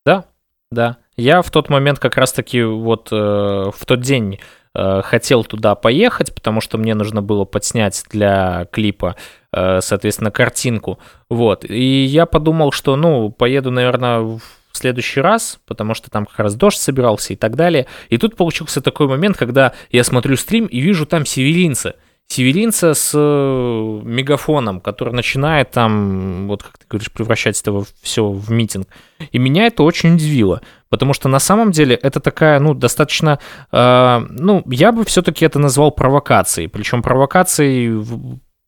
Да, 0.05 0.25
да. 0.71 0.97
Я 1.17 1.41
в 1.43 1.51
тот 1.51 1.71
момент 1.71 1.99
как 1.99 2.17
раз-таки 2.17 2.63
вот 2.63 3.09
э, 3.11 3.15
в 3.15 3.87
тот 3.87 4.01
день 4.01 4.41
э, 4.75 5.03
хотел 5.03 5.45
туда 5.45 5.75
поехать, 5.75 6.35
потому 6.35 6.61
что 6.61 6.77
мне 6.79 6.95
нужно 6.95 7.23
было 7.23 7.45
подснять 7.45 8.05
для 8.11 8.67
клипа, 8.73 9.17
э, 9.53 9.81
соответственно, 9.81 10.31
картинку. 10.31 10.99
Вот. 11.31 11.65
И 11.65 12.05
я 12.05 12.27
подумал, 12.27 12.73
что, 12.73 12.97
ну, 12.97 13.31
поеду, 13.31 13.71
наверное, 13.71 14.19
в 14.19 14.41
следующий 14.77 15.21
раз, 15.21 15.59
потому 15.67 15.95
что 15.95 16.11
там 16.11 16.27
как 16.27 16.39
раз 16.39 16.55
дождь 16.55 16.79
собирался 16.79 17.33
и 17.33 17.37
так 17.37 17.57
далее. 17.57 17.87
И 18.09 18.19
тут 18.19 18.37
получился 18.37 18.81
такой 18.81 19.09
момент, 19.09 19.37
когда 19.37 19.73
я 19.91 20.05
смотрю 20.05 20.37
стрим 20.37 20.67
и 20.67 20.81
вижу 20.81 21.07
там 21.07 21.27
северинца. 21.27 21.97
Северинца 22.29 22.95
с 22.95 23.13
э, 23.15 24.01
мегафоном, 24.05 24.81
который 24.81 25.15
начинает 25.15 25.71
там, 25.71 26.49
вот 26.49 26.65
как 26.65 26.77
ты 26.77 26.85
говоришь, 26.89 27.13
превращать 27.13 27.61
это 27.61 27.85
все 28.03 28.29
в 28.29 28.51
митинг. 28.51 28.89
И 29.31 29.39
меня 29.39 29.67
это 29.67 29.85
очень 29.85 30.15
удивило, 30.15 30.61
потому 30.89 31.13
что 31.13 31.29
на 31.29 31.39
самом 31.39 31.71
деле 31.71 31.95
это 31.95 32.19
такая, 32.19 32.59
ну, 32.59 32.75
достаточно, 32.75 33.39
э, 33.71 34.27
ну, 34.29 34.65
я 34.67 34.91
бы 34.91 35.05
все-таки 35.05 35.45
это 35.45 35.61
назвал 35.61 35.93
провокацией, 35.93 36.69
причем 36.69 37.01
провокацией 37.01 38.05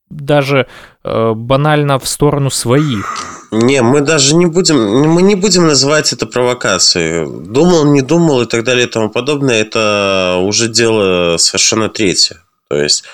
даже 0.09 0.69
э, 1.05 1.33
банально 1.35 1.99
в 1.99 2.07
сторону 2.07 2.51
своих. 2.51 3.38
Не, 3.51 3.83
мы 3.83 4.03
даже 4.03 4.35
не 4.35 4.47
будем, 4.47 4.77
мы 5.09 5.23
не 5.23 5.35
будем 5.35 5.67
называть 5.67 6.13
это 6.13 6.27
провокацией. 6.27 7.27
Думал, 7.27 7.85
не 7.87 8.03
думал 8.03 8.43
и 8.43 8.47
так 8.47 8.65
далее 8.65 8.87
и 8.87 8.91
тому 8.91 9.09
подобное, 9.09 9.61
это 9.61 10.39
уже 10.43 10.69
дело 10.69 11.37
совершенно 11.39 11.89
третье. 11.89 12.43
То 12.69 12.77
есть 12.77 13.05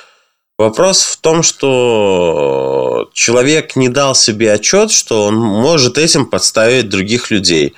вопрос 0.59 1.03
в 1.03 1.19
том, 1.19 1.43
что 1.43 3.09
человек 3.13 3.77
не 3.77 3.89
дал 3.89 4.15
себе 4.15 4.53
отчет, 4.53 4.91
что 4.91 5.25
он 5.25 5.37
может 5.37 5.99
этим 5.99 6.27
подставить 6.27 6.89
других 6.89 7.31
людей. 7.31 7.75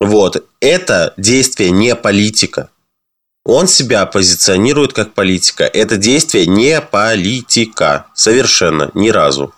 Вот. 0.00 0.44
Это 0.60 1.12
действие 1.16 1.70
не 1.70 1.94
политика. 1.94 2.70
Он 3.44 3.66
себя 3.66 4.04
позиционирует 4.06 4.92
как 4.92 5.14
политика. 5.14 5.64
Это 5.64 5.96
действие 5.96 6.46
не 6.46 6.80
политика. 6.80 8.06
Совершенно. 8.14 8.90
Ни 8.94 9.08
разу. 9.08 9.54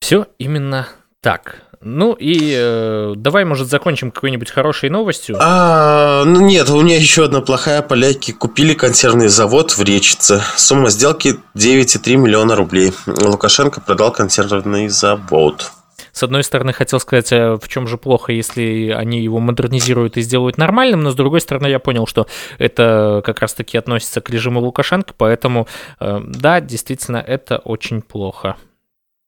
Все 0.00 0.26
именно 0.38 0.88
так. 1.20 1.62
Ну 1.82 2.12
и 2.12 2.54
э, 2.54 3.14
давай, 3.16 3.46
может, 3.46 3.68
закончим 3.68 4.10
какой-нибудь 4.10 4.50
хорошей 4.50 4.90
новостью. 4.90 5.36
А, 5.40 6.24
ну 6.24 6.40
нет, 6.40 6.68
у 6.68 6.82
меня 6.82 6.96
еще 6.96 7.24
одна 7.24 7.40
плохая. 7.40 7.80
Поляки 7.80 8.32
купили 8.32 8.74
консервный 8.74 9.28
завод 9.28 9.72
в 9.72 9.82
Речице. 9.82 10.42
Сумма 10.56 10.90
сделки 10.90 11.36
9,3 11.56 12.16
миллиона 12.16 12.54
рублей. 12.54 12.92
Лукашенко 13.06 13.80
продал 13.80 14.12
консервный 14.12 14.88
завод. 14.88 15.70
С 16.12 16.22
одной 16.22 16.44
стороны, 16.44 16.72
хотел 16.72 17.00
сказать, 17.00 17.32
а 17.32 17.56
в 17.56 17.68
чем 17.68 17.86
же 17.86 17.96
плохо, 17.96 18.32
если 18.32 18.94
они 18.94 19.22
его 19.22 19.38
модернизируют 19.38 20.16
и 20.16 20.22
сделают 20.22 20.58
нормальным, 20.58 21.02
но 21.02 21.12
с 21.12 21.14
другой 21.14 21.40
стороны, 21.40 21.68
я 21.68 21.78
понял, 21.78 22.06
что 22.06 22.26
это 22.58 23.22
как 23.24 23.40
раз-таки 23.40 23.78
относится 23.78 24.20
к 24.20 24.28
режиму 24.28 24.60
Лукашенко, 24.60 25.14
поэтому 25.16 25.68
э, 26.00 26.20
да, 26.26 26.60
действительно, 26.60 27.18
это 27.18 27.58
очень 27.58 28.02
плохо. 28.02 28.56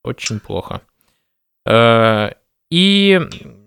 Очень 0.04 0.40
плохо. 0.40 0.80
Э, 1.66 2.30
и 2.70 3.20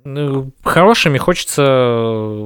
ну, 0.03 0.51
хорошими 0.63 1.17
хочется 1.17 1.61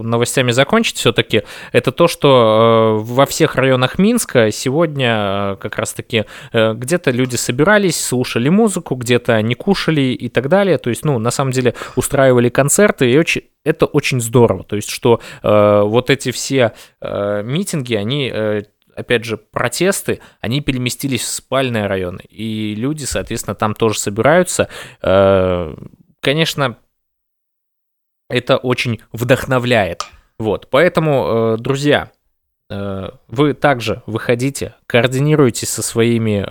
новостями 0.04 0.52
закончить 0.52 0.98
все-таки. 0.98 1.44
Это 1.72 1.92
то, 1.92 2.08
что 2.08 3.00
э, 3.00 3.04
во 3.04 3.26
всех 3.26 3.56
районах 3.56 3.98
Минска 3.98 4.52
сегодня 4.52 5.54
э, 5.54 5.58
как 5.60 5.78
раз-таки 5.78 6.26
где-то 6.54 7.12
люди 7.12 7.36
собирались, 7.36 8.02
слушали 8.02 8.50
музыку, 8.50 8.96
где-то 8.96 9.36
они 9.36 9.56
кушали 9.56 10.02
и 10.02 10.30
так 10.30 10.50
далее. 10.50 10.78
То 10.78 10.90
есть, 10.90 11.04
ну, 11.06 11.18
на 11.18 11.32
самом 11.32 11.52
деле 11.52 11.76
устраивали 11.96 12.50
концерты, 12.50 13.10
и 13.10 13.18
очень, 13.18 13.44
это 13.64 13.86
очень 13.86 14.22
здорово. 14.22 14.64
То 14.64 14.76
есть, 14.76 14.90
что 14.90 15.22
вот 15.42 16.10
эти 16.10 16.32
все 16.32 16.74
митинги, 17.02 17.96
они 17.96 18.32
опять 19.00 19.24
же, 19.24 19.38
протесты, 19.38 20.20
они 20.42 20.62
переместились 20.62 21.22
в 21.22 21.28
спальные 21.28 21.88
районы, 21.88 22.22
и 22.30 22.76
люди, 22.76 23.06
соответственно, 23.06 23.56
там 23.56 23.74
тоже 23.74 24.00
собираются. 24.00 24.70
Э, 25.02 25.76
конечно, 26.22 26.78
это 28.30 28.58
очень 28.58 29.02
вдохновляет. 29.12 30.06
Вот, 30.38 30.70
поэтому, 30.70 31.56
э, 31.56 31.58
друзья, 31.58 32.12
э, 32.70 33.10
вы 33.28 33.54
также 33.54 34.04
выходите, 34.06 34.76
координируйтесь 34.86 35.70
со 35.70 35.82
своими, 35.82 36.46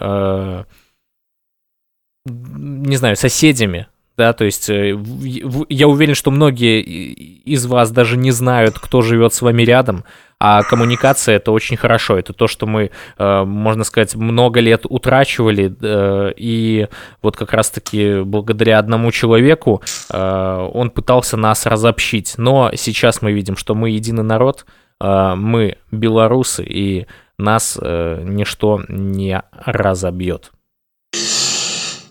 не 2.26 2.96
знаю, 2.96 3.16
соседями, 3.16 3.86
да, 4.18 4.32
то 4.32 4.44
есть 4.44 4.68
я 4.68 5.88
уверен, 5.88 6.14
что 6.14 6.30
многие 6.32 6.82
из 6.82 7.66
вас 7.66 7.92
даже 7.92 8.16
не 8.16 8.32
знают, 8.32 8.78
кто 8.78 9.00
живет 9.00 9.32
с 9.32 9.40
вами 9.40 9.62
рядом, 9.62 10.04
а 10.40 10.62
коммуникация 10.62 11.36
это 11.36 11.50
очень 11.50 11.76
хорошо. 11.76 12.18
Это 12.18 12.32
то, 12.32 12.46
что 12.46 12.66
мы, 12.66 12.90
э, 13.18 13.44
можно 13.44 13.84
сказать, 13.84 14.14
много 14.14 14.60
лет 14.60 14.82
утрачивали. 14.88 15.74
Э, 15.80 16.32
и 16.36 16.88
вот 17.22 17.36
как 17.36 17.52
раз-таки 17.52 18.20
благодаря 18.22 18.78
одному 18.78 19.10
человеку 19.10 19.82
э, 20.10 20.68
он 20.72 20.90
пытался 20.90 21.36
нас 21.36 21.66
разобщить. 21.66 22.34
Но 22.36 22.70
сейчас 22.76 23.20
мы 23.20 23.32
видим, 23.32 23.56
что 23.56 23.74
мы 23.74 23.90
единый 23.90 24.22
народ, 24.22 24.64
мы 25.00 25.76
белорусы, 25.92 26.64
и 26.64 27.06
нас 27.38 27.78
ничто 27.80 28.82
не 28.88 29.40
разобьет. 29.64 30.50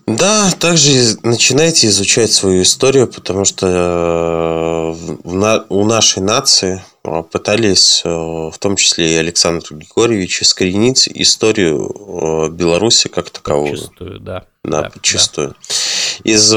Да, 0.06 0.50
также 0.58 1.18
начинайте 1.22 1.88
изучать 1.88 2.32
свою 2.32 2.62
историю, 2.62 3.08
потому 3.08 3.44
что 3.44 4.96
у 5.68 5.84
нашей 5.84 6.22
нации 6.22 6.82
пытались, 7.30 8.02
в 8.04 8.54
том 8.58 8.76
числе 8.76 9.14
и 9.14 9.16
Александр 9.16 9.66
Григорьевич, 9.70 10.42
искоренить 10.42 11.08
историю 11.08 12.50
Беларуси 12.50 13.08
как 13.08 13.30
таковую. 13.30 13.72
Подчастую, 13.72 14.20
да. 14.20 14.44
Да, 14.64 14.82
да 14.82 14.90
подчастую. 14.90 15.48
Да. 15.48 15.54
Из 16.24 16.50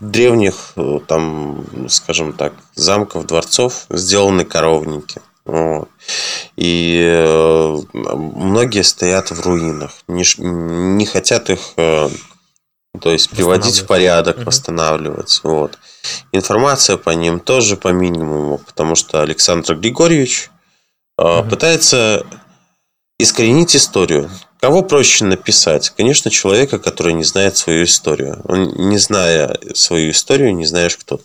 древних, 0.00 0.74
там, 1.08 1.64
скажем 1.88 2.32
так, 2.32 2.52
замков, 2.74 3.26
дворцов 3.26 3.86
сделаны 3.90 4.44
коровники. 4.44 5.20
Вот. 5.44 5.88
И 6.56 7.24
многие 7.92 8.82
стоят 8.82 9.30
в 9.30 9.40
руинах, 9.40 9.92
не, 10.06 10.24
не 10.38 11.06
хотят 11.06 11.50
их 11.50 11.60
то 13.00 13.10
есть 13.10 13.30
приводить 13.30 13.78
в 13.78 13.86
порядок, 13.86 14.38
угу. 14.38 14.46
восстанавливать. 14.46 15.40
Вот. 15.42 15.78
Информация 16.30 16.96
по 16.96 17.10
ним 17.10 17.40
тоже 17.40 17.76
по 17.76 17.88
минимуму, 17.88 18.58
потому 18.58 18.94
что 18.94 19.22
Александр 19.22 19.76
Григорьевич 19.76 20.50
угу. 21.16 21.44
пытается 21.48 22.26
искоренить 23.18 23.74
историю. 23.74 24.30
Кого 24.60 24.82
проще 24.82 25.24
написать? 25.24 25.90
Конечно, 25.90 26.30
человека, 26.30 26.78
который 26.78 27.14
не 27.14 27.24
знает 27.24 27.56
свою 27.56 27.84
историю. 27.84 28.40
Он, 28.44 28.68
не 28.88 28.98
зная 28.98 29.58
свою 29.74 30.10
историю, 30.10 30.54
не 30.54 30.66
знаешь, 30.66 30.96
кто, 30.96 31.20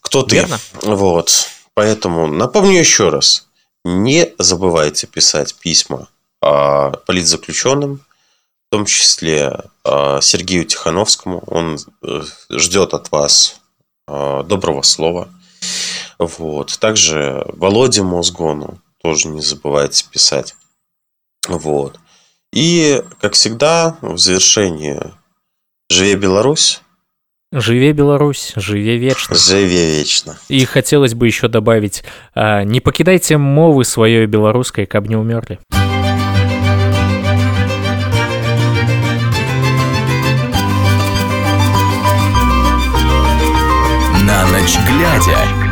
кто 0.00 0.22
ты. 0.22 0.36
Верно. 0.36 0.58
Вот. 0.82 1.48
Поэтому 1.74 2.26
напомню 2.26 2.80
еще 2.80 3.10
раз. 3.10 3.46
Не 3.84 4.32
забывайте 4.38 5.06
писать 5.06 5.54
письма 5.54 6.08
политзаключенным, 6.40 7.98
в 7.98 8.05
том 8.76 8.84
числе 8.84 9.58
а, 9.84 10.20
Сергею 10.20 10.66
Тихановскому. 10.66 11.42
Он 11.46 11.78
э, 12.02 12.20
ждет 12.50 12.92
от 12.92 13.10
вас 13.10 13.58
а, 14.06 14.42
доброго 14.42 14.82
слова. 14.82 15.30
Вот. 16.18 16.78
Также 16.78 17.46
Володе 17.54 18.02
Мозгону 18.02 18.78
тоже 19.02 19.28
не 19.28 19.40
забывайте 19.40 20.04
писать. 20.10 20.54
Вот. 21.48 21.98
И, 22.52 23.02
как 23.18 23.32
всегда, 23.32 23.96
в 24.02 24.18
завершении 24.18 25.00
«Живе 25.88 26.16
Беларусь!» 26.16 26.82
Живе 27.52 27.94
Беларусь, 27.94 28.52
живе 28.56 28.98
вечно. 28.98 29.34
Живе 29.34 29.98
вечно. 29.98 30.38
И 30.48 30.66
хотелось 30.66 31.14
бы 31.14 31.26
еще 31.26 31.48
добавить, 31.48 32.04
а, 32.34 32.62
не 32.62 32.80
покидайте 32.80 33.38
мовы 33.38 33.84
свое 33.84 34.26
белорусской, 34.26 34.84
каб 34.84 35.06
не 35.06 35.16
умерли. 35.16 35.60
Ночь 44.26 44.78
глядя. 44.86 45.65